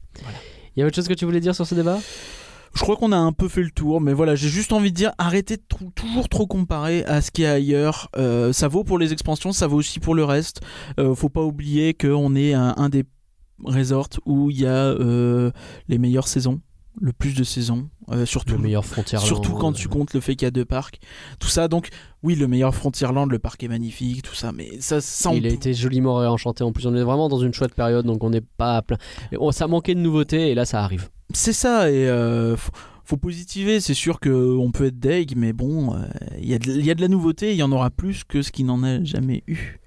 [0.76, 1.98] Il y a autre chose que tu voulais dire sur ce débat?
[2.74, 4.96] Je crois qu'on a un peu fait le tour, mais voilà, j'ai juste envie de
[4.96, 5.62] dire, arrêtez de
[5.94, 8.08] toujours trop comparer à ce qu'il y a ailleurs.
[8.16, 10.60] Euh, ça vaut pour les expansions, ça vaut aussi pour le reste.
[10.98, 13.04] Euh, faut pas oublier qu'on est un, un des
[13.62, 15.50] resorts où il y a euh,
[15.88, 16.60] les meilleures saisons,
[17.00, 18.52] le plus de saisons, euh, surtout.
[18.54, 19.20] Le meilleur frontière.
[19.20, 20.98] Surtout quand tu comptes le fait qu'il y a deux parcs,
[21.38, 21.68] tout ça.
[21.68, 21.88] Donc,
[22.22, 24.52] oui, le meilleur Frontierland, le parc est magnifique, tout ça.
[24.52, 26.64] Mais ça, ça on Il a été joliment réenchanté.
[26.64, 28.96] En plus, on est vraiment dans une chouette période, donc on n'est pas à plein.
[29.38, 31.08] On- ça manquait de nouveautés et là, ça arrive.
[31.34, 32.70] C'est ça, et euh, faut,
[33.04, 33.80] faut positiver.
[33.80, 35.98] C'est sûr qu'on peut être deg, mais bon, euh,
[36.38, 38.24] il y, a de- il y a de la nouveauté, il y en aura plus
[38.24, 39.80] que ce qui n'en a jamais eu.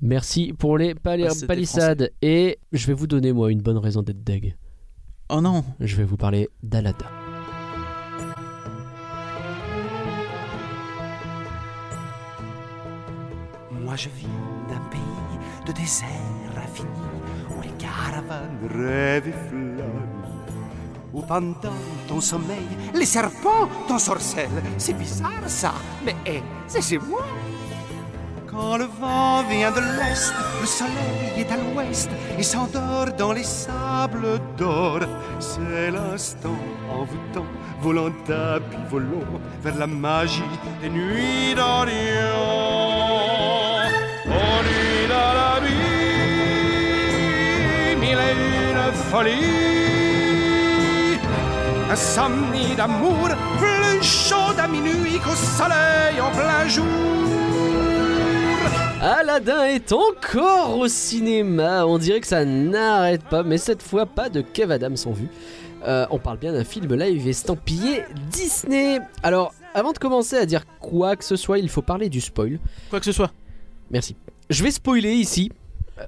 [0.00, 2.10] Merci pour les pali- Ah, palissades.
[2.22, 4.56] Et je vais vous donner, moi, une bonne raison d'être deg.
[5.30, 7.06] Oh non, Je vais vous parler d'Alada.
[13.70, 14.28] Moi je viens
[14.68, 15.00] d'un pays
[15.66, 16.08] de désert
[16.56, 16.88] infini
[17.56, 20.17] où les caravanes rêvent et flânent.
[21.12, 21.74] Où pendant
[22.06, 24.62] ton sommeil, les serpents t'ensorcellent.
[24.76, 25.72] C'est bizarre ça,
[26.04, 27.24] mais hé, c'est chez moi.
[28.46, 33.44] Quand le vent vient de l'est, le soleil est à l'ouest et s'endort dans les
[33.44, 35.00] sables d'or.
[35.38, 36.58] C'est l'instant
[36.90, 37.46] envoûtant,
[37.80, 40.42] volant tapis volant vers la magie
[40.82, 42.66] des nuits d'Orient.
[45.08, 45.14] Dans
[49.22, 49.97] la une.
[51.90, 53.28] Insomnie d'amour,
[53.58, 56.84] plus chaud à minuit qu'au soleil en plein jour.
[59.00, 61.86] Aladdin est encore au cinéma.
[61.86, 65.28] On dirait que ça n'arrête pas, mais cette fois pas de Kev Adams en vue.
[65.86, 68.98] Euh, on parle bien d'un film live estampillé Disney.
[69.22, 72.58] Alors, avant de commencer à dire quoi que ce soit, il faut parler du spoil.
[72.90, 73.32] quoi que ce soit.
[73.90, 74.14] Merci.
[74.50, 75.52] Je vais spoiler ici.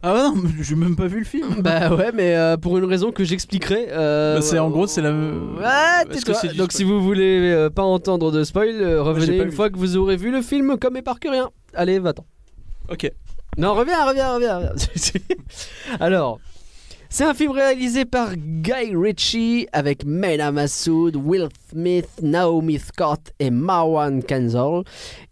[0.03, 1.49] Ah ouais, non, j'ai même pas vu le film.
[1.63, 3.89] bah ouais, mais euh, pour une raison que j'expliquerai.
[3.91, 5.11] euh, Bah, c'est en gros, c'est la.
[5.13, 5.17] Ouais,
[6.03, 6.35] Est-ce que tais-toi.
[6.35, 9.27] c'est du Donc spoil si vous voulez euh, pas entendre de spoil, euh, j'ai revenez
[9.39, 9.57] pas une vu.
[9.57, 11.51] fois que vous aurez vu le film comme et par que rien.
[11.75, 12.25] Allez, va-t'en.
[12.91, 13.11] Ok.
[13.59, 14.57] Non, reviens, reviens, reviens.
[14.59, 14.73] reviens.
[16.01, 16.39] Alors,
[17.13, 23.51] c'est un film réalisé par Guy Ritchie avec Mena Massoud, Will Smith, Naomi Scott et
[23.51, 24.85] Marwan Kenzal.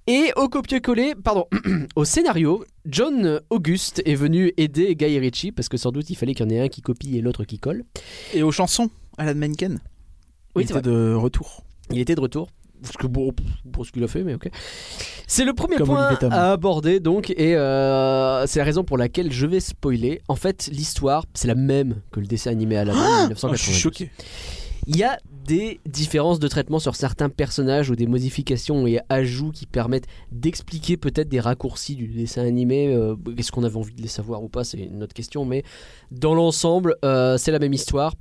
[0.09, 1.47] Et au copier-coller, pardon,
[1.97, 6.35] au scénario, John August est venu aider Guy Ritchie parce que sans doute il fallait
[6.35, 7.85] qu'il y en ait un qui copie et l'autre qui colle.
[8.35, 9.79] Et aux chansons, Alan Menken.
[10.57, 11.63] Oui, il était de retour.
[11.93, 12.49] Il était de retour.
[12.83, 13.33] Parce que bon,
[13.73, 14.49] pour ce qu'il a fait, mais ok.
[15.27, 19.33] C'est le premier Comme point à aborder, donc, et euh, c'est la raison pour laquelle
[19.33, 20.21] je vais spoiler.
[20.29, 23.59] En fait, l'histoire, c'est la même que le dessin animé à la Ah, 1992.
[23.59, 24.11] je suis choqué.
[24.87, 29.51] Il y a des différences de traitement sur certains personnages ou des modifications et ajouts
[29.51, 32.95] qui permettent d'expliquer peut-être des raccourcis du dessin animé.
[32.95, 35.63] Euh, Est-ce qu'on avait envie de les savoir ou pas C'est une autre question, mais
[36.11, 38.15] dans l'ensemble, euh, c'est la même histoire.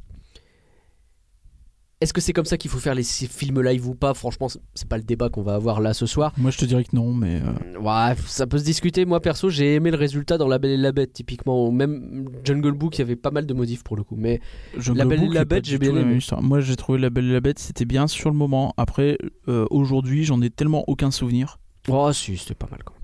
[2.00, 4.14] Est-ce que c'est comme ça qu'il faut faire les films live ou pas?
[4.14, 6.32] Franchement, c'est- pas le débat qu'on va avoir là ce soir.
[6.38, 7.42] Moi, je te dirais que non, mais.
[7.42, 9.06] euh, Ouais, ça peut se discuter.
[9.06, 11.72] Moi perso, j'ai aimé le résultat dans La Belle et la Bête, typiquement.
[11.72, 14.16] Même Jungle Book, il y avait pas mal de modifs pour le coup.
[14.16, 14.40] Mais
[14.78, 16.20] Jungle La Belle et la Bête, j'ai bien aimé.
[16.42, 18.76] Moi, j'ai trouvé La Belle et la Bête, c'était bien sur le moment.
[18.78, 19.18] Après,
[19.48, 21.58] euh, aujourd'hui, j'en ai tellement aucun souvenir.
[21.90, 23.02] Oh si, c'était pas mal quand même.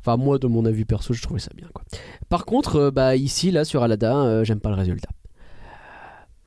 [0.00, 1.82] Enfin moi de mon avis perso, je trouvais ça bien quoi.
[2.28, 5.08] Par contre, euh, bah ici là sur euh, j'aime pas le résultat.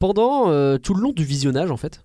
[0.02, 2.04] Pendant euh, tout le long du visionnage en fait,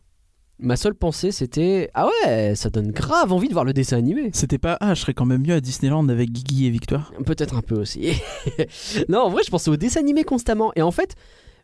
[0.58, 4.28] ma seule pensée c'était ah ouais, ça donne grave envie de voir le dessin animé.
[4.34, 7.14] C'était pas ah, je serais quand même mieux à Disneyland avec Guigui et Victoire.
[7.24, 8.12] Peut-être un peu aussi.
[9.08, 10.72] non, en vrai, je pensais au dessin animé constamment.
[10.76, 11.14] Et en fait,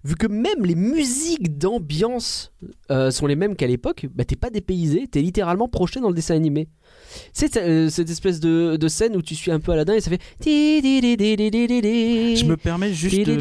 [0.05, 2.55] vu que même les musiques d'ambiance
[2.91, 6.15] euh, sont les mêmes qu'à l'époque, bah t'es pas dépaysé, t'es littéralement projeté dans le
[6.15, 6.71] dessin animé.
[7.33, 10.11] C'est euh, cette espèce de, de scène où tu suis un peu Aladdin et ça
[10.11, 10.21] fait.
[12.37, 13.33] Je me permets juste de...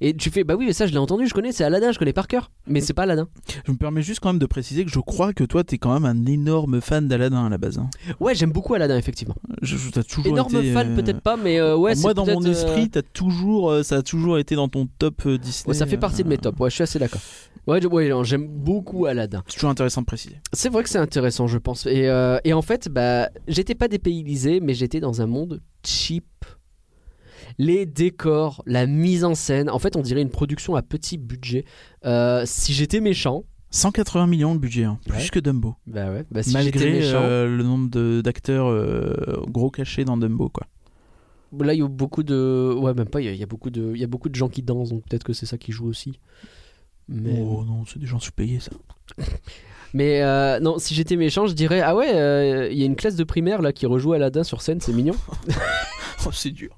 [0.00, 1.98] Et tu fais, bah oui, mais ça je l'ai entendu, je connais, c'est Aladdin, je
[1.98, 2.50] connais par cœur.
[2.66, 3.28] Mais c'est pas Aladdin.
[3.66, 5.92] je me permets juste quand même de préciser que je crois que toi t'es quand
[5.98, 7.78] même un énorme fan d'Aladin à la base.
[7.78, 7.88] hein.
[8.20, 9.34] Ouais, j'aime beaucoup Aladdin, effectivement.
[9.62, 12.26] Je, je- t'as toujours Énorme été, fan, euh, peut-être pas, mais euh, ouais, Moi dans
[12.26, 15.68] mon euh, esprit, t'as toujours, euh, ça a toujours été dans ton top euh, Disney.
[15.68, 17.20] Ouais, ça fait partie de mes euh, tops, ouais, je suis assez d'accord.
[17.66, 19.42] Ouais, je- ouais, j'aime beaucoup Aladdin.
[19.46, 20.36] C'est toujours intéressant de préciser.
[20.52, 21.86] C'est vrai que c'est intéressant, je pense.
[21.86, 26.26] Et, euh, et en fait, bah, j'étais pas dépaysé, mais j'étais dans un monde cheap.
[27.58, 31.64] Les décors, la mise en scène, en fait, on dirait une production à petit budget.
[32.04, 35.74] Euh, si j'étais méchant, 180 millions de budget, hein, plus que Dumbo.
[35.86, 37.22] Bah ouais, bah si j'étais Malgré méchant.
[37.22, 40.66] euh, le nombre de- d'acteurs euh, gros cachés dans Dumbo, quoi.
[41.60, 42.74] Là, il y a beaucoup de.
[42.76, 43.92] Ouais, même pas, il y a- il y, a beaucoup de...
[43.94, 45.86] il y a beaucoup de gens qui dansent, donc peut-être que c'est ça qui joue
[45.86, 46.18] aussi.
[47.08, 48.70] Mais, Oh non, c'est des gens sous-payés, ça.
[49.94, 52.96] Mais euh, non, si j'étais méchant, je dirais Ah ouais, euh, il y a une
[52.96, 55.14] classe de primaire là qui rejoue Aladdin sur scène, c'est mignon.
[56.26, 56.74] Oh, c'est dur.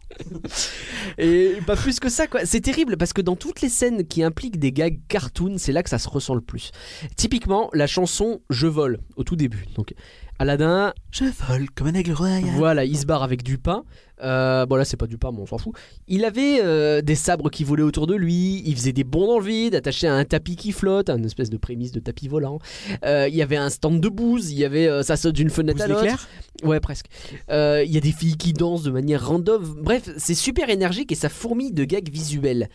[1.19, 2.45] Et pas plus que ça, quoi.
[2.45, 5.85] C'est terrible parce que dans toutes les scènes qui impliquent des gags cartoon, c'est là
[5.85, 6.73] que ça se ressent le plus.
[7.15, 9.67] Typiquement, la chanson Je vole au tout début.
[9.77, 9.95] Donc,
[10.39, 12.45] Aladdin, Je vole comme un aigle royal.
[12.57, 13.85] voilà, il se barre avec du pain.
[14.23, 15.73] Euh, bon, là, c'est pas du pain, mais on s'en fout.
[16.09, 18.63] Il avait euh, des sabres qui volaient autour de lui.
[18.67, 21.49] Il faisait des bonds dans le vide, attaché à un tapis qui flotte, une espèce
[21.49, 22.59] de prémisse de tapis volant.
[23.05, 24.51] Euh, il y avait un stand de bouse.
[24.53, 26.29] Il y avait euh, ça saute d'une fenêtre Vous à l'autre.
[26.63, 27.07] Ouais, presque.
[27.49, 29.63] Il y a des filles qui dansent de manière random.
[29.83, 32.69] Bref, c'est super énergique et ça fourmille de gags visuels.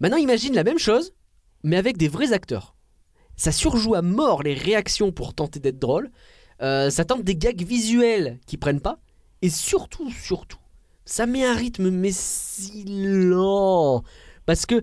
[0.00, 1.12] Maintenant, imagine la même chose,
[1.62, 2.74] mais avec des vrais acteurs.
[3.36, 6.10] Ça surjoue à mort les réactions pour tenter d'être drôle.
[6.62, 8.98] Euh, ça tente des gags visuels qui prennent pas.
[9.42, 10.58] Et surtout, surtout,
[11.04, 14.02] ça met un rythme mais si lent.
[14.46, 14.82] Parce que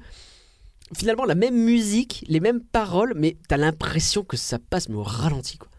[0.96, 5.04] finalement, la même musique, les mêmes paroles, mais t'as l'impression que ça passe mais au
[5.04, 5.58] ralenti.
[5.58, 5.70] Quoi.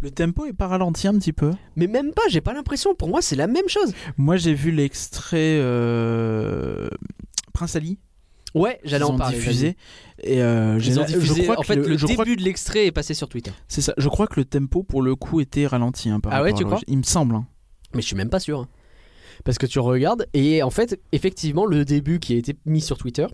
[0.00, 1.52] Le tempo est pas ralenti un petit peu?
[1.76, 2.94] Mais même pas, j'ai pas l'impression.
[2.94, 3.92] Pour moi, c'est la même chose.
[4.16, 6.88] Moi, j'ai vu l'extrait euh,
[7.52, 7.98] Prince Ali.
[8.54, 9.36] Ouais, j'allais en parler.
[9.38, 9.76] diffusé.
[10.22, 10.78] Et euh.
[10.82, 13.14] Ils ont diffusé- je crois en que fait, le, crois début de l'extrait est passé
[13.14, 13.52] sur Twitter.
[13.68, 13.94] c'est ça.
[13.96, 16.08] Je crois que le tempo pour le coup était ralenti.
[16.10, 16.80] hein, par Ah ouais, tu crois.
[16.88, 17.34] Il me semble.
[17.36, 17.46] hein.
[17.94, 18.60] Mais je suis même pas sûr.
[18.60, 18.68] hein.
[19.44, 22.98] Parce que tu regardes, et en fait, effectivement, le début qui a été mis sur
[22.98, 23.26] Twitter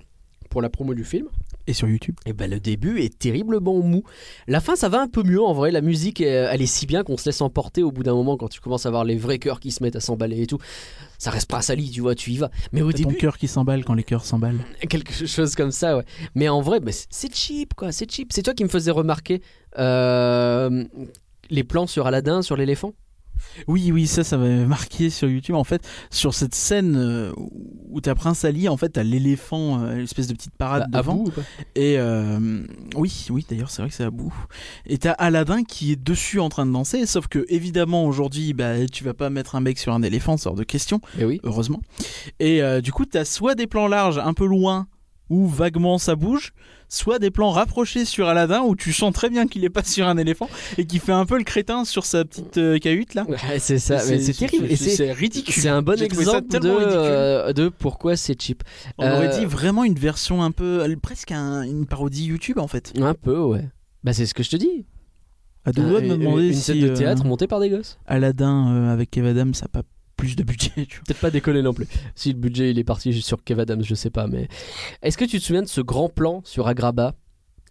[0.50, 1.26] pour la promo du film,
[1.68, 2.14] Et sur YouTube.
[2.26, 4.02] et ben le début est terriblement mou.
[4.46, 5.70] La fin, ça va un peu mieux en vrai.
[5.72, 8.36] La musique, elle elle est si bien qu'on se laisse emporter au bout d'un moment
[8.36, 10.58] quand tu commences à voir les vrais cœurs qui se mettent à s'emballer et tout.
[11.18, 12.50] Ça reste pas sali, tu vois, tu y vas.
[12.72, 14.60] Mais au T'as ton début, cœur qui s'emballe quand les cœurs s'emballent.
[14.88, 16.04] quelque chose comme ça, ouais.
[16.34, 17.90] Mais en vrai, c'est- c'est cheap, quoi.
[17.92, 18.32] C'est cheap.
[18.32, 19.42] C'est toi qui me faisais remarquer
[19.78, 20.84] euh,
[21.50, 22.92] les plans sur Aladdin, sur l'éléphant?
[23.66, 25.54] Oui, oui, ça, ça m'avait marqué sur YouTube.
[25.56, 27.32] En fait, sur cette scène euh,
[27.90, 31.14] où t'as Prince Ali, en fait, t'as l'éléphant, euh, l'espèce de petite parade Bah, devant.
[31.16, 31.42] bout, ou pas?
[31.74, 32.62] Et euh,
[32.96, 34.34] oui, oui, d'ailleurs, c'est vrai que c'est à bout.
[34.86, 38.86] Et t'as Aladdin qui est dessus en train de danser, sauf que évidemment aujourd'hui, bah,
[38.86, 41.40] tu vas pas mettre un mec sur un éléphant, c'est hors de question, Eh oui.
[41.44, 41.80] heureusement.
[42.40, 44.86] Et euh, du coup, t'as soit des plans larges, un peu loin,
[45.30, 46.52] où vaguement ça bouge,
[46.88, 50.06] soit des plans rapprochés sur Aladdin où tu sens très bien qu'il est pas sur
[50.06, 50.48] un éléphant
[50.78, 53.24] et qui fait un peu le crétin sur sa petite euh, cahute là.
[53.28, 53.98] Ouais, c'est ça.
[53.98, 54.66] C'est terrible.
[54.70, 55.54] Et c'est ridicule.
[55.54, 58.62] c'est un bon exemple de, euh, de pourquoi c'est cheap.
[58.98, 62.68] On aurait Euh, dit vraiment une version un peu, presque un- une parodie YouTube en
[62.68, 62.92] fait.
[63.00, 63.68] Un peu, ouais.
[64.04, 64.84] Bah, c'est ce que je te dis.
[65.64, 67.98] À deux doigts de me demander une si scène de théâtre montée par des gosses.
[68.06, 69.82] Aladdin avec Kev Adams, ça pas
[70.16, 70.70] plus de budget.
[70.74, 71.86] Peut-être pas déconner non plus.
[72.14, 74.26] Si le budget il est parti sur Kev Adams, je sais pas.
[74.26, 74.48] Mais
[75.02, 77.14] est-ce que tu te souviens de ce grand plan sur Agrabah?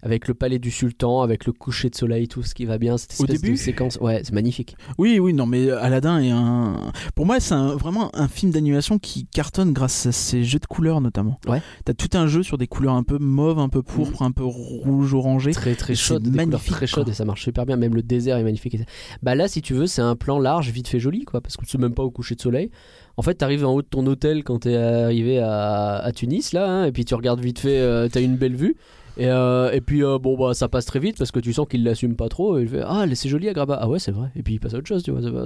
[0.06, 2.95] Avec le palais du sultan, avec le coucher de soleil, tout ce qui va bien,
[2.95, 3.98] cette Au espèce de début séquence.
[3.99, 4.77] Ouais, c'est magnifique.
[4.99, 6.91] Oui, oui, non, mais Aladdin est un.
[7.15, 11.02] Pour moi, c'est vraiment un film d'animation qui cartonne grâce à ses jeux de couleurs
[11.02, 11.40] notamment.
[11.48, 11.60] Ouais.
[11.86, 14.44] T'as tout un jeu sur des couleurs un peu mauve, un peu pourpre, un peu
[14.44, 15.52] rouge orangé.
[15.52, 17.11] Très très chaude, magnifique, très chaudes quoi.
[17.11, 17.76] et ça marche super bien.
[17.76, 18.77] Même le désert est magnifique.
[19.23, 21.65] Bah là, si tu veux, c'est un plan large, vite fait joli, quoi, parce que
[21.65, 22.69] tu sais même pas au coucher de soleil.
[23.18, 26.69] En fait, t'arrives en haut de ton hôtel quand t'es arrivé à, à Tunis, là,
[26.69, 28.76] hein, et puis tu regardes vite fait, euh, t'as une belle vue.
[29.18, 31.68] Et, euh, et puis euh, bon bah ça passe très vite parce que tu sens
[31.70, 33.78] qu'il l'assume pas trop et il fait ah c'est joli Agrabah.
[33.82, 34.30] Ah ouais c'est vrai.
[34.36, 35.46] Et puis il passe à autre chose tu vois ça va-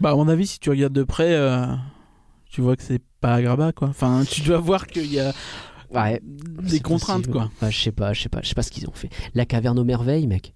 [0.00, 1.66] Bah, à mon avis, si tu regardes de près, euh,
[2.50, 3.88] tu vois que c'est pas Agrabah, quoi.
[3.88, 5.32] Enfin, tu dois voir qu'il y a
[5.94, 6.20] ouais.
[6.22, 7.32] des contraintes, possible.
[7.32, 7.50] quoi.
[7.62, 9.08] Ouais, je sais pas je sais pas je sais pas ce qu'ils ont fait.
[9.34, 10.52] La caverne aux merveilles mec.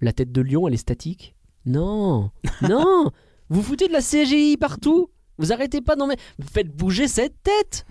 [0.00, 1.34] La tête de lion elle est statique.
[1.66, 2.30] Non.
[2.68, 3.10] Non.
[3.48, 5.10] Vous foutez de la CGI partout.
[5.38, 6.16] Vous arrêtez pas non mais
[6.52, 7.84] faites bouger cette tête.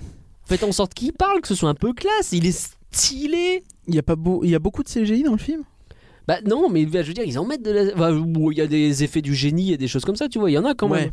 [0.45, 2.31] Faites en sorte qu'il parle que ce soit un peu classe.
[2.31, 4.41] Il est stylé Il y a pas beau...
[4.43, 5.63] il y a beaucoup de CGI dans le film?
[6.27, 8.61] bah non mais je veux dire ils en mettent de la enfin, bon, il y
[8.61, 10.65] a des effets du génie et des choses comme ça tu vois il y en
[10.65, 11.11] a quand même Ouais.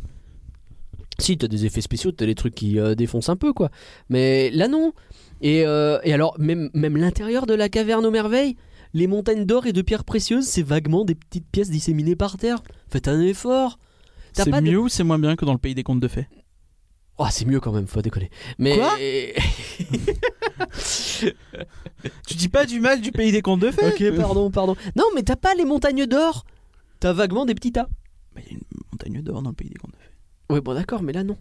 [1.17, 3.71] Si, t'as des effets spéciaux, t'as des trucs qui euh, défoncent un peu, quoi.
[4.07, 4.93] Mais là, non.
[5.41, 8.55] Et, euh, et alors, même, même l'intérieur de la caverne aux merveilles,
[8.93, 12.63] les montagnes d'or et de pierres précieuses, c'est vaguement des petites pièces disséminées par terre.
[12.89, 13.79] Faites un effort.
[14.31, 16.27] C'est de- mieux ou c'est moins bien que dans le pays des contes de fées?
[17.21, 18.29] Oh, c'est mieux quand même, faut déconner.
[18.57, 18.77] Mais.
[18.77, 18.93] Quoi
[22.27, 24.75] Tu dis pas du mal du pays des contes de fées ok, pardon, pardon.
[24.95, 26.45] Non, mais t'as pas les montagnes d'or.
[26.99, 27.87] T'as vaguement des petits tas.
[28.33, 30.53] Bah, Il y a une montagne d'or dans le pays des contes de fées.
[30.53, 31.37] Ouais, bon, d'accord, mais là, non.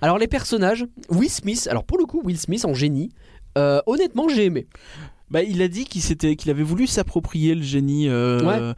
[0.00, 3.10] Alors, les personnages, Will Smith, alors pour le coup, Will Smith en génie,
[3.56, 4.66] euh, honnêtement, j'ai aimé.
[5.30, 8.08] Bah, il a dit qu'il s'était, qu'il avait voulu s'approprier le génie.
[8.08, 8.72] euh,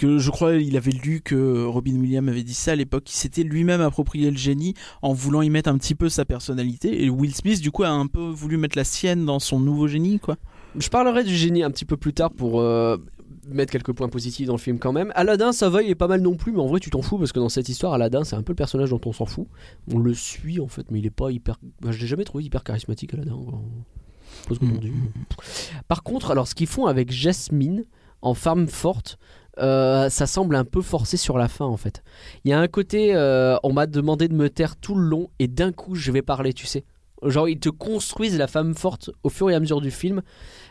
[0.00, 3.18] Que je crois il avait lu que Robin Williams avait dit ça à l'époque, qu'il
[3.18, 4.72] s'était lui-même approprié le génie
[5.02, 7.04] en voulant y mettre un petit peu sa personnalité.
[7.04, 9.88] Et Will Smith, du coup, a un peu voulu mettre la sienne dans son nouveau
[9.88, 10.38] génie, quoi.
[10.78, 12.96] Je parlerai du génie un petit peu plus tard pour euh,
[13.46, 15.12] mettre quelques points positifs dans le film quand même.
[15.16, 17.18] Aladdin, ça va, il est pas mal non plus, mais en vrai, tu t'en fous
[17.18, 19.48] parce que dans cette histoire, Aladdin, c'est un peu le personnage dont on s'en fout.
[19.92, 21.58] On le suit en fait, mais il est pas hyper.
[21.82, 23.36] Bah, je l'ai jamais trouvé hyper charismatique, Aladdin.
[24.48, 24.92] Pas ce qu'on dit.
[25.88, 27.84] Par contre, alors ce qu'ils font avec Jasmine
[28.22, 29.18] en femme forte,
[29.58, 32.02] euh, ça semble un peu forcé sur la fin en fait.
[32.44, 35.30] Il y a un côté, euh, on m'a demandé de me taire tout le long
[35.38, 36.84] et d'un coup je vais parler, tu sais.
[37.22, 40.22] Genre ils te construisent la femme forte au fur et à mesure du film.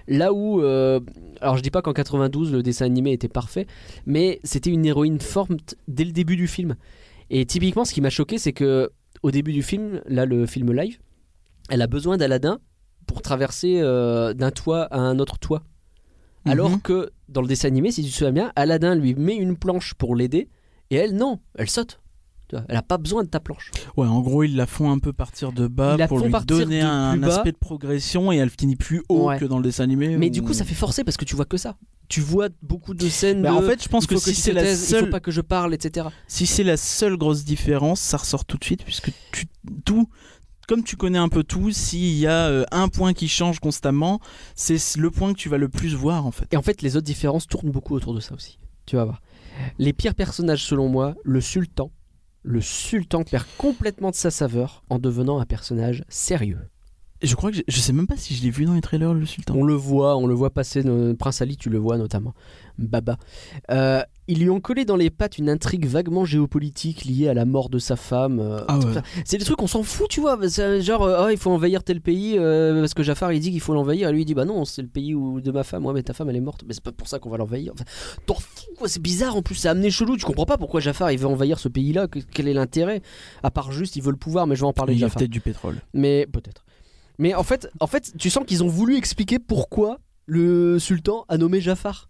[0.08, 1.00] Là où, euh,
[1.42, 3.68] alors je dis pas qu'en 92 le dessin animé était parfait,
[4.06, 6.76] mais c'était une héroïne forte dès le début du film.
[7.30, 8.90] Et typiquement ce qui m'a choqué c'est que
[9.22, 11.00] au début du film, là le film live,
[11.70, 12.60] elle a besoin d'Aladin
[13.06, 15.64] pour traverser d'un toit à un autre toit.
[16.46, 16.82] Alors Mhm.
[16.82, 19.94] que dans le dessin animé, si tu te souviens bien, Aladdin lui met une planche
[19.94, 20.50] pour l'aider
[20.90, 22.00] et elle, non, elle saute.
[22.68, 23.70] Elle a pas besoin de ta planche.
[23.96, 26.82] Ouais, en gros, ils la font un peu partir de bas Ils pour lui donner
[26.82, 29.38] un, aspect de progression et elle finit plus haut Ouais.
[29.38, 30.18] que dans le dessin animé.
[30.18, 31.78] Mais du coup, ça fait forcer parce que tu vois que ça.
[32.08, 33.42] Tu vois beaucoup de scènes.
[33.42, 35.20] Mais de, en fait, je pense que si c'est la taises, il faut seule, pas
[35.20, 36.08] que je parle, etc.
[36.28, 39.46] si c'est la seule grosse différence, ça ressort tout de suite puisque tu
[39.86, 40.10] tout.
[40.70, 44.20] Comme tu connais un peu tout, s'il y a euh, un point qui change constamment,
[44.54, 46.46] c'est le point que tu vas le plus voir en fait.
[46.54, 48.60] Et en fait, les autres différences tournent beaucoup autour de ça aussi.
[48.86, 49.24] Tu vas voir.
[49.80, 51.90] Les pires personnages, selon moi, le sultan.
[52.44, 56.60] Le sultan perd complètement de sa saveur en devenant un personnage sérieux.
[57.24, 59.26] Je crois que je sais même pas si je l'ai vu dans les trailers le
[59.26, 59.56] sultan.
[59.56, 60.86] On le voit, on le voit passer.
[60.86, 62.36] euh, Prince Ali, tu le vois notamment.
[62.78, 63.18] Baba.
[63.72, 67.46] Euh, ils lui ont collé dans les pattes une intrigue vaguement géopolitique liée à la
[67.46, 68.40] mort de sa femme.
[68.40, 68.86] euh, Ah ouais.
[69.26, 70.38] C'est des trucs qu'on s'en fout, tu vois.
[70.80, 73.60] Genre, euh, Ah, il faut envahir tel pays euh, parce que Jafar il dit qu'il
[73.60, 74.10] faut l'envahir.
[74.10, 75.86] Et lui il dit, bah non, c'est le pays où, de ma femme.
[75.86, 76.64] Ouais, mais ta femme elle est morte.
[76.68, 77.74] Mais c'est pas pour ça qu'on va l'envahir.
[77.74, 77.84] Enfin,
[78.26, 78.88] T'en fous, quoi.
[78.88, 79.56] C'est bizarre en plus.
[79.56, 80.16] C'est amené chelou.
[80.16, 82.08] Tu comprends pas pourquoi Jafar il veut envahir ce pays-là.
[82.08, 83.02] que- Quel est l'intérêt?
[83.44, 84.46] À part juste, il veut le pouvoir.
[84.48, 85.78] Mais je vais en parler il de y a peut-être du pétrole.
[85.94, 86.66] Mais peut-être.
[87.18, 91.38] Mais en fait, en fait, tu sens qu'ils ont voulu expliquer pourquoi le sultan a
[91.38, 92.09] nommé Jafar.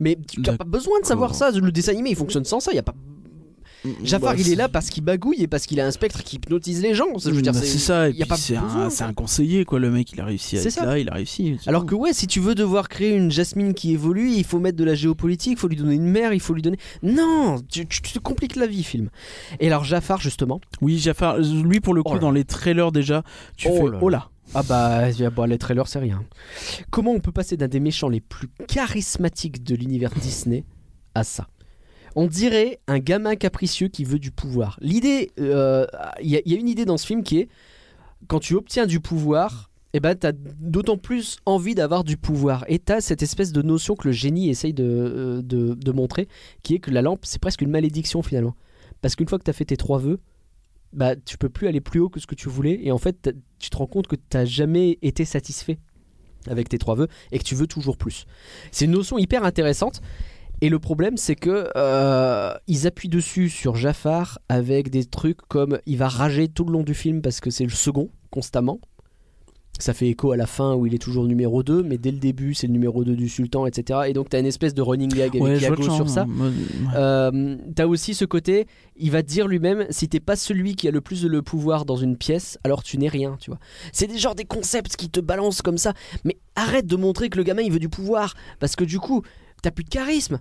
[0.00, 1.50] Mais tu n'as pas besoin de savoir ça.
[1.50, 2.72] Le dessin animé, il fonctionne sans ça.
[2.72, 2.94] Il y a pas.
[4.02, 6.36] Jafar, Bah, il est là parce qu'il bagouille et parce qu'il a un spectre qui
[6.36, 7.06] hypnotise les gens.
[7.18, 9.78] Je veux dire, Bah, c'est ça, et y a puis pas c'est un, conseiller quoi,
[9.78, 10.86] le mec il a réussi à C'est être ça.
[10.86, 11.56] là, il a réussi.
[11.66, 11.86] Alors bon.
[11.88, 14.82] que ouais, si tu veux devoir créer une Jasmine qui évolue, il faut mettre de
[14.82, 16.78] la géopolitique, il faut lui donner une mère, il faut lui donner.
[17.04, 19.08] Non, tu, tu te compliques la vie, film.
[19.60, 20.60] Et alors Jafar justement.
[20.80, 22.20] Oui, Jafar, lui pour le coup Oh là.
[22.20, 23.22] dans les trailers déjà,
[23.56, 23.98] tu Oh fais là.
[24.02, 24.30] oh là.
[24.54, 25.08] Ah bah,
[25.46, 26.24] les trailers c'est rien.
[26.90, 30.64] Comment on peut passer d'un des méchants les plus charismatiques de l'univers Disney
[31.14, 31.48] à ça?
[32.14, 34.78] On dirait un gamin capricieux qui veut du pouvoir.
[34.80, 35.86] L'idée, euh,
[36.22, 37.48] il y, a- il y a une idée dans ce film qui est
[38.28, 42.64] quand tu obtiens du pouvoir, eh ben t'as d'autant plus envie d'avoir du pouvoir.
[42.68, 46.28] Et t'as cette espèce de notion que le génie essaye de, euh, de, de montrer,
[46.62, 48.54] qui est que la lampe c'est presque une malédiction finalement.
[49.02, 50.18] Parce qu'une fois que t'as fait tes trois vœux,
[50.92, 53.30] bah tu peux plus aller plus haut que ce que tu voulais et en fait
[53.58, 55.78] tu te rends compte que t'as jamais été satisfait
[56.48, 58.26] avec tes trois vœux et que tu veux toujours plus.
[58.70, 60.00] C'est une notion hyper intéressante
[60.60, 65.78] et le problème c'est que euh, ils appuient dessus sur Jafar avec des trucs comme
[65.86, 68.80] il va rager tout le long du film parce que c'est le second constamment.
[69.78, 72.16] Ça fait écho à la fin où il est toujours numéro 2, mais dès le
[72.18, 74.00] début c'est le numéro 2 du sultan, etc.
[74.08, 75.58] Et donc t'as une espèce de running gag avec Ouais,
[75.96, 76.22] sur ça.
[76.22, 76.50] hein, ouais.
[76.96, 78.66] Euh, T'as aussi ce côté,
[78.96, 81.42] il va te dire lui-même, si t'es pas celui qui a le plus de le
[81.42, 83.58] pouvoir dans une pièce, alors tu n'es rien, tu vois.
[83.92, 85.92] C'est des genres des concepts qui te balancent comme ça,
[86.24, 89.22] mais arrête de montrer que le gamin il veut du pouvoir, parce que du coup,
[89.62, 90.40] t'as plus de charisme.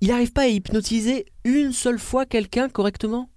[0.00, 3.30] Il arrive pas à hypnotiser une seule fois quelqu'un correctement.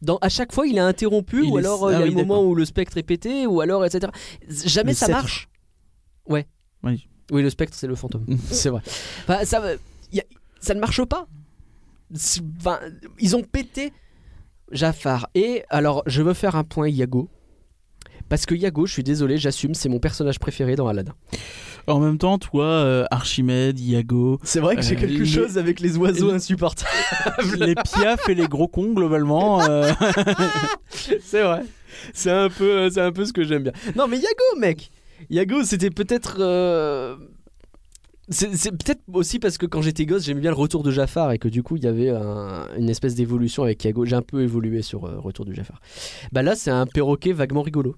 [0.00, 2.04] Dans, à chaque fois, il est interrompu, Il ou alors euh, ah il y a
[2.04, 4.12] oui, le moment où le spectre est pété, ou alors etc.
[4.48, 5.20] Jamais Le ça sceptre.
[5.22, 5.48] marche.
[6.26, 6.46] Ouais.
[6.84, 7.08] Oui.
[7.32, 8.24] Oui, le spectre, c'est le fantôme.
[8.50, 8.80] c'est vrai.
[9.24, 9.62] Enfin, ça,
[10.12, 10.24] y a-
[10.60, 11.26] ça ne marche pas.
[12.58, 12.78] Enfin,
[13.18, 13.92] ils ont pété
[14.72, 15.28] Jafar.
[15.34, 17.28] Et alors, je veux faire un point Yago.
[18.28, 21.14] Parce que Yago, je suis désolé, j'assume, c'est mon personnage préféré dans Aladdin.
[21.86, 25.96] En même temps, toi, euh, Archimède, Iago, C'est vrai que j'ai quelque chose avec les
[25.96, 26.90] oiseaux insupportables.
[27.58, 29.62] les piafs et les gros cons globalement.
[29.68, 29.90] euh,
[31.22, 31.62] c'est vrai.
[32.12, 33.72] C'est un peu, c'est un peu ce que j'aime bien.
[33.96, 34.90] Non, mais Yago, mec.
[35.30, 36.36] Yago, c'était peut-être.
[36.40, 37.16] euh,
[38.28, 41.32] C'est c'est peut-être aussi parce que quand j'étais gosse, j'aimais bien le retour de Jafar
[41.32, 44.04] et que du coup, il y avait un- une espèce d'évolution avec Yago.
[44.04, 45.80] J'ai un peu évolué sur euh, Retour du Jafar.
[46.32, 47.96] Bah là, c'est un perroquet vaguement rigolo.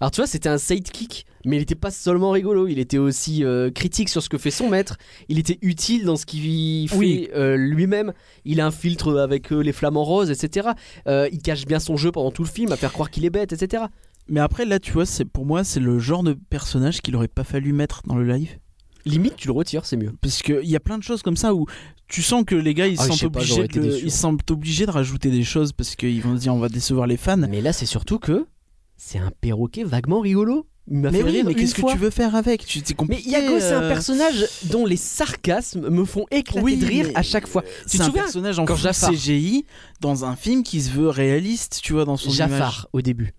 [0.00, 3.44] Alors tu vois, c'était un sidekick, mais il n'était pas seulement rigolo, il était aussi
[3.44, 4.96] euh, critique sur ce que fait son maître,
[5.28, 7.28] il était utile dans ce qu'il fait Oui.
[7.34, 8.12] euh, lui-même,
[8.44, 10.70] il infiltre avec euh, les flamants roses, etc.
[11.06, 13.30] Euh, il cache bien son jeu pendant tout le film à faire croire qu'il est
[13.30, 13.84] bête, etc.
[14.28, 17.28] Mais après, là, tu vois, c'est pour moi, c'est le genre de personnage qu'il aurait
[17.28, 18.58] pas fallu mettre dans le live.
[19.04, 20.12] Limite, tu le retires, c'est mieux.
[20.20, 21.66] Parce qu'il y a plein de choses comme ça où
[22.06, 24.92] tu sens que les gars ils Ah, pas, obligés de, ils se sentent obligés de
[24.92, 27.36] rajouter des choses parce qu'ils vont se dire on va décevoir les fans.
[27.36, 28.46] Mais là, c'est surtout que
[28.96, 30.66] c'est un perroquet vaguement rigolo.
[30.86, 32.64] mais oui, mais qu'est-ce que tu veux faire avec?
[32.66, 33.88] Tu, Mais Yago, c'est un euh.
[33.88, 37.62] personnage dont les sarcasmes me font éclater de rire à chaque fois.
[37.88, 39.64] Tu te souviens un personnage en quand CGI
[40.00, 43.34] dans un film qui se veut réaliste, tu vois, dans son Jafar au début.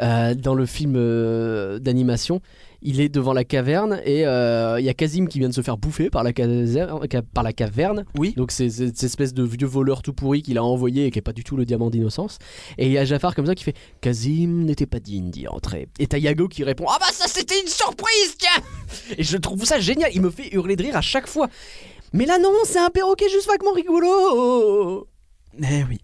[0.00, 2.40] Euh, dans le film euh, d'animation,
[2.84, 5.62] il est devant la caverne et euh, il y a Kazim qui vient de se
[5.62, 8.04] faire bouffer par la, par la caverne.
[8.18, 8.34] Oui.
[8.36, 11.22] Donc c'est cette espèce de vieux voleur tout pourri qu'il a envoyé et qui est
[11.22, 12.38] pas du tout le diamant d'innocence.
[12.76, 15.88] Et il y a Jafar comme ça qui fait Kazim n'était pas digne d'y entrer.
[15.98, 18.62] Et t'as Yago qui répond Ah bah ça c'était une surprise tiens
[19.16, 21.48] Et je trouve ça génial, il me fait hurler de rire à chaque fois.
[22.12, 25.08] Mais là non, c'est un perroquet juste vaguement rigolo.
[25.58, 26.00] Eh oui.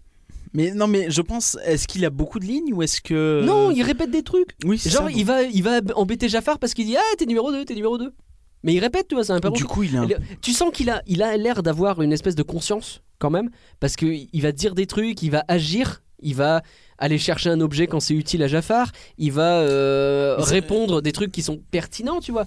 [0.53, 3.41] Mais non, mais je pense, est-ce qu'il a beaucoup de lignes ou est-ce que.
[3.43, 4.55] Non, il répète des trucs.
[4.65, 7.65] Oui, Genre, il, va, il va embêter Jafar parce qu'il dit Ah, t'es numéro 2,
[7.65, 8.13] t'es numéro 2.
[8.63, 9.49] Mais il répète, tu vois, c'est un peu.
[9.51, 10.05] Du coup, il a.
[10.41, 13.49] Tu sens qu'il a, il a l'air d'avoir une espèce de conscience quand même,
[13.79, 16.63] parce qu'il va dire des trucs, il va agir, il va
[16.97, 21.31] aller chercher un objet quand c'est utile à Jafar, il va euh, répondre des trucs
[21.31, 22.45] qui sont pertinents, tu vois.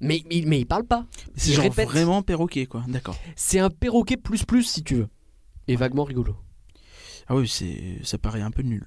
[0.00, 1.06] Mais, mais, mais il parle pas.
[1.36, 1.88] C'est genre répète.
[1.88, 2.84] vraiment perroquet, quoi.
[2.86, 3.16] D'accord.
[3.36, 5.08] C'est un perroquet plus plus, si tu veux.
[5.66, 6.36] Et vaguement rigolo.
[7.28, 8.84] Ah oui, c'est, ça paraît un peu nul.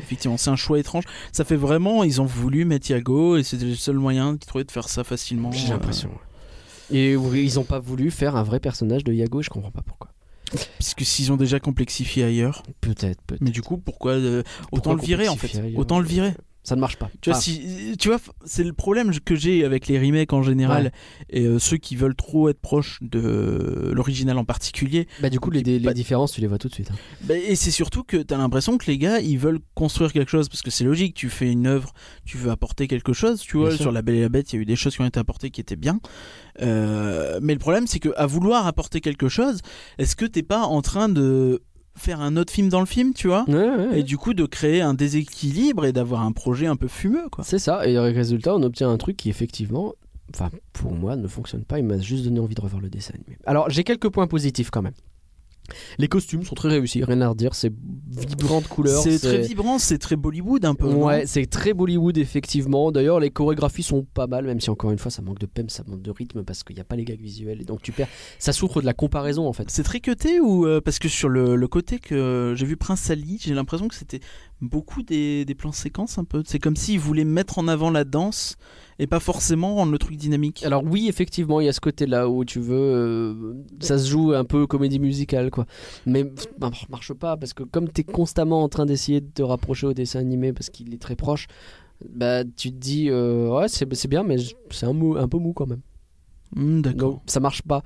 [0.00, 1.04] Effectivement, c'est un choix étrange.
[1.32, 4.64] Ça fait vraiment, ils ont voulu mettre Yago et c'était le seul moyen qu'ils trouvaient
[4.64, 5.50] de faire ça facilement.
[5.52, 6.10] J'ai l'impression.
[6.90, 10.10] Et ils n'ont pas voulu faire un vrai personnage de Yago, je comprends pas pourquoi.
[10.78, 12.62] Puisque s'ils ont déjà complexifié ailleurs.
[12.80, 13.42] Peut-être, peut-être.
[13.42, 14.42] Mais du coup, pourquoi, euh,
[14.72, 16.32] autant le virer en fait Autant le virer
[16.62, 17.10] ça ne marche pas.
[17.20, 20.92] Tu vois, si, tu vois c'est le problème que j'ai avec les remakes en général
[21.30, 25.08] et euh, ceux qui veulent trop être proches de l'original en particulier.
[25.20, 26.90] Bah du coup, les, les, différences, tu les vois tout de suite.
[26.90, 26.96] Hein.
[27.22, 30.30] Bah, et c'est surtout que tu as l'impression que les gars, ils veulent construire quelque
[30.30, 31.14] chose parce que c'est logique.
[31.14, 31.92] Tu fais une œuvre,
[32.24, 33.40] tu veux apporter quelque chose.
[33.40, 35.00] Tu vois, sur La Belle et la Bête, il y a eu des choses qui
[35.00, 36.00] ont été apportées qui étaient bien.
[36.60, 39.60] Euh, mais le problème, c'est que à vouloir apporter quelque chose,
[39.98, 41.62] est-ce que t'es pas en train de
[41.98, 43.44] faire un autre film dans le film, tu vois
[43.94, 47.44] Et du coup, de créer un déséquilibre et d'avoir un projet un peu fumeux, quoi.
[47.44, 49.94] C'est ça, et le résultat, on obtient un truc qui, effectivement,
[50.34, 51.78] enfin, pour moi, ne fonctionne pas.
[51.78, 53.38] Il m'a juste donné envie de revoir le dessin animé.
[53.46, 54.94] Alors, j'ai quelques points positifs quand même.
[55.98, 57.72] Les costumes sont très réussis, rien à redire, c'est
[58.08, 59.02] vibrant de couleurs.
[59.02, 60.86] C'est très vibrant, c'est très Bollywood un peu.
[60.86, 62.90] Ouais, c'est très Bollywood effectivement.
[62.92, 65.68] D'ailleurs, les chorégraphies sont pas mal, même si encore une fois ça manque de pem,
[65.68, 67.92] ça manque de rythme parce qu'il n'y a pas les gags visuels et donc tu
[67.92, 68.08] perds.
[68.38, 69.70] Ça souffre de la comparaison en fait.
[69.70, 73.10] C'est très cuté ou euh, parce que sur le, le côté que j'ai vu Prince
[73.10, 74.20] Ali, j'ai l'impression que c'était
[74.60, 76.42] beaucoup des, des plans séquences un peu.
[76.46, 78.56] C'est comme s'ils voulaient mettre en avant la danse
[78.98, 80.64] et pas forcément rendre le truc dynamique.
[80.64, 84.32] Alors oui, effectivement, il y a ce côté-là où tu veux, euh, ça se joue
[84.32, 85.66] un peu comédie musicale, quoi.
[86.06, 86.48] Mais ça
[86.88, 89.92] marche pas parce que comme tu es constamment en train d'essayer de te rapprocher au
[89.92, 91.46] dessin animé parce qu'il est très proche,
[92.08, 94.36] bah tu te dis euh, ouais c'est bien, mais
[94.70, 95.80] c'est un, un peu mou quand même.
[96.56, 97.20] Hmm, d'accord.
[97.26, 97.82] ça marche pas.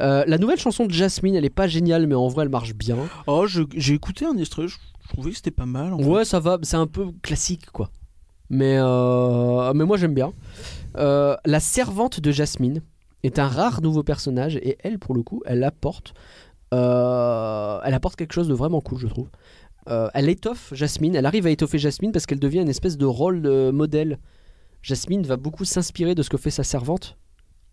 [0.00, 2.74] Euh, la nouvelle chanson de Jasmine, elle est pas géniale, mais en vrai, elle marche
[2.74, 2.96] bien.
[3.26, 4.76] Oh, j'ai écouté un extrait, je,
[5.08, 5.94] trouvais que c'était pas mal.
[5.94, 7.90] ouais, ça va, c'est un peu classique, quoi.
[8.54, 10.32] Mais, euh, mais moi j'aime bien.
[10.96, 12.82] Euh, la servante de Jasmine
[13.24, 16.14] est un rare nouveau personnage et elle, pour le coup, elle apporte,
[16.72, 19.28] euh, elle apporte quelque chose de vraiment cool, je trouve.
[19.88, 23.42] elle étoffe Jasmine, elle arrive à étoffer Jasmine parce qu'elle devient une espèce de rôle
[23.42, 24.20] de modèle.
[24.82, 27.18] Jasmine va beaucoup s'inspirer de ce que fait sa servante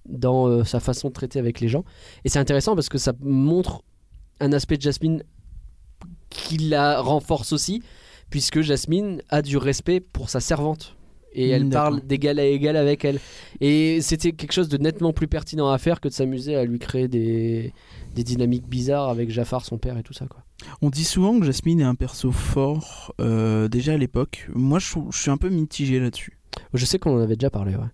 [0.10, 1.86] dans sa façon de traiter avec les gens.
[2.26, 3.84] Et c'est intéressant parce que ça montre
[4.40, 5.24] un aspect de Jasmine
[6.32, 7.84] qui la renforce aussi
[8.32, 10.96] puisque Jasmine a du respect pour sa servante
[11.34, 13.20] et elle parle d'égal à égal avec elle.
[13.62, 16.80] Et c'était quelque chose de nettement plus pertinent à faire que de s'amuser à lui
[16.80, 17.74] créer des,
[18.16, 20.26] des dynamiques bizarres avec Jafar, son père et tout ça.
[20.28, 20.44] Quoi.
[20.82, 24.50] On dit souvent que Jasmine est un perso fort euh, déjà à l'époque.
[24.54, 26.38] Moi, je, je, suis un peu mitigé là-dessus.
[26.74, 27.88] Je sais qu'on en avait déjà parlé, ouais.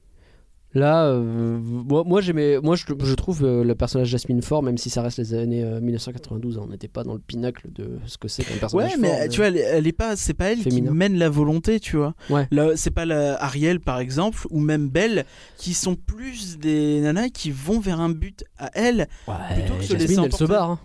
[0.77, 2.21] Là, euh, moi, moi,
[2.61, 6.57] moi je, trouve euh, le personnage Jasmine fort, même si ça reste les années 1992.
[6.57, 9.27] Euh, on n'était pas dans le pinacle de ce que c'est qu'un personnage ouais, mais,
[9.27, 12.13] tu vois, elle, est pas, c'est pas elle qui mène la volonté, tu vois.
[12.29, 12.47] Ouais.
[12.75, 15.25] c'est pas la Ariel par exemple, ou même Belle,
[15.57, 19.97] qui sont plus des nanas qui vont vers un but à elle plutôt que se
[19.97, 20.69] Jasmine, elle se barre.
[20.69, 20.79] Hein.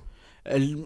[0.45, 0.77] Elle,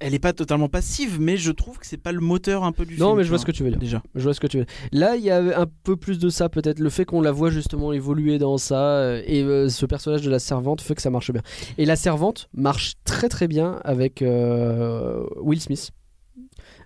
[0.00, 2.84] elle est pas totalement passive, mais je trouve que c'est pas le moteur un peu
[2.84, 3.06] du film.
[3.06, 3.78] Non, mais je vois ce que tu veux dire.
[3.78, 4.02] Déjà.
[4.14, 4.66] Je vois ce que tu veux.
[4.92, 6.78] Là, il y a un peu plus de ça peut-être.
[6.78, 10.30] Le fait qu'on la voit justement évoluer dans ça euh, et euh, ce personnage de
[10.30, 11.42] la servante fait que ça marche bien.
[11.78, 15.90] Et la servante marche très très bien avec euh, Will Smith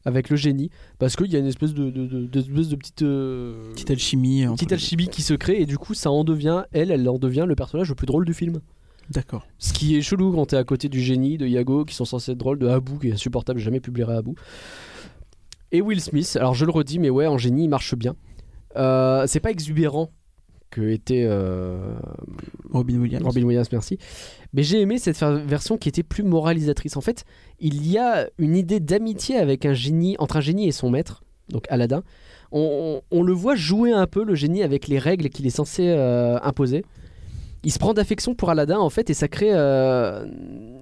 [0.04, 3.90] avec le génie parce qu'il y a une espèce de, de, de, de petite petite
[3.90, 7.18] alchimie petite alchimie qui se crée et du coup ça en devient elle elle en
[7.18, 8.60] devient le personnage le plus drôle du film
[9.10, 9.46] D'accord.
[9.58, 12.32] Ce qui est chelou quand t'es à côté du génie, de Yago, qui sont censés
[12.32, 14.32] être drôles, de Abu, qui est insupportable, jamais publié Abu.
[15.72, 18.16] Et Will Smith, alors je le redis, mais ouais, en génie, il marche bien.
[18.76, 20.10] Euh, c'est pas exubérant
[20.70, 21.94] que était euh,
[22.70, 23.24] Robin Williams.
[23.24, 23.98] Robin Williams, merci.
[24.52, 26.96] Mais j'ai aimé cette version qui était plus moralisatrice.
[26.96, 27.24] En fait,
[27.60, 31.22] il y a une idée d'amitié avec un génie, entre un génie et son maître,
[31.48, 32.02] donc Aladdin,
[32.52, 35.50] on, on- on le voit jouer un peu le génie avec les règles qu'il est
[35.50, 36.84] censé euh, imposer.
[37.64, 39.50] Il se prend d'affection pour Aladdin en fait et ça crée.
[39.52, 40.26] euh,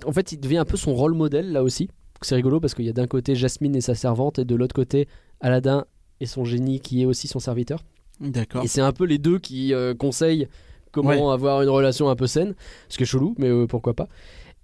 [0.04, 1.88] en fait, il devient un peu son rôle modèle là aussi.
[2.22, 4.74] C'est rigolo parce qu'il y a d'un côté Jasmine et sa servante et de l'autre
[4.74, 5.06] côté
[5.40, 5.84] Aladdin
[6.20, 7.82] et son génie qui est aussi son serviteur.
[8.20, 8.64] D'accord.
[8.64, 10.48] Et c'est un peu les deux qui euh, conseillent
[10.92, 11.32] comment Ouais.
[11.34, 12.54] avoir une relation un peu saine,
[12.88, 14.08] ce qui est chelou, mais euh, pourquoi pas.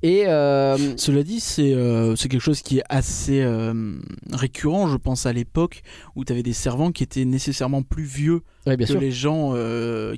[0.03, 3.95] Et euh, Cela dit, c'est euh, c'est quelque chose qui est assez euh,
[4.33, 5.83] récurrent, je pense, à l'époque
[6.17, 9.01] où tu avais des servants qui étaient nécessairement plus vieux ouais, bien que sûr.
[9.01, 9.55] les gens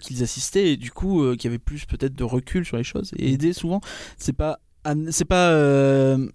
[0.03, 3.33] qu'ils assistaient et du coup qui avaient plus peut-être de recul sur les choses et
[3.33, 3.81] aider souvent,
[4.17, 4.61] c'est pas
[5.11, 6.29] c'est pas euh,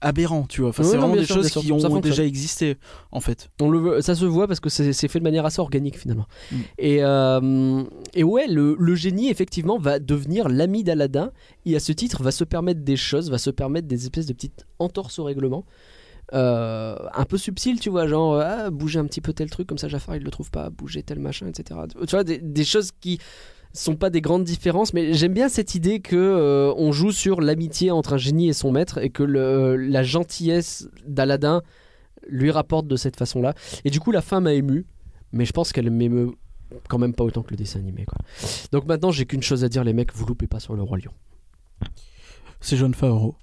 [0.00, 0.70] aberrant, tu vois.
[0.70, 2.76] Enfin, c'est vraiment des sûr, choses qui ont déjà existé
[3.10, 3.50] en fait.
[3.60, 6.26] On le ça se voit parce que c'est fait de manière assez organique finalement.
[6.52, 6.56] Mm.
[6.78, 7.82] Et, euh,
[8.14, 11.32] et ouais, le, le génie effectivement va devenir l'ami d'Aladin
[11.66, 14.32] et à ce titre va se permettre des choses, va se permettre des espèces de
[14.32, 15.64] petites entorses au règlement.
[16.34, 19.78] euh, un peu subtiles, tu vois, genre ah, bouger un petit peu tel truc, comme
[19.78, 21.80] ça Jafar il le trouve pas, bouger tel machin, etc.
[22.06, 23.18] Tu vois, des, des choses qui
[23.78, 27.40] sont pas des grandes différences, mais j'aime bien cette idée que euh, on joue sur
[27.40, 31.62] l'amitié entre un génie et son maître et que le- la gentillesse d'Aladin
[32.28, 33.54] lui rapporte de cette façon-là.
[33.84, 34.86] Et du coup, la fin m'a ému,
[35.32, 36.32] mais je pense qu'elle m'émeut
[36.88, 38.04] quand même pas autant que le dessin animé.
[38.72, 40.98] Donc maintenant, j'ai qu'une chose à dire, les mecs, vous loupez pas sur le roi
[40.98, 41.12] lion.
[42.60, 43.36] C'est John Favreau.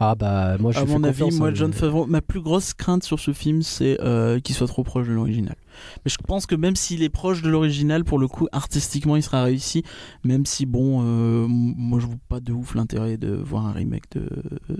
[0.00, 3.02] Ah bah moi je à mon avis, moi, hein, John Favreau, ma plus grosse crainte
[3.02, 5.56] sur ce film, c'est euh, qu'il soit trop proche de l'original.
[6.04, 9.22] Mais je pense que même s'il est proche de l'original, pour le coup, artistiquement, il
[9.24, 9.82] sera réussi.
[10.24, 14.04] Même si, bon, euh, moi, je vois pas de ouf l'intérêt de voir un remake
[14.12, 14.28] de-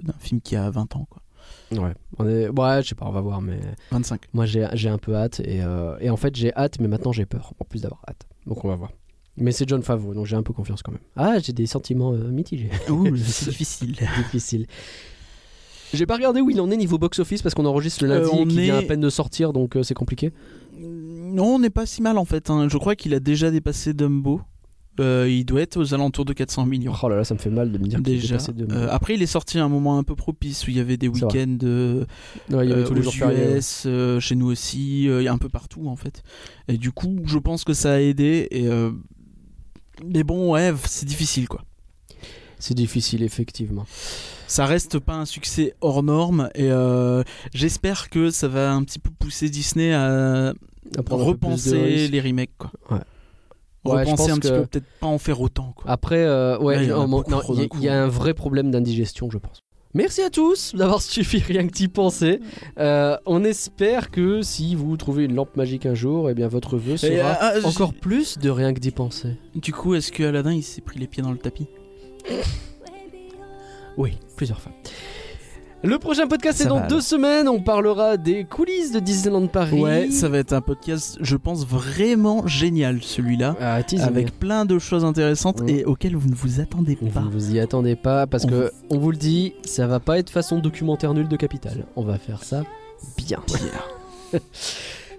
[0.02, 1.22] d'un film qui a 20 ans, quoi.
[1.72, 2.48] Ouais, on est...
[2.48, 4.22] ouais, je sais pas, on va voir, mais 25.
[4.34, 7.12] moi j'ai j'ai un peu hâte et, euh, et en fait j'ai hâte, mais maintenant
[7.12, 8.26] j'ai peur, en plus d'avoir hâte.
[8.46, 8.90] Donc on va voir.
[9.40, 11.00] Mais c'est John Favreau, donc j'ai un peu confiance quand même.
[11.16, 12.70] Ah, j'ai des sentiments euh, mitigés.
[12.90, 13.96] Ouh, c'est difficile.
[14.18, 14.66] difficile.
[15.94, 18.30] J'ai pas regardé où il en est niveau box-office parce qu'on enregistre le Euh, lundi
[18.32, 20.32] on et qu'il vient à est- peine de sortir, donc euh, c'est compliqué.
[20.78, 22.50] Non, on n'est pas si mal en fait.
[22.50, 22.68] hein.
[22.68, 24.40] Je crois qu'il a déjà dépassé Dumbo.
[25.00, 26.92] Euh, il doit être aux alentours de 400 millions.
[27.02, 28.36] Oh là là, ça me fait mal de me dire est Déjà.
[28.38, 28.66] de...
[28.74, 30.96] Euh, après, il est sorti à un moment un peu propice où il y avait
[30.96, 32.04] des week-ends euh,
[32.50, 33.12] Ouais, il y avait euh, tous les jours.
[33.30, 36.24] US, euh, chez nous aussi, euh, il y a un peu partout en fait.
[36.66, 38.48] Et du coup, je pense que ça a aidé.
[38.50, 38.90] Et euh,
[40.04, 41.62] mais bon, ouais, c'est difficile quoi.
[42.60, 43.86] C'est difficile, effectivement.
[44.48, 47.22] Ça reste pas un succès hors norme et euh,
[47.54, 50.54] j'espère que ça va un petit peu pousser Disney à
[51.10, 52.72] repenser les remakes quoi.
[52.90, 52.96] Ouais.
[53.84, 55.90] Ouais, je Repenser pense un petit que- peu, peut-être pas en faire autant quoi.
[55.90, 59.62] Après, euh, ouais, il y y, y a un vrai problème d'indigestion, je pense.
[59.94, 62.40] Merci à tous d'avoir suffi rien que d'y penser.
[62.78, 66.76] Euh, on espère que si vous trouvez une lampe magique un jour, eh bien votre
[66.76, 69.36] vœu sera ah, ah, encore plus de rien que d'y penser.
[69.54, 71.68] Du coup, est-ce que Aladdin il s'est pris les pieds dans le tapis
[73.96, 74.72] Oui, plusieurs fois.
[75.84, 77.46] Le prochain podcast Ça est dans va, deux semaines.
[77.48, 79.80] On parlera des coulisses de Disneyland Paris.
[79.80, 83.54] Ouais, ça va être un podcast, je pense, vraiment génial celui-là.
[83.60, 83.78] Ah.
[84.00, 87.20] Avec plein de choses intéressantes et auxquelles vous ne vous attendez pas.
[87.20, 90.18] Vous vous y attendez pas parce On que on vous le dit, ça va pas
[90.18, 91.86] être façon documentaire nul de Capital.
[91.94, 92.64] On va faire ça
[93.16, 93.38] bien.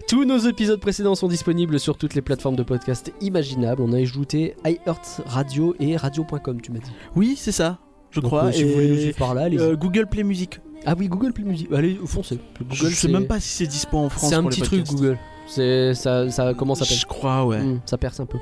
[0.09, 3.81] Tous nos épisodes précédents sont disponibles sur toutes les plateformes de podcast imaginables.
[3.81, 6.91] On a ajouté iHeart Radio et radio.com, tu m'as dit.
[7.15, 7.77] Oui, c'est ça,
[8.11, 8.45] je Donc, crois.
[8.45, 10.59] euh, si vous voulez nous et suivre par là, euh, Google Play Music.
[10.85, 11.67] Ah oui, Google Play Music.
[11.73, 12.39] Allez, foncez.
[12.61, 14.29] Google, je sais même pas si c'est dispo en France.
[14.29, 14.85] C'est un pour les petit truc.
[14.87, 15.17] Google.
[15.47, 17.59] C'est ça, ça comment ça s'appelle Je crois, ouais.
[17.61, 18.37] Hmm, ça perce un peu.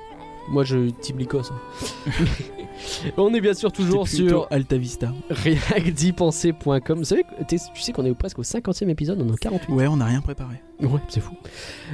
[0.49, 1.41] Moi, je team Lycos.
[1.51, 2.11] hein.
[3.17, 5.11] on est bien sûr toujours C'était plutôt sur Alta Vista.
[5.29, 6.97] réacdipenser.com.
[6.99, 9.37] Vous savez, que- t'es- tu sais qu'on est presque au 50e épisode, on en a
[9.37, 9.73] 48.
[9.73, 10.55] Ouais, on n'a rien préparé.
[10.81, 11.33] Ouais, c'est fou.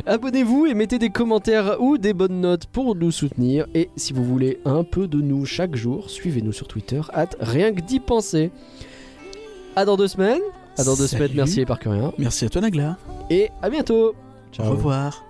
[0.06, 3.66] Abonnez-vous et mettez des commentaires ou des bonnes notes pour nous soutenir.
[3.74, 7.74] Et si vous voulez un peu de nous chaque jour, suivez-nous sur Twitter, at rien
[7.74, 8.52] que d'y penser.
[9.76, 10.42] À dans deux semaines.
[10.78, 11.24] À dans deux Salut.
[11.26, 12.14] semaines, merci et par rien.
[12.18, 12.98] Merci à toi, Nagla.
[13.30, 14.14] Et à bientôt.
[14.60, 15.24] Au revoir.